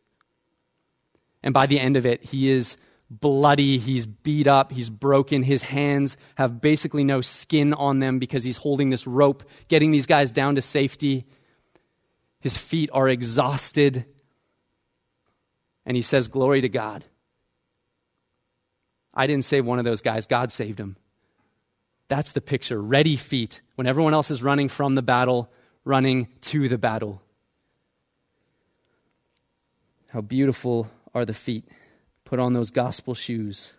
And 1.43 1.53
by 1.53 1.67
the 1.67 1.81
end 1.81 1.97
of 1.97 2.07
it, 2.07 2.23
he 2.23 2.49
is 2.49 2.77
bloody, 3.21 3.79
he's 3.79 4.07
beat 4.07 4.47
up, 4.47 4.73
he's 4.73 4.91
broken. 4.91 5.43
His 5.43 5.63
hands 5.63 6.17
have 6.37 6.61
basically 6.61 7.05
no 7.05 7.21
skin 7.21 7.75
on 7.75 7.99
them 7.99 8.19
because 8.19 8.45
he's 8.45 8.57
holding 8.57 8.91
this 8.91 9.07
rope, 9.07 9.45
getting 9.69 9.91
these 9.91 10.07
guys 10.07 10.31
down 10.31 10.57
to 10.57 10.63
safety. 10.63 11.27
His 12.41 12.57
feet 12.57 12.91
are 12.93 13.09
exhausted. 13.09 14.07
And 15.85 15.97
he 15.97 16.03
says, 16.03 16.29
Glory 16.29 16.63
to 16.63 16.69
God. 16.69 17.05
I 19.15 19.27
didn't 19.27 19.45
save 19.45 19.67
one 19.67 19.79
of 19.79 19.85
those 19.85 20.03
guys, 20.03 20.27
God 20.27 20.51
saved 20.51 20.81
him. 20.81 20.97
That's 22.09 22.33
the 22.33 22.41
picture. 22.41 22.81
Ready 22.81 23.17
feet 23.17 23.61
when 23.75 23.87
everyone 23.87 24.15
else 24.15 24.31
is 24.31 24.43
running 24.43 24.69
from 24.69 24.95
the 24.95 25.03
battle, 25.03 25.51
running 25.85 26.29
to 26.43 26.69
the 26.69 26.79
battle. 26.79 27.23
How 30.09 30.21
beautiful 30.21 30.91
are 31.15 31.25
the 31.25 31.35
feet. 31.35 31.67
Put 32.33 32.41
on 32.41 32.55
those 32.55 32.71
gospel 32.71 33.13
shoes. 33.13 33.75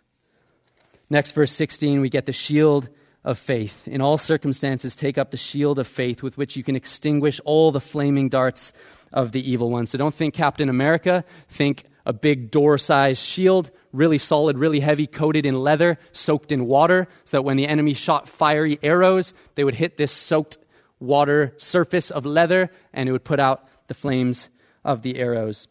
Next, 1.10 1.32
verse 1.32 1.50
16, 1.50 2.00
we 2.00 2.08
get 2.08 2.24
the 2.24 2.32
shield 2.32 2.88
of 3.24 3.36
faith. 3.36 3.88
In 3.88 4.00
all 4.00 4.16
circumstances, 4.16 4.94
take 4.94 5.18
up 5.18 5.32
the 5.32 5.36
shield 5.36 5.80
of 5.80 5.88
faith 5.88 6.22
with 6.22 6.38
which 6.38 6.54
you 6.54 6.62
can 6.62 6.76
extinguish 6.76 7.40
all 7.44 7.72
the 7.72 7.80
flaming 7.80 8.28
darts 8.28 8.72
of 9.12 9.32
the 9.32 9.50
evil 9.50 9.70
one. 9.70 9.88
So 9.88 9.98
don't 9.98 10.14
think 10.14 10.34
Captain 10.34 10.68
America. 10.68 11.24
Think 11.48 11.82
a 12.06 12.12
big 12.12 12.52
door 12.52 12.78
sized 12.78 13.20
shield, 13.20 13.72
really 13.92 14.18
solid, 14.18 14.56
really 14.56 14.78
heavy, 14.78 15.08
coated 15.08 15.46
in 15.46 15.56
leather, 15.56 15.98
soaked 16.12 16.52
in 16.52 16.66
water, 16.66 17.08
so 17.24 17.38
that 17.38 17.42
when 17.42 17.56
the 17.56 17.66
enemy 17.66 17.94
shot 17.94 18.28
fiery 18.28 18.78
arrows, 18.84 19.34
they 19.56 19.64
would 19.64 19.74
hit 19.74 19.96
this 19.96 20.12
soaked 20.12 20.58
water 21.00 21.54
surface 21.56 22.12
of 22.12 22.24
leather 22.24 22.70
and 22.92 23.08
it 23.08 23.12
would 23.12 23.24
put 23.24 23.40
out 23.40 23.66
the 23.88 23.94
flames 23.94 24.48
of 24.84 25.02
the 25.02 25.18
arrows. 25.18 25.66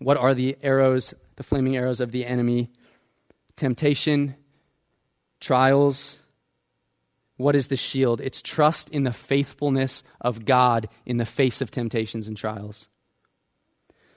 What 0.00 0.16
are 0.16 0.34
the 0.34 0.56
arrows 0.60 1.14
the 1.40 1.44
flaming 1.44 1.74
arrows 1.74 2.02
of 2.02 2.12
the 2.12 2.26
enemy. 2.26 2.68
temptation, 3.56 4.34
trials. 5.40 6.18
What 7.38 7.56
is 7.56 7.68
the 7.68 7.76
shield? 7.76 8.20
It's 8.20 8.42
trust 8.42 8.90
in 8.90 9.04
the 9.04 9.12
faithfulness 9.14 10.02
of 10.20 10.44
God 10.44 10.90
in 11.06 11.16
the 11.16 11.24
face 11.24 11.62
of 11.62 11.70
temptations 11.70 12.28
and 12.28 12.36
trials. 12.36 12.88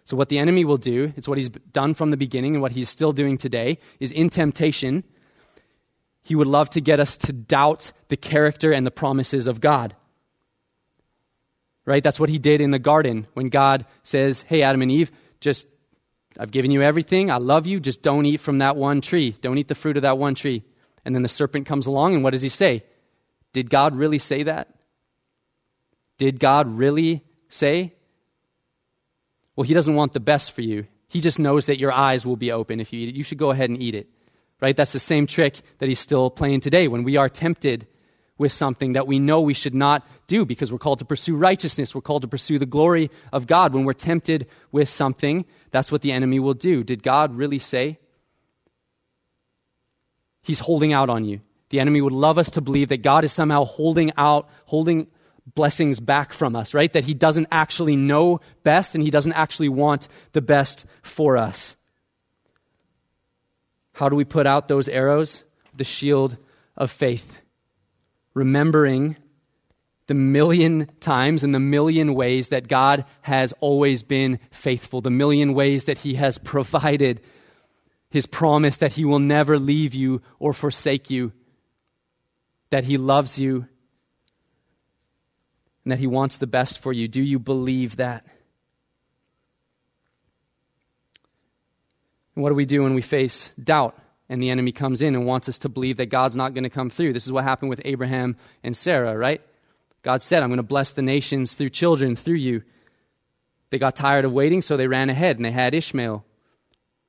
So, 0.04 0.18
what 0.18 0.28
the 0.28 0.38
enemy 0.38 0.66
will 0.66 0.76
do, 0.76 1.14
it's 1.16 1.26
what 1.26 1.38
he's 1.38 1.48
done 1.50 1.94
from 1.94 2.12
the 2.12 2.18
beginning 2.18 2.56
and 2.56 2.62
what 2.62 2.74
he's 2.74 2.90
still 2.90 3.14
doing 3.14 3.38
today, 3.38 3.80
is 4.02 4.12
in 4.12 4.30
temptation, 4.30 5.06
he 6.24 6.36
would 6.36 6.48
love 6.48 6.72
to 6.72 6.82
get 6.82 7.00
us 7.00 7.16
to 7.20 7.32
doubt 7.32 7.94
the 8.10 8.18
character 8.18 8.74
and 8.74 8.86
the 8.86 8.92
promises 8.92 9.48
of 9.48 9.62
God. 9.62 9.96
Right? 11.86 12.04
That's 12.04 12.20
what 12.20 12.30
he 12.30 12.38
did 12.38 12.60
in 12.60 12.72
the 12.72 12.80
garden 12.80 13.28
when 13.34 13.48
God 13.48 13.86
says, 14.04 14.42
Hey, 14.42 14.62
Adam 14.62 14.82
and 14.82 14.92
Eve, 14.92 15.10
just, 15.40 15.68
I've 16.40 16.52
given 16.52 16.72
you 16.72 16.82
everything. 16.82 17.30
I 17.30 17.38
love 17.38 17.68
you. 17.68 17.80
Just 17.80 18.02
don't 18.02 18.26
eat 18.26 18.40
from 18.40 18.60
that 18.60 18.76
one 18.76 19.02
tree. 19.02 19.36
Don't 19.42 19.58
eat 19.58 19.68
the 19.68 19.76
fruit 19.76 19.98
of 19.98 20.04
that 20.04 20.18
one 20.18 20.36
tree. 20.36 20.64
And 21.06 21.14
then 21.14 21.22
the 21.22 21.30
serpent 21.30 21.68
comes 21.68 21.86
along, 21.86 22.14
and 22.14 22.24
what 22.24 22.32
does 22.32 22.42
he 22.42 22.50
say? 22.50 22.84
Did 23.52 23.70
God 23.70 23.96
really 23.96 24.20
say 24.20 24.44
that? 24.44 24.74
Did 26.18 26.40
God 26.40 26.78
really 26.78 27.24
say? 27.50 27.94
Well, 29.56 29.66
he 29.66 29.74
doesn't 29.74 29.96
want 29.96 30.14
the 30.14 30.20
best 30.20 30.54
for 30.54 30.62
you. 30.62 30.88
He 31.08 31.22
just 31.22 31.38
knows 31.38 31.68
that 31.68 31.80
your 31.80 31.92
eyes 31.92 32.26
will 32.26 32.38
be 32.38 32.52
open 32.52 32.80
if 32.80 32.92
you 32.92 33.02
eat 33.02 33.10
it. 33.10 33.16
You 33.16 33.24
should 33.24 33.38
go 33.38 33.52
ahead 33.52 33.70
and 33.70 33.82
eat 33.82 33.94
it. 33.94 34.10
Right? 34.62 34.76
That's 34.76 34.94
the 34.94 35.00
same 35.00 35.28
trick 35.28 35.62
that 35.80 35.90
he's 35.90 36.00
still 36.00 36.30
playing 36.30 36.62
today. 36.62 36.88
When 36.88 37.04
we 37.04 37.18
are 37.18 37.30
tempted 37.30 37.86
with 38.38 38.52
something 38.52 38.94
that 38.94 39.08
we 39.08 39.20
know 39.20 39.42
we 39.42 39.54
should 39.54 39.76
not 39.76 40.06
do 40.28 40.46
because 40.46 40.72
we're 40.72 40.80
called 40.80 41.00
to 41.00 41.06
pursue 41.06 41.36
righteousness, 41.36 41.94
we're 41.94 42.02
called 42.02 42.24
to 42.24 42.28
pursue 42.28 42.58
the 42.58 42.66
glory 42.66 43.12
of 43.32 43.48
God. 43.48 43.74
When 43.74 43.86
we're 43.86 43.94
tempted 43.94 44.48
with 44.72 44.90
something, 44.90 45.46
that's 45.72 45.92
what 45.92 46.02
the 46.02 46.12
enemy 46.12 46.40
will 46.40 46.56
do. 46.56 46.84
Did 46.84 47.04
God 47.04 47.36
really 47.36 47.60
say? 47.60 48.00
He's 50.42 50.60
holding 50.60 50.94
out 50.94 51.10
on 51.10 51.26
you. 51.26 51.42
The 51.70 51.80
enemy 51.80 52.02
would 52.02 52.14
love 52.14 52.38
us 52.38 52.52
to 52.52 52.62
believe 52.62 52.90
that 52.90 53.02
God 53.02 53.24
is 53.24 53.32
somehow 53.32 53.66
holding 53.66 54.12
out, 54.18 54.50
holding 54.66 55.08
blessings 55.56 56.00
back 56.00 56.34
from 56.34 56.56
us, 56.56 56.74
right? 56.74 56.92
That 56.92 57.04
he 57.04 57.14
doesn't 57.14 57.48
actually 57.52 57.96
know 57.96 58.42
best 58.64 58.96
and 58.96 59.04
he 59.04 59.12
doesn't 59.12 59.34
actually 59.34 59.70
want 59.70 60.08
the 60.32 60.42
best 60.42 60.86
for 61.02 61.38
us. 61.38 61.76
How 63.94 64.10
do 64.10 64.16
we 64.16 64.26
put 64.26 64.48
out 64.48 64.68
those 64.68 64.90
arrows? 64.90 65.44
The 65.76 65.84
shield 65.84 66.38
of 66.76 66.92
faith 66.92 67.43
remembering 68.34 69.16
the 70.08 70.14
million 70.14 70.90
times 71.00 71.44
and 71.44 71.56
the 71.56 71.60
million 71.60 72.14
ways 72.14 72.50
that 72.50 72.68
God 72.68 73.06
has 73.22 73.54
always 73.60 74.04
been 74.04 74.40
faithful, 74.52 75.02
the 75.02 75.10
million 75.10 75.54
ways 75.54 75.86
that 75.86 76.00
He 76.00 76.16
has 76.16 76.38
provided 76.38 77.22
His 78.10 78.26
promise 78.26 78.78
that 78.78 78.94
He 78.94 79.06
will 79.06 79.20
never 79.20 79.58
leave 79.58 79.94
you 79.94 80.22
or 80.40 80.54
forsake 80.54 81.10
you, 81.10 81.32
that 82.70 82.84
He 82.84 82.98
loves 82.98 83.40
you, 83.40 83.68
and 85.86 85.92
that 85.92 86.00
He 86.00 86.08
wants 86.08 86.38
the 86.38 86.48
best 86.48 86.80
for 86.80 86.92
you. 86.92 87.08
Do 87.08 87.22
you 87.22 87.40
believe 87.40 87.96
that? 87.98 88.26
And 92.36 92.44
what 92.44 92.50
do 92.50 92.56
we 92.56 92.66
do 92.66 92.84
when 92.84 92.94
we 92.94 93.02
face 93.02 93.52
doubt? 93.62 93.98
And 94.30 94.42
the 94.42 94.50
enemy 94.50 94.72
comes 94.72 95.02
in 95.02 95.16
and 95.16 95.26
wants 95.26 95.50
us 95.50 95.60
to 95.60 95.70
believe 95.70 95.98
that 95.98 96.08
God's 96.08 96.36
not 96.36 96.54
going 96.54 96.64
to 96.64 96.70
come 96.70 96.90
through. 96.90 97.14
This 97.14 97.26
is 97.26 97.32
what 97.32 97.44
happened 97.44 97.70
with 97.70 97.82
Abraham 97.86 98.38
and 98.64 98.76
Sarah, 98.76 99.18
right? 99.18 99.42
God 100.02 100.22
said, 100.22 100.44
I'm 100.44 100.50
going 100.50 100.58
to 100.58 100.64
bless 100.64 100.94
the 100.94 101.02
nations 101.02 101.54
through 101.54 101.70
children, 101.70 102.16
through 102.16 102.36
you. 102.36 102.64
They 103.70 103.80
got 103.80 103.96
tired 103.96 104.26
of 104.26 104.32
waiting, 104.32 104.62
so 104.62 104.78
they 104.78 104.88
ran 104.88 105.10
ahead 105.10 105.38
and 105.38 105.46
they 105.46 105.52
had 105.52 105.74
Ishmael. 105.74 106.24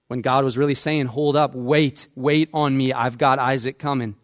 When 0.09 0.21
God 0.21 0.45
was 0.45 0.59
really 0.59 0.75
saying, 0.75 1.07
Hold 1.07 1.37
up, 1.37 1.55
wait, 1.55 2.07
wait 2.15 2.51
on 2.55 2.77
me. 2.77 2.93
I've 2.93 3.19
got 3.19 3.39
Isaac 3.39 3.79
coming. 3.79 4.17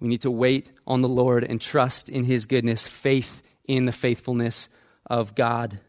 We 0.00 0.08
need 0.08 0.20
to 0.22 0.30
wait 0.30 0.70
on 0.86 1.02
the 1.02 1.08
Lord 1.08 1.44
and 1.44 1.60
trust 1.60 2.08
in 2.08 2.24
his 2.24 2.46
goodness, 2.46 2.86
faith 2.86 3.42
in 3.66 3.84
the 3.84 3.92
faithfulness 3.92 4.68
of 5.06 5.34
God. 5.34 5.80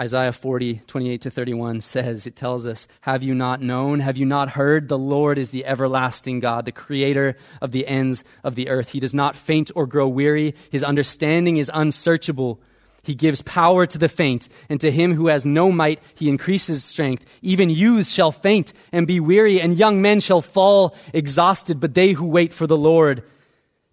Isaiah 0.00 0.32
40, 0.32 0.80
28 0.86 1.20
to 1.20 1.30
31 1.30 1.82
says, 1.82 2.26
it 2.26 2.34
tells 2.34 2.66
us, 2.66 2.88
Have 3.02 3.22
you 3.22 3.34
not 3.34 3.60
known? 3.60 4.00
Have 4.00 4.16
you 4.16 4.24
not 4.24 4.48
heard? 4.48 4.88
The 4.88 4.96
Lord 4.96 5.36
is 5.36 5.50
the 5.50 5.66
everlasting 5.66 6.40
God, 6.40 6.64
the 6.64 6.72
creator 6.72 7.36
of 7.60 7.70
the 7.70 7.86
ends 7.86 8.24
of 8.42 8.54
the 8.54 8.70
earth. 8.70 8.88
He 8.88 9.00
does 9.00 9.12
not 9.12 9.36
faint 9.36 9.70
or 9.74 9.86
grow 9.86 10.08
weary. 10.08 10.54
His 10.70 10.82
understanding 10.82 11.58
is 11.58 11.70
unsearchable. 11.74 12.58
He 13.02 13.14
gives 13.14 13.42
power 13.42 13.84
to 13.84 13.98
the 13.98 14.08
faint, 14.08 14.48
and 14.70 14.80
to 14.80 14.90
him 14.90 15.12
who 15.12 15.28
has 15.28 15.44
no 15.44 15.70
might, 15.70 16.00
he 16.14 16.30
increases 16.30 16.82
strength. 16.82 17.26
Even 17.42 17.68
youths 17.68 18.10
shall 18.10 18.32
faint 18.32 18.72
and 18.92 19.06
be 19.06 19.20
weary, 19.20 19.60
and 19.60 19.76
young 19.76 20.00
men 20.00 20.20
shall 20.20 20.40
fall 20.40 20.94
exhausted, 21.12 21.78
but 21.78 21.92
they 21.92 22.12
who 22.12 22.24
wait 22.24 22.54
for 22.54 22.66
the 22.66 22.76
Lord 22.76 23.22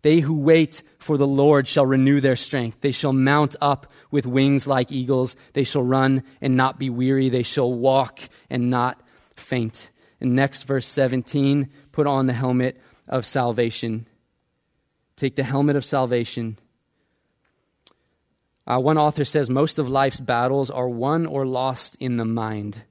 they 0.08 0.22
who 0.22 0.36
wait 0.36 0.84
for 1.00 1.18
the 1.18 1.28
Lord 1.28 1.68
shall 1.68 1.86
renew 1.86 2.22
their 2.22 2.38
strength. 2.38 2.80
They 2.80 2.94
shall 2.94 3.12
mount 3.12 3.58
up 3.60 3.92
with 4.10 4.26
wings 4.26 4.66
like 4.66 4.90
eagles. 4.90 5.36
They 5.52 5.66
shall 5.66 5.84
run 5.84 6.24
and 6.40 6.56
not 6.56 6.80
be 6.80 6.90
weary. 6.90 7.28
They 7.28 7.44
shall 7.44 7.70
walk 7.70 8.22
and 8.50 8.70
not 8.70 9.02
faint. 9.36 9.90
And 10.22 10.34
next, 10.34 10.64
verse 10.64 10.88
17 10.88 11.70
put 11.92 12.08
on 12.08 12.26
the 12.26 12.32
helmet 12.32 12.80
of 13.06 13.26
salvation. 13.26 14.08
Take 15.18 15.36
the 15.36 15.44
helmet 15.44 15.76
of 15.76 15.84
salvation. 15.84 16.58
Uh, 18.66 18.80
one 18.80 18.98
author 18.98 19.26
says 19.26 19.50
most 19.50 19.78
of 19.78 19.90
life's 19.90 20.22
battles 20.22 20.72
are 20.72 20.88
won 20.88 21.26
or 21.26 21.46
lost 21.46 21.98
in 22.00 22.16
the 22.16 22.24
mind. 22.24 22.82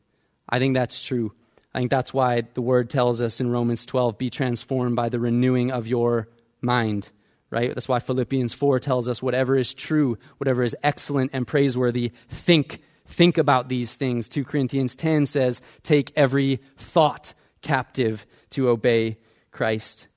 I 0.47 0.59
think 0.59 0.75
that's 0.75 1.03
true. 1.03 1.33
I 1.73 1.79
think 1.79 1.91
that's 1.91 2.13
why 2.13 2.43
the 2.53 2.61
word 2.61 2.91
tells 2.91 3.23
us 3.23 3.41
in 3.41 3.51
Romans 3.51 3.87
12 3.87 4.19
be 4.19 4.29
transformed 4.29 4.97
by 4.97 5.09
the 5.09 5.19
renewing 5.19 5.71
of 5.71 5.87
your 5.87 6.29
mind, 6.67 7.11
right? 7.51 7.75
That's 7.75 7.89
why 7.89 8.01
Philippians 8.01 8.53
4 8.53 8.79
tells 8.81 9.09
us 9.09 9.23
whatever 9.23 9.57
is 9.57 9.73
true, 9.73 10.19
whatever 10.37 10.63
is 10.63 10.77
excellent 10.83 11.31
and 11.33 11.47
praiseworthy, 11.47 12.13
think 12.29 12.83
think 13.07 13.39
about 13.39 13.69
these 13.69 13.95
things. 13.95 14.29
2 14.29 14.45
Corinthians 14.45 14.97
10 14.97 15.27
says, 15.27 15.63
take 15.83 16.13
every 16.17 16.61
thought 16.77 17.35
captive 17.63 18.27
to 18.51 18.69
obey 18.69 19.19
Christ. 19.51 20.09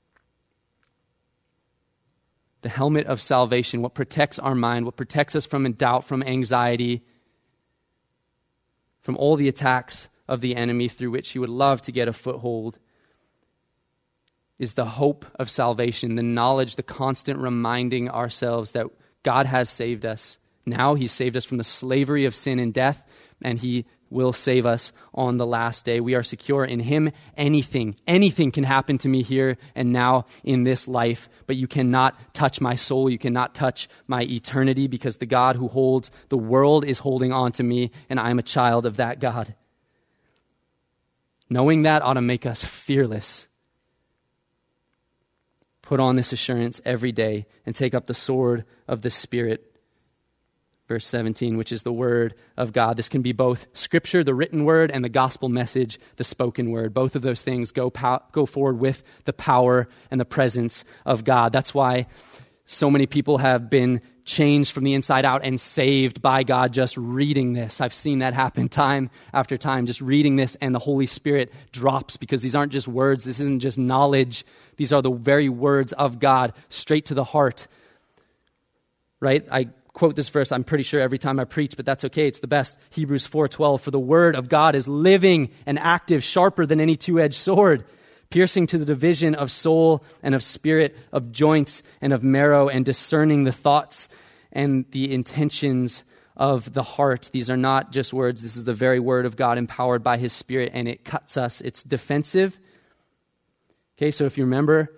The 2.62 2.70
helmet 2.70 3.08
of 3.08 3.22
salvation, 3.22 3.82
what 3.82 3.94
protects 3.94 4.40
our 4.40 4.56
mind, 4.56 4.86
what 4.86 4.98
protects 4.98 5.36
us 5.36 5.46
from 5.46 5.72
doubt, 5.74 6.04
from 6.04 6.24
anxiety, 6.24 7.06
from 9.02 9.16
all 9.18 9.36
the 9.38 9.48
attacks 9.48 10.10
of 10.28 10.42
the 10.42 10.56
enemy 10.56 10.88
through 10.88 11.12
which 11.12 11.30
he 11.30 11.40
would 11.40 11.50
love 11.50 11.82
to 11.84 11.92
get 11.92 12.08
a 12.08 12.14
foothold 12.14 12.78
is 14.60 14.74
the 14.74 14.86
hope 14.86 15.26
of 15.36 15.50
salvation, 15.50 16.16
the 16.16 16.24
knowledge, 16.24 16.76
the 16.76 16.84
constant 16.84 17.40
reminding 17.40 18.10
ourselves 18.10 18.74
that 18.74 18.88
God 19.24 19.46
has 19.46 19.70
saved 19.70 20.06
us. 20.06 20.38
Now 20.66 20.96
He's 20.96 21.14
saved 21.14 21.38
us 21.38 21.46
from 21.46 21.58
the 21.58 21.64
slavery 21.64 22.26
of 22.26 22.36
sin 22.36 22.60
and 22.60 22.74
death, 22.74 23.02
and 23.42 23.58
He 23.58 23.86
will 24.10 24.34
save 24.34 24.66
us 24.66 24.92
on 25.14 25.38
the 25.38 25.46
last 25.46 25.86
day. 25.86 26.00
We 26.00 26.16
are 26.16 26.24
secure 26.24 26.66
in 26.66 26.82
Him. 26.82 27.12
Anything, 27.38 27.96
anything 28.06 28.52
can 28.52 28.66
happen 28.66 28.98
to 29.00 29.08
me 29.08 29.24
here 29.24 29.58
and 29.76 29.94
now 29.94 30.26
in 30.44 30.64
this 30.64 30.88
life, 30.88 31.30
but 31.48 31.56
you 31.56 31.68
cannot 31.68 32.16
touch 32.34 32.60
my 32.60 32.76
soul. 32.76 33.10
You 33.10 33.18
cannot 33.18 33.56
touch 33.56 33.88
my 34.08 34.24
eternity 34.24 34.88
because 34.88 35.18
the 35.18 35.26
God 35.26 35.56
who 35.56 35.70
holds 35.70 36.12
the 36.28 36.38
world 36.38 36.84
is 36.86 37.00
holding 37.00 37.32
on 37.32 37.54
to 37.54 37.64
me, 37.64 37.92
and 38.10 38.20
I 38.20 38.30
am 38.30 38.40
a 38.40 38.44
child 38.44 38.86
of 38.86 38.98
that 38.98 39.20
God. 39.20 39.56
Knowing 41.50 41.84
that 41.84 42.02
ought 42.02 42.14
to 42.14 42.22
make 42.22 42.46
us 42.46 42.64
fearless 42.64 43.48
Put 45.90 46.00
on 46.00 46.18
this 46.18 46.32
assurance 46.32 46.80
every 46.86 47.12
day 47.12 47.48
and 47.66 47.74
take 47.74 47.96
up 47.96 48.06
the 48.06 48.14
sword 48.14 48.64
of 48.88 49.02
the 49.02 49.10
Spirit. 49.10 49.76
Verse 50.88 51.08
17, 51.08 51.58
which 51.58 51.72
is 51.72 51.82
the 51.82 51.92
word 51.92 52.36
of 52.56 52.74
God. 52.74 52.96
This 52.96 53.10
can 53.10 53.24
be 53.24 53.32
both 53.32 53.66
scripture, 53.74 54.24
the 54.24 54.36
written 54.36 54.66
word, 54.66 54.92
and 54.92 55.04
the 55.04 55.10
gospel 55.10 55.50
message, 55.50 56.00
the 56.18 56.24
spoken 56.24 56.70
word. 56.70 56.94
Both 56.94 57.16
of 57.16 57.24
those 57.24 57.42
things 57.42 57.72
go, 57.72 57.90
pow- 57.90 58.22
go 58.34 58.46
forward 58.46 58.78
with 58.78 59.02
the 59.26 59.34
power 59.34 59.88
and 60.12 60.22
the 60.22 60.26
presence 60.26 60.86
of 61.08 61.24
God. 61.24 61.52
That's 61.54 61.74
why 61.74 62.06
so 62.68 62.92
many 62.92 63.08
people 63.08 63.40
have 63.40 63.68
been 63.68 64.02
changed 64.26 64.74
from 64.74 64.84
the 64.84 64.94
inside 64.94 65.26
out 65.26 65.42
and 65.44 65.60
saved 65.60 66.22
by 66.22 66.44
God 66.44 66.72
just 66.72 66.96
reading 66.98 67.54
this. 67.54 67.82
I've 67.82 67.96
seen 67.96 68.20
that 68.20 68.36
happen 68.36 68.70
time 68.70 69.10
after 69.34 69.58
time, 69.58 69.88
just 69.88 70.02
reading 70.02 70.36
this, 70.36 70.54
and 70.62 70.76
the 70.76 70.80
Holy 70.80 71.08
Spirit 71.08 71.52
drops 71.72 72.16
because 72.16 72.44
these 72.44 72.56
aren't 72.56 72.72
just 72.72 72.88
words, 72.88 73.24
this 73.24 73.40
isn't 73.40 73.62
just 73.62 73.80
knowledge. 73.80 74.46
These 74.80 74.94
are 74.94 75.04
the 75.04 75.12
very 75.12 75.50
words 75.50 75.94
of 75.94 76.20
God 76.20 76.54
straight 76.70 77.06
to 77.08 77.14
the 77.14 77.24
heart. 77.24 77.68
Right? 79.20 79.46
I 79.52 79.66
quote 79.94 80.16
this 80.16 80.30
verse 80.30 80.52
I'm 80.52 80.64
pretty 80.64 80.84
sure 80.84 81.02
every 81.02 81.20
time 81.20 81.40
I 81.40 81.44
preach, 81.44 81.76
but 81.76 81.86
that's 81.86 82.06
okay. 82.06 82.28
It's 82.28 82.40
the 82.40 82.48
best. 82.48 82.80
Hebrews 82.90 83.28
4:12 83.28 83.82
for 83.82 83.92
the 83.92 84.00
word 84.00 84.36
of 84.36 84.50
God 84.50 84.74
is 84.74 84.88
living 84.88 85.50
and 85.66 85.78
active, 85.78 86.24
sharper 86.24 86.66
than 86.66 86.80
any 86.80 86.96
two-edged 86.96 87.36
sword 87.36 87.84
piercing 88.30 88.68
to 88.68 88.78
the 88.78 88.86
division 88.86 89.36
of 89.36 89.52
soul 89.52 90.04
and 90.22 90.36
of 90.36 90.44
spirit, 90.44 90.96
of 91.12 91.32
joints 91.32 91.84
and 92.02 92.14
of 92.14 92.24
marrow, 92.24 92.70
and 92.70 92.86
discerning 92.86 93.44
the 93.44 93.52
thoughts 93.52 94.08
and 94.52 94.86
the 94.92 95.12
intentions 95.12 96.04
of 96.38 96.74
the 96.74 96.84
heart. 96.84 97.30
These 97.34 97.50
are 97.50 97.58
not 97.58 97.92
just 97.92 98.14
words, 98.14 98.42
this 98.42 98.56
is 98.56 98.64
the 98.64 98.74
very 98.74 99.00
word 99.00 99.26
of 99.26 99.36
God 99.36 99.58
empowered 99.58 100.04
by 100.04 100.18
his 100.18 100.32
spirit, 100.32 100.72
and 100.74 100.88
it 100.88 101.04
cuts 101.04 101.38
us. 101.38 101.62
It's 101.62 101.84
defensive. 101.84 102.60
Okay, 104.00 104.12
so 104.12 104.24
if 104.24 104.38
you 104.38 104.46
remember, 104.46 104.94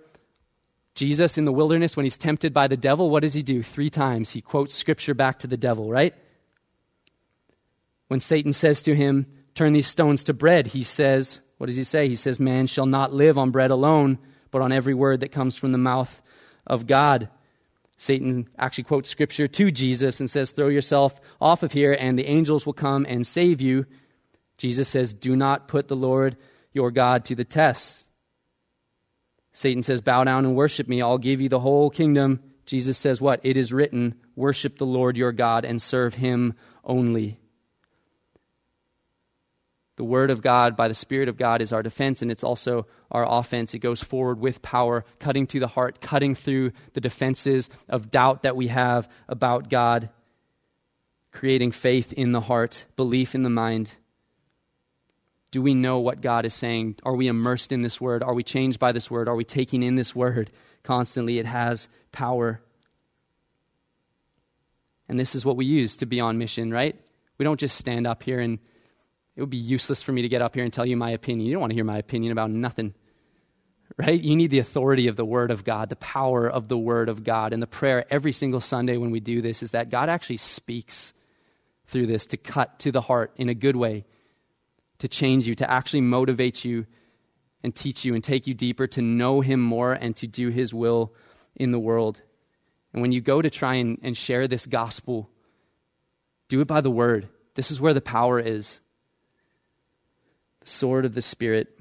Jesus 0.94 1.36
in 1.36 1.44
the 1.44 1.52
wilderness, 1.52 1.96
when 1.96 2.04
he's 2.04 2.16
tempted 2.16 2.54
by 2.54 2.68
the 2.68 2.76
devil, 2.76 3.10
what 3.10 3.24
does 3.24 3.34
he 3.34 3.42
do? 3.42 3.60
Three 3.60 3.90
times 3.90 4.30
he 4.30 4.40
quotes 4.40 4.76
scripture 4.76 5.12
back 5.12 5.40
to 5.40 5.48
the 5.48 5.56
devil, 5.56 5.90
right? 5.90 6.14
When 8.06 8.20
Satan 8.20 8.52
says 8.52 8.80
to 8.84 8.94
him, 8.94 9.26
Turn 9.56 9.72
these 9.72 9.88
stones 9.88 10.22
to 10.24 10.32
bread, 10.32 10.68
he 10.68 10.84
says, 10.84 11.40
What 11.58 11.66
does 11.66 11.74
he 11.74 11.82
say? 11.82 12.08
He 12.08 12.14
says, 12.14 12.38
Man 12.38 12.68
shall 12.68 12.86
not 12.86 13.12
live 13.12 13.36
on 13.38 13.50
bread 13.50 13.72
alone, 13.72 14.20
but 14.52 14.62
on 14.62 14.70
every 14.70 14.94
word 14.94 15.18
that 15.18 15.32
comes 15.32 15.56
from 15.56 15.72
the 15.72 15.78
mouth 15.78 16.22
of 16.64 16.86
God. 16.86 17.28
Satan 17.96 18.48
actually 18.56 18.84
quotes 18.84 19.10
scripture 19.10 19.48
to 19.48 19.72
Jesus 19.72 20.20
and 20.20 20.30
says, 20.30 20.52
Throw 20.52 20.68
yourself 20.68 21.20
off 21.40 21.64
of 21.64 21.72
here, 21.72 21.92
and 21.92 22.16
the 22.16 22.26
angels 22.26 22.66
will 22.66 22.72
come 22.72 23.04
and 23.08 23.26
save 23.26 23.60
you. 23.60 23.84
Jesus 24.58 24.88
says, 24.88 25.12
Do 25.12 25.34
not 25.34 25.66
put 25.66 25.88
the 25.88 25.96
Lord 25.96 26.36
your 26.72 26.92
God 26.92 27.24
to 27.24 27.34
the 27.34 27.44
test. 27.44 28.06
Satan 29.52 29.82
says, 29.82 30.00
Bow 30.00 30.24
down 30.24 30.44
and 30.44 30.56
worship 30.56 30.88
me. 30.88 31.02
I'll 31.02 31.18
give 31.18 31.40
you 31.40 31.48
the 31.48 31.60
whole 31.60 31.90
kingdom. 31.90 32.40
Jesus 32.66 32.96
says, 32.98 33.20
What? 33.20 33.40
It 33.42 33.56
is 33.56 33.72
written, 33.72 34.14
Worship 34.34 34.78
the 34.78 34.86
Lord 34.86 35.16
your 35.16 35.32
God 35.32 35.64
and 35.64 35.80
serve 35.80 36.14
him 36.14 36.54
only. 36.84 37.38
The 39.96 40.04
Word 40.04 40.30
of 40.30 40.40
God 40.40 40.74
by 40.74 40.88
the 40.88 40.94
Spirit 40.94 41.28
of 41.28 41.36
God 41.36 41.60
is 41.60 41.72
our 41.72 41.82
defense, 41.82 42.22
and 42.22 42.30
it's 42.30 42.42
also 42.42 42.86
our 43.10 43.26
offense. 43.28 43.74
It 43.74 43.80
goes 43.80 44.02
forward 44.02 44.40
with 44.40 44.62
power, 44.62 45.04
cutting 45.18 45.46
to 45.48 45.60
the 45.60 45.68
heart, 45.68 46.00
cutting 46.00 46.34
through 46.34 46.72
the 46.94 47.00
defenses 47.00 47.68
of 47.90 48.10
doubt 48.10 48.42
that 48.42 48.56
we 48.56 48.68
have 48.68 49.08
about 49.28 49.68
God, 49.68 50.08
creating 51.30 51.72
faith 51.72 52.12
in 52.14 52.32
the 52.32 52.40
heart, 52.40 52.86
belief 52.96 53.34
in 53.34 53.42
the 53.42 53.50
mind. 53.50 53.92
Do 55.52 55.62
we 55.62 55.74
know 55.74 56.00
what 56.00 56.20
God 56.22 56.44
is 56.44 56.54
saying? 56.54 56.96
Are 57.04 57.14
we 57.14 57.28
immersed 57.28 57.70
in 57.70 57.82
this 57.82 58.00
Word? 58.00 58.22
Are 58.22 58.34
we 58.34 58.42
changed 58.42 58.80
by 58.80 58.90
this 58.90 59.10
Word? 59.10 59.28
Are 59.28 59.36
we 59.36 59.44
taking 59.44 59.82
in 59.82 59.94
this 59.94 60.16
Word 60.16 60.50
constantly? 60.82 61.38
It 61.38 61.46
has 61.46 61.88
power. 62.10 62.60
And 65.08 65.20
this 65.20 65.34
is 65.34 65.44
what 65.44 65.56
we 65.56 65.66
use 65.66 65.98
to 65.98 66.06
be 66.06 66.20
on 66.20 66.38
mission, 66.38 66.72
right? 66.72 66.96
We 67.38 67.44
don't 67.44 67.60
just 67.60 67.76
stand 67.76 68.06
up 68.06 68.22
here 68.22 68.40
and 68.40 68.58
it 69.36 69.40
would 69.40 69.50
be 69.50 69.58
useless 69.58 70.02
for 70.02 70.12
me 70.12 70.22
to 70.22 70.28
get 70.28 70.42
up 70.42 70.54
here 70.54 70.64
and 70.64 70.72
tell 70.72 70.86
you 70.86 70.96
my 70.96 71.10
opinion. 71.10 71.46
You 71.46 71.52
don't 71.52 71.60
want 71.60 71.70
to 71.70 71.76
hear 71.76 71.84
my 71.84 71.98
opinion 71.98 72.32
about 72.32 72.50
nothing. 72.50 72.94
Right? 73.98 74.20
You 74.20 74.36
need 74.36 74.50
the 74.50 74.58
authority 74.58 75.08
of 75.08 75.16
the 75.16 75.24
Word 75.24 75.50
of 75.50 75.64
God, 75.64 75.90
the 75.90 75.96
power 75.96 76.48
of 76.48 76.68
the 76.68 76.78
Word 76.78 77.10
of 77.10 77.24
God. 77.24 77.52
And 77.52 77.62
the 77.62 77.66
prayer 77.66 78.06
every 78.10 78.32
single 78.32 78.60
Sunday 78.62 78.96
when 78.96 79.10
we 79.10 79.20
do 79.20 79.42
this 79.42 79.62
is 79.62 79.72
that 79.72 79.90
God 79.90 80.08
actually 80.08 80.38
speaks 80.38 81.12
through 81.88 82.06
this 82.06 82.26
to 82.28 82.38
cut 82.38 82.78
to 82.80 82.90
the 82.90 83.02
heart 83.02 83.32
in 83.36 83.50
a 83.50 83.54
good 83.54 83.76
way, 83.76 84.06
to 85.02 85.08
change 85.08 85.48
you, 85.48 85.56
to 85.56 85.68
actually 85.68 86.00
motivate 86.00 86.64
you 86.64 86.86
and 87.64 87.74
teach 87.74 88.04
you 88.04 88.14
and 88.14 88.22
take 88.22 88.46
you 88.46 88.54
deeper 88.54 88.86
to 88.86 89.02
know 89.02 89.40
Him 89.40 89.60
more 89.60 89.92
and 89.92 90.14
to 90.16 90.28
do 90.28 90.48
His 90.48 90.72
will 90.72 91.12
in 91.56 91.72
the 91.72 91.78
world. 91.80 92.22
And 92.92 93.02
when 93.02 93.10
you 93.10 93.20
go 93.20 93.42
to 93.42 93.50
try 93.50 93.74
and, 93.74 93.98
and 94.04 94.16
share 94.16 94.46
this 94.46 94.64
gospel, 94.64 95.28
do 96.48 96.60
it 96.60 96.68
by 96.68 96.80
the 96.80 96.90
Word. 96.90 97.28
This 97.54 97.72
is 97.72 97.80
where 97.80 97.92
the 97.94 98.00
power 98.00 98.38
is 98.38 98.78
the 100.60 100.70
sword 100.70 101.04
of 101.04 101.14
the 101.14 101.22
Spirit. 101.22 101.76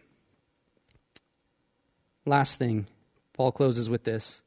Last 2.25 2.57
thing, 2.57 2.87
Paul 3.33 3.51
closes 3.51 3.87
with 3.87 4.03
this. 4.03 4.41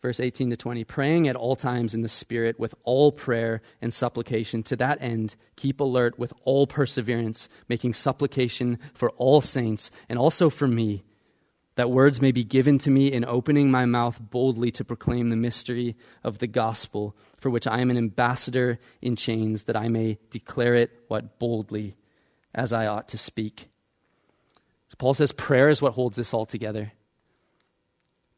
Verse 0.00 0.20
18 0.20 0.50
to 0.50 0.56
20 0.56 0.84
praying 0.84 1.26
at 1.26 1.36
all 1.36 1.56
times 1.56 1.94
in 1.94 2.02
the 2.02 2.08
Spirit 2.08 2.58
with 2.58 2.74
all 2.84 3.10
prayer 3.10 3.60
and 3.82 3.92
supplication. 3.92 4.62
To 4.64 4.76
that 4.76 5.02
end, 5.02 5.34
keep 5.56 5.80
alert 5.80 6.18
with 6.18 6.32
all 6.44 6.66
perseverance, 6.66 7.48
making 7.68 7.94
supplication 7.94 8.78
for 8.94 9.10
all 9.10 9.40
saints 9.40 9.90
and 10.08 10.18
also 10.18 10.50
for 10.50 10.68
me, 10.68 11.02
that 11.78 11.90
words 11.90 12.20
may 12.20 12.32
be 12.32 12.42
given 12.42 12.76
to 12.78 12.90
me 12.90 13.06
in 13.06 13.24
opening 13.24 13.70
my 13.70 13.86
mouth 13.86 14.20
boldly 14.20 14.72
to 14.72 14.84
proclaim 14.84 15.28
the 15.28 15.36
mystery 15.36 15.96
of 16.24 16.38
the 16.38 16.48
gospel, 16.48 17.16
for 17.38 17.50
which 17.50 17.68
I 17.68 17.80
am 17.80 17.88
an 17.88 17.96
ambassador 17.96 18.80
in 19.00 19.14
chains, 19.14 19.62
that 19.64 19.76
I 19.76 19.86
may 19.86 20.18
declare 20.30 20.74
it 20.74 20.90
what 21.06 21.38
boldly 21.38 21.94
as 22.52 22.72
I 22.72 22.86
ought 22.86 23.06
to 23.08 23.16
speak. 23.16 23.68
So 24.88 24.96
Paul 24.98 25.14
says 25.14 25.30
prayer 25.30 25.68
is 25.68 25.80
what 25.80 25.92
holds 25.92 26.16
this 26.16 26.34
all 26.34 26.46
together. 26.46 26.90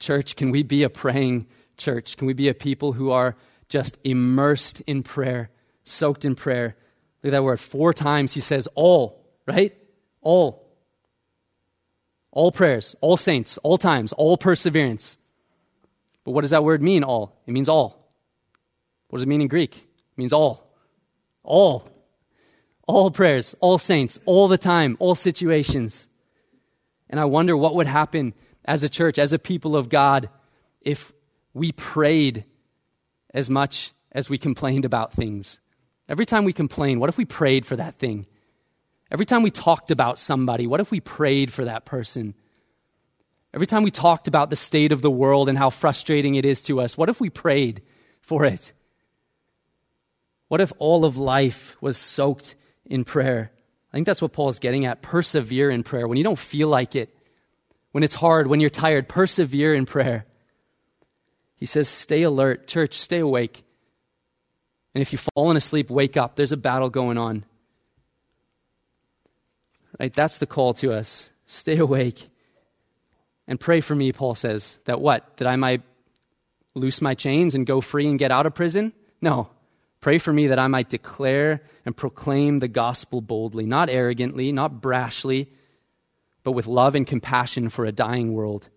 Church, 0.00 0.34
can 0.34 0.50
we 0.50 0.64
be 0.64 0.82
a 0.82 0.90
praying 0.90 1.46
church? 1.76 2.16
Can 2.16 2.26
we 2.26 2.32
be 2.32 2.48
a 2.48 2.54
people 2.54 2.92
who 2.92 3.10
are 3.12 3.36
just 3.68 3.98
immersed 4.02 4.80
in 4.82 5.04
prayer, 5.04 5.50
soaked 5.84 6.24
in 6.24 6.34
prayer? 6.34 6.74
Look 7.22 7.32
at 7.32 7.36
that 7.36 7.44
word. 7.44 7.60
Four 7.60 7.94
times 7.94 8.32
he 8.32 8.40
says 8.40 8.66
all, 8.74 9.24
right? 9.46 9.76
All. 10.20 10.66
All 12.32 12.50
prayers, 12.50 12.96
all 13.00 13.16
saints, 13.16 13.58
all 13.58 13.78
times, 13.78 14.12
all 14.12 14.36
perseverance. 14.36 15.16
But 16.24 16.32
what 16.32 16.40
does 16.40 16.50
that 16.50 16.64
word 16.64 16.82
mean, 16.82 17.04
all? 17.04 17.40
It 17.46 17.52
means 17.52 17.68
all. 17.68 18.12
What 19.08 19.18
does 19.18 19.24
it 19.24 19.28
mean 19.28 19.40
in 19.40 19.48
Greek? 19.48 19.76
It 19.76 20.18
means 20.18 20.32
all. 20.32 20.74
All 21.44 21.88
all 22.90 23.10
prayers, 23.10 23.54
all 23.60 23.78
saints, 23.78 24.18
all 24.26 24.48
the 24.48 24.58
time, 24.58 24.96
all 24.98 25.14
situations. 25.14 26.08
And 27.08 27.20
I 27.20 27.24
wonder 27.24 27.56
what 27.56 27.74
would 27.76 27.86
happen 27.86 28.34
as 28.64 28.82
a 28.82 28.88
church, 28.88 29.18
as 29.18 29.32
a 29.32 29.38
people 29.38 29.76
of 29.76 29.88
God, 29.88 30.28
if 30.80 31.12
we 31.54 31.72
prayed 31.72 32.44
as 33.32 33.50
much 33.50 33.92
as 34.12 34.28
we 34.28 34.38
complained 34.38 34.84
about 34.84 35.12
things. 35.12 35.58
Every 36.08 36.26
time 36.26 36.44
we 36.44 36.52
complain, 36.52 36.98
what 36.98 37.08
if 37.08 37.16
we 37.16 37.24
prayed 37.24 37.64
for 37.64 37.76
that 37.76 37.98
thing? 37.98 38.26
Every 39.10 39.26
time 39.26 39.42
we 39.42 39.50
talked 39.50 39.90
about 39.90 40.18
somebody, 40.18 40.66
what 40.66 40.80
if 40.80 40.90
we 40.90 41.00
prayed 41.00 41.52
for 41.52 41.64
that 41.64 41.84
person? 41.84 42.34
Every 43.52 43.66
time 43.66 43.82
we 43.82 43.90
talked 43.90 44.28
about 44.28 44.50
the 44.50 44.56
state 44.56 44.92
of 44.92 45.02
the 45.02 45.10
world 45.10 45.48
and 45.48 45.58
how 45.58 45.70
frustrating 45.70 46.36
it 46.36 46.44
is 46.44 46.62
to 46.64 46.80
us, 46.80 46.96
what 46.96 47.08
if 47.08 47.20
we 47.20 47.30
prayed 47.30 47.82
for 48.20 48.44
it? 48.44 48.72
What 50.48 50.60
if 50.60 50.72
all 50.78 51.04
of 51.04 51.16
life 51.16 51.76
was 51.80 51.96
soaked 51.96 52.54
in 52.90 53.04
prayer. 53.04 53.50
I 53.92 53.96
think 53.96 54.06
that's 54.06 54.20
what 54.20 54.32
Paul 54.32 54.50
is 54.50 54.58
getting 54.58 54.84
at. 54.84 55.00
Persevere 55.00 55.70
in 55.70 55.82
prayer. 55.82 56.06
When 56.06 56.18
you 56.18 56.24
don't 56.24 56.38
feel 56.38 56.68
like 56.68 56.96
it, 56.96 57.14
when 57.92 58.04
it's 58.04 58.14
hard, 58.14 58.46
when 58.46 58.60
you're 58.60 58.70
tired, 58.70 59.08
persevere 59.08 59.74
in 59.74 59.86
prayer. 59.86 60.26
He 61.56 61.66
says, 61.66 61.88
stay 61.88 62.22
alert. 62.22 62.66
Church, 62.66 62.94
stay 62.94 63.18
awake. 63.18 63.62
And 64.94 65.02
if 65.02 65.12
you've 65.12 65.26
fallen 65.34 65.56
asleep, 65.56 65.90
wake 65.90 66.16
up. 66.16 66.36
There's 66.36 66.52
a 66.52 66.56
battle 66.56 66.90
going 66.90 67.18
on. 67.18 67.44
Right? 69.98 70.12
That's 70.12 70.38
the 70.38 70.46
call 70.46 70.74
to 70.74 70.90
us. 70.90 71.28
Stay 71.46 71.76
awake. 71.78 72.28
And 73.46 73.60
pray 73.60 73.80
for 73.80 73.94
me, 73.94 74.12
Paul 74.12 74.34
says. 74.34 74.78
That 74.86 75.00
what? 75.00 75.36
That 75.36 75.48
I 75.48 75.56
might 75.56 75.82
loose 76.74 77.02
my 77.02 77.14
chains 77.14 77.54
and 77.54 77.66
go 77.66 77.80
free 77.80 78.06
and 78.06 78.18
get 78.18 78.30
out 78.30 78.46
of 78.46 78.54
prison? 78.54 78.92
No. 79.20 79.50
Pray 80.00 80.18
for 80.18 80.32
me 80.32 80.46
that 80.46 80.58
I 80.58 80.68
might 80.68 80.88
declare 80.88 81.62
and 81.84 81.96
proclaim 81.96 82.58
the 82.58 82.68
gospel 82.68 83.20
boldly, 83.20 83.66
not 83.66 83.90
arrogantly, 83.90 84.50
not 84.50 84.80
brashly, 84.80 85.48
but 86.42 86.52
with 86.52 86.66
love 86.66 86.94
and 86.94 87.06
compassion 87.06 87.68
for 87.68 87.84
a 87.84 87.92
dying 87.92 88.32
world, 88.32 88.68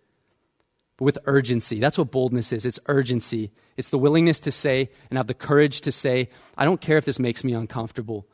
but 0.97 1.05
with 1.05 1.17
urgency. 1.25 1.79
That's 1.79 1.97
what 1.97 2.11
boldness 2.11 2.51
is 2.51 2.65
it's 2.65 2.79
urgency. 2.87 3.51
It's 3.77 3.89
the 3.89 3.97
willingness 3.97 4.39
to 4.41 4.51
say 4.51 4.89
and 5.09 5.17
have 5.17 5.27
the 5.27 5.33
courage 5.33 5.81
to 5.81 5.91
say, 5.91 6.29
I 6.57 6.65
don't 6.65 6.81
care 6.81 6.97
if 6.97 7.05
this 7.05 7.19
makes 7.19 7.43
me 7.43 7.53
uncomfortable. 7.53 8.27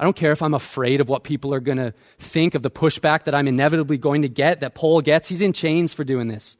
I 0.00 0.04
don't 0.04 0.16
care 0.16 0.32
if 0.32 0.42
I'm 0.42 0.54
afraid 0.54 1.00
of 1.00 1.08
what 1.08 1.24
people 1.24 1.52
are 1.52 1.60
going 1.60 1.78
to 1.78 1.92
think 2.18 2.54
of 2.54 2.62
the 2.62 2.70
pushback 2.70 3.24
that 3.24 3.34
I'm 3.34 3.48
inevitably 3.48 3.98
going 3.98 4.22
to 4.22 4.28
get, 4.28 4.60
that 4.60 4.74
Paul 4.74 5.00
gets. 5.00 5.28
He's 5.28 5.42
in 5.42 5.52
chains 5.52 5.92
for 5.92 6.04
doing 6.04 6.28
this. 6.28 6.56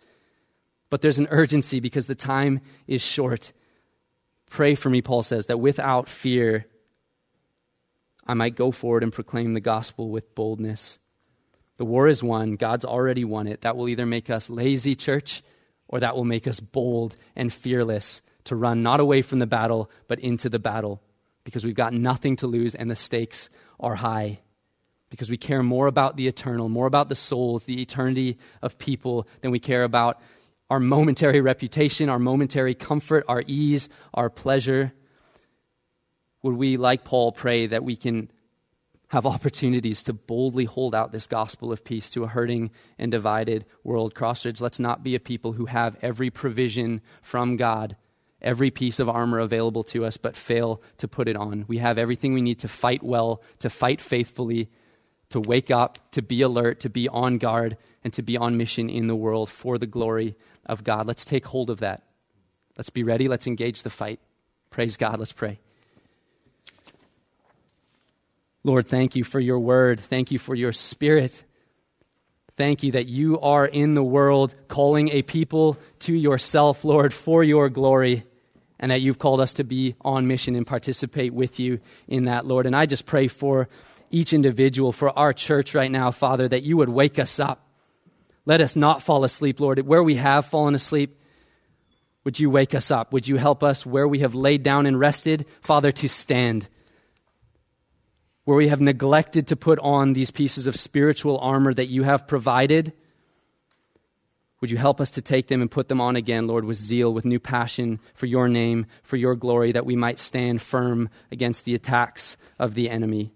But 0.91 1.03
there's 1.03 1.19
an 1.19 1.29
urgency 1.31 1.79
because 1.79 2.09
the 2.09 2.17
time 2.17 2.61
is 2.89 3.01
short 3.01 3.53
Pray 4.51 4.75
for 4.75 4.91
me, 4.91 5.03
Paul 5.03 5.23
says, 5.23 5.47
that 5.47 5.61
without 5.61 6.09
fear 6.09 6.67
I 8.27 8.35
might 8.35 8.57
go 8.57 8.71
forward 8.71 9.03
and 9.03 9.13
proclaim 9.13 9.55
the 9.55 9.61
gospel 9.61 10.11
with 10.11 10.35
boldness. 10.35 10.99
The 11.79 11.85
war 11.85 12.09
is 12.09 12.23
won. 12.23 12.57
God's 12.57 12.85
already 12.85 13.25
won 13.25 13.47
it. 13.47 13.63
That 13.63 13.77
will 13.77 13.89
either 13.89 14.07
make 14.07 14.31
us 14.31 14.51
lazy, 14.51 14.95
church, 14.95 15.43
or 15.89 16.01
that 16.01 16.15
will 16.15 16.25
make 16.25 16.47
us 16.47 16.61
bold 16.61 17.17
and 17.35 17.53
fearless 17.53 18.21
to 18.45 18.57
run 18.57 18.83
not 18.83 19.01
away 19.01 19.23
from 19.23 19.39
the 19.39 19.47
battle, 19.47 19.91
but 20.07 20.19
into 20.19 20.49
the 20.49 20.59
battle 20.59 21.01
because 21.45 21.65
we've 21.65 21.75
got 21.75 21.95
nothing 21.95 22.37
to 22.37 22.47
lose 22.47 22.75
and 22.75 22.91
the 22.91 22.95
stakes 22.97 23.49
are 23.81 23.95
high. 23.95 24.39
Because 25.09 25.31
we 25.31 25.39
care 25.39 25.63
more 25.63 25.87
about 25.87 26.17
the 26.17 26.27
eternal, 26.27 26.69
more 26.69 26.87
about 26.87 27.09
the 27.09 27.15
souls, 27.15 27.65
the 27.65 27.81
eternity 27.81 28.37
of 28.61 28.77
people, 28.77 29.27
than 29.41 29.51
we 29.51 29.59
care 29.59 29.83
about 29.83 30.21
our 30.69 30.79
momentary 30.79 31.41
reputation, 31.41 32.11
our 32.11 32.19
momentary 32.19 32.75
comfort, 32.75 33.25
our 33.29 33.43
ease, 33.47 33.89
our 34.13 34.29
pleasure? 34.29 34.93
Would 36.43 36.57
we, 36.57 36.77
like 36.77 37.05
Paul, 37.05 37.33
pray 37.33 37.69
that 37.69 37.83
we 37.83 37.97
can 37.97 38.31
have 39.09 39.27
opportunities 39.27 40.05
to 40.05 40.13
boldly 40.13 40.67
hold 40.67 40.95
out 40.95 41.13
this 41.13 41.27
gospel 41.27 41.73
of 41.73 41.85
peace 41.85 42.11
to 42.11 42.25
a 42.25 42.29
hurting 42.29 42.71
and 42.99 43.11
divided 43.11 43.65
world? 43.83 44.15
Crossroads, 44.15 44.61
let's 44.61 44.81
not 44.81 45.03
be 45.03 45.15
a 45.15 45.21
people 45.21 45.53
who 45.53 45.67
have 45.67 45.97
every 46.03 46.31
provision 46.31 47.01
from 47.23 47.57
God, 47.57 47.97
every 48.43 48.71
piece 48.71 49.01
of 49.01 49.09
armor 49.09 49.39
available 49.39 49.83
to 49.85 50.05
us, 50.05 50.17
but 50.17 50.37
fail 50.37 50.83
to 50.99 51.09
put 51.09 51.29
it 51.29 51.37
on. 51.37 51.65
We 51.69 51.79
have 51.79 51.99
everything 51.99 52.35
we 52.35 52.43
need 52.43 52.61
to 52.61 52.69
fight 52.69 53.03
well, 53.03 53.43
to 53.61 53.71
fight 53.71 54.01
faithfully, 54.01 54.69
to 55.31 55.41
wake 55.41 55.71
up, 55.71 55.99
to 56.13 56.23
be 56.23 56.43
alert, 56.43 56.81
to 56.81 56.91
be 56.91 57.09
on 57.09 57.39
guard, 57.39 57.77
and 58.05 58.13
to 58.15 58.23
be 58.23 58.37
on 58.37 58.57
mission 58.57 58.89
in 58.89 59.07
the 59.07 59.17
world 59.17 59.51
for 59.51 59.79
the 59.79 59.87
glory 59.87 60.37
of 60.67 60.85
God. 60.85 61.07
Let's 61.07 61.25
take 61.25 61.47
hold 61.47 61.71
of 61.71 61.81
that. 61.81 62.03
Let's 62.77 62.91
be 62.91 63.03
ready. 63.03 63.29
Let's 63.29 63.47
engage 63.47 63.83
the 63.83 63.91
fight. 63.91 64.21
Praise 64.71 64.97
God. 64.97 65.19
Let's 65.19 65.33
pray. 65.33 65.59
Lord, 68.69 68.87
thank 68.87 69.17
you 69.17 69.25
for 69.25 69.41
your 69.41 69.59
word. 69.59 69.99
Thank 69.99 70.31
you 70.31 70.39
for 70.39 70.55
your 70.55 70.75
spirit. 70.75 71.43
Thank 72.59 72.83
you 72.83 72.93
that 72.93 73.07
you 73.07 73.41
are 73.41 73.65
in 73.65 73.95
the 73.95 74.05
world 74.05 74.55
calling 74.69 75.09
a 75.09 75.23
people 75.23 75.79
to 76.01 76.13
yourself, 76.13 76.85
Lord, 76.85 77.15
for 77.15 77.43
your 77.43 77.71
glory, 77.71 78.25
and 78.79 78.91
that 78.91 79.01
you've 79.01 79.19
called 79.19 79.41
us 79.41 79.55
to 79.55 79.65
be 79.65 79.95
on 80.03 80.27
mission 80.27 80.55
and 80.55 80.67
participate 80.67 81.33
with 81.33 81.59
you 81.59 81.81
in 82.09 82.27
that, 82.27 82.45
Lord. 82.45 82.67
And 82.67 82.77
I 82.77 82.85
just 82.85 83.07
pray 83.07 83.27
for 83.27 83.71
each 84.11 84.35
individual, 84.35 84.93
for 84.93 85.19
our 85.19 85.33
church 85.33 85.75
right 85.75 85.91
now, 85.91 86.11
Father, 86.11 86.47
that 86.47 86.63
you 86.63 86.77
would 86.77 86.91
wake 86.91 87.19
us 87.19 87.41
up. 87.41 87.67
Let 88.45 88.61
us 88.61 88.77
not 88.77 89.03
fall 89.03 89.25
asleep, 89.25 89.61
Lord. 89.61 89.79
Where 89.81 90.03
we 90.03 90.17
have 90.17 90.45
fallen 90.45 90.75
asleep, 90.75 91.19
would 92.25 92.39
you 92.39 92.51
wake 92.51 92.75
us 92.75 92.91
up? 92.91 93.15
Would 93.15 93.27
you 93.27 93.37
help 93.37 93.63
us 93.63 93.87
where 93.87 94.07
we 94.07 94.19
have 94.19 94.35
laid 94.35 94.63
down 94.63 94.85
and 94.85 95.01
rested, 95.01 95.47
Father, 95.63 95.91
to 95.93 96.07
stand? 96.07 96.69
Where 98.49 98.57
we 98.57 98.69
have 98.69 98.81
neglected 98.81 99.49
to 99.49 99.55
put 99.55 99.79
on 99.81 100.15
these 100.15 100.31
pieces 100.31 100.67
of 100.67 100.75
spiritual 100.75 101.37
armor 101.41 101.75
that 101.75 101.89
you 101.89 102.03
have 102.03 102.27
provided, 102.27 102.95
would 104.63 104.71
you 104.71 104.79
help 104.79 105.03
us 105.03 105.11
to 105.11 105.21
take 105.21 105.49
them 105.49 105.61
and 105.61 105.71
put 105.71 105.89
them 105.89 106.01
on 106.01 106.17
again, 106.17 106.47
Lord, 106.47 106.65
with 106.65 106.79
zeal, 106.79 107.13
with 107.13 107.27
new 107.27 107.39
passion 107.39 108.01
for 108.15 108.25
your 108.25 108.49
name, 108.49 108.87
for 109.03 109.19
your 109.19 109.37
glory, 109.37 109.73
that 109.73 109.85
we 109.85 109.97
might 109.97 110.19
stand 110.19 110.63
firm 110.63 111.11
against 111.31 111.67
the 111.67 111.75
attacks 111.75 112.39
of 112.59 112.73
the 112.73 112.89
enemy? 112.89 113.35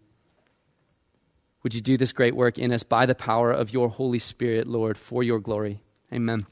Would 1.63 1.75
you 1.75 1.83
do 1.83 1.99
this 1.99 2.15
great 2.15 2.35
work 2.35 2.59
in 2.59 2.73
us 2.73 2.83
by 2.83 3.05
the 3.05 3.15
power 3.15 3.53
of 3.53 3.71
your 3.71 3.91
Holy 3.91 4.19
Spirit, 4.19 4.67
Lord, 4.67 4.97
for 4.97 5.23
your 5.23 5.41
glory? 5.41 5.83
Amen. 6.11 6.47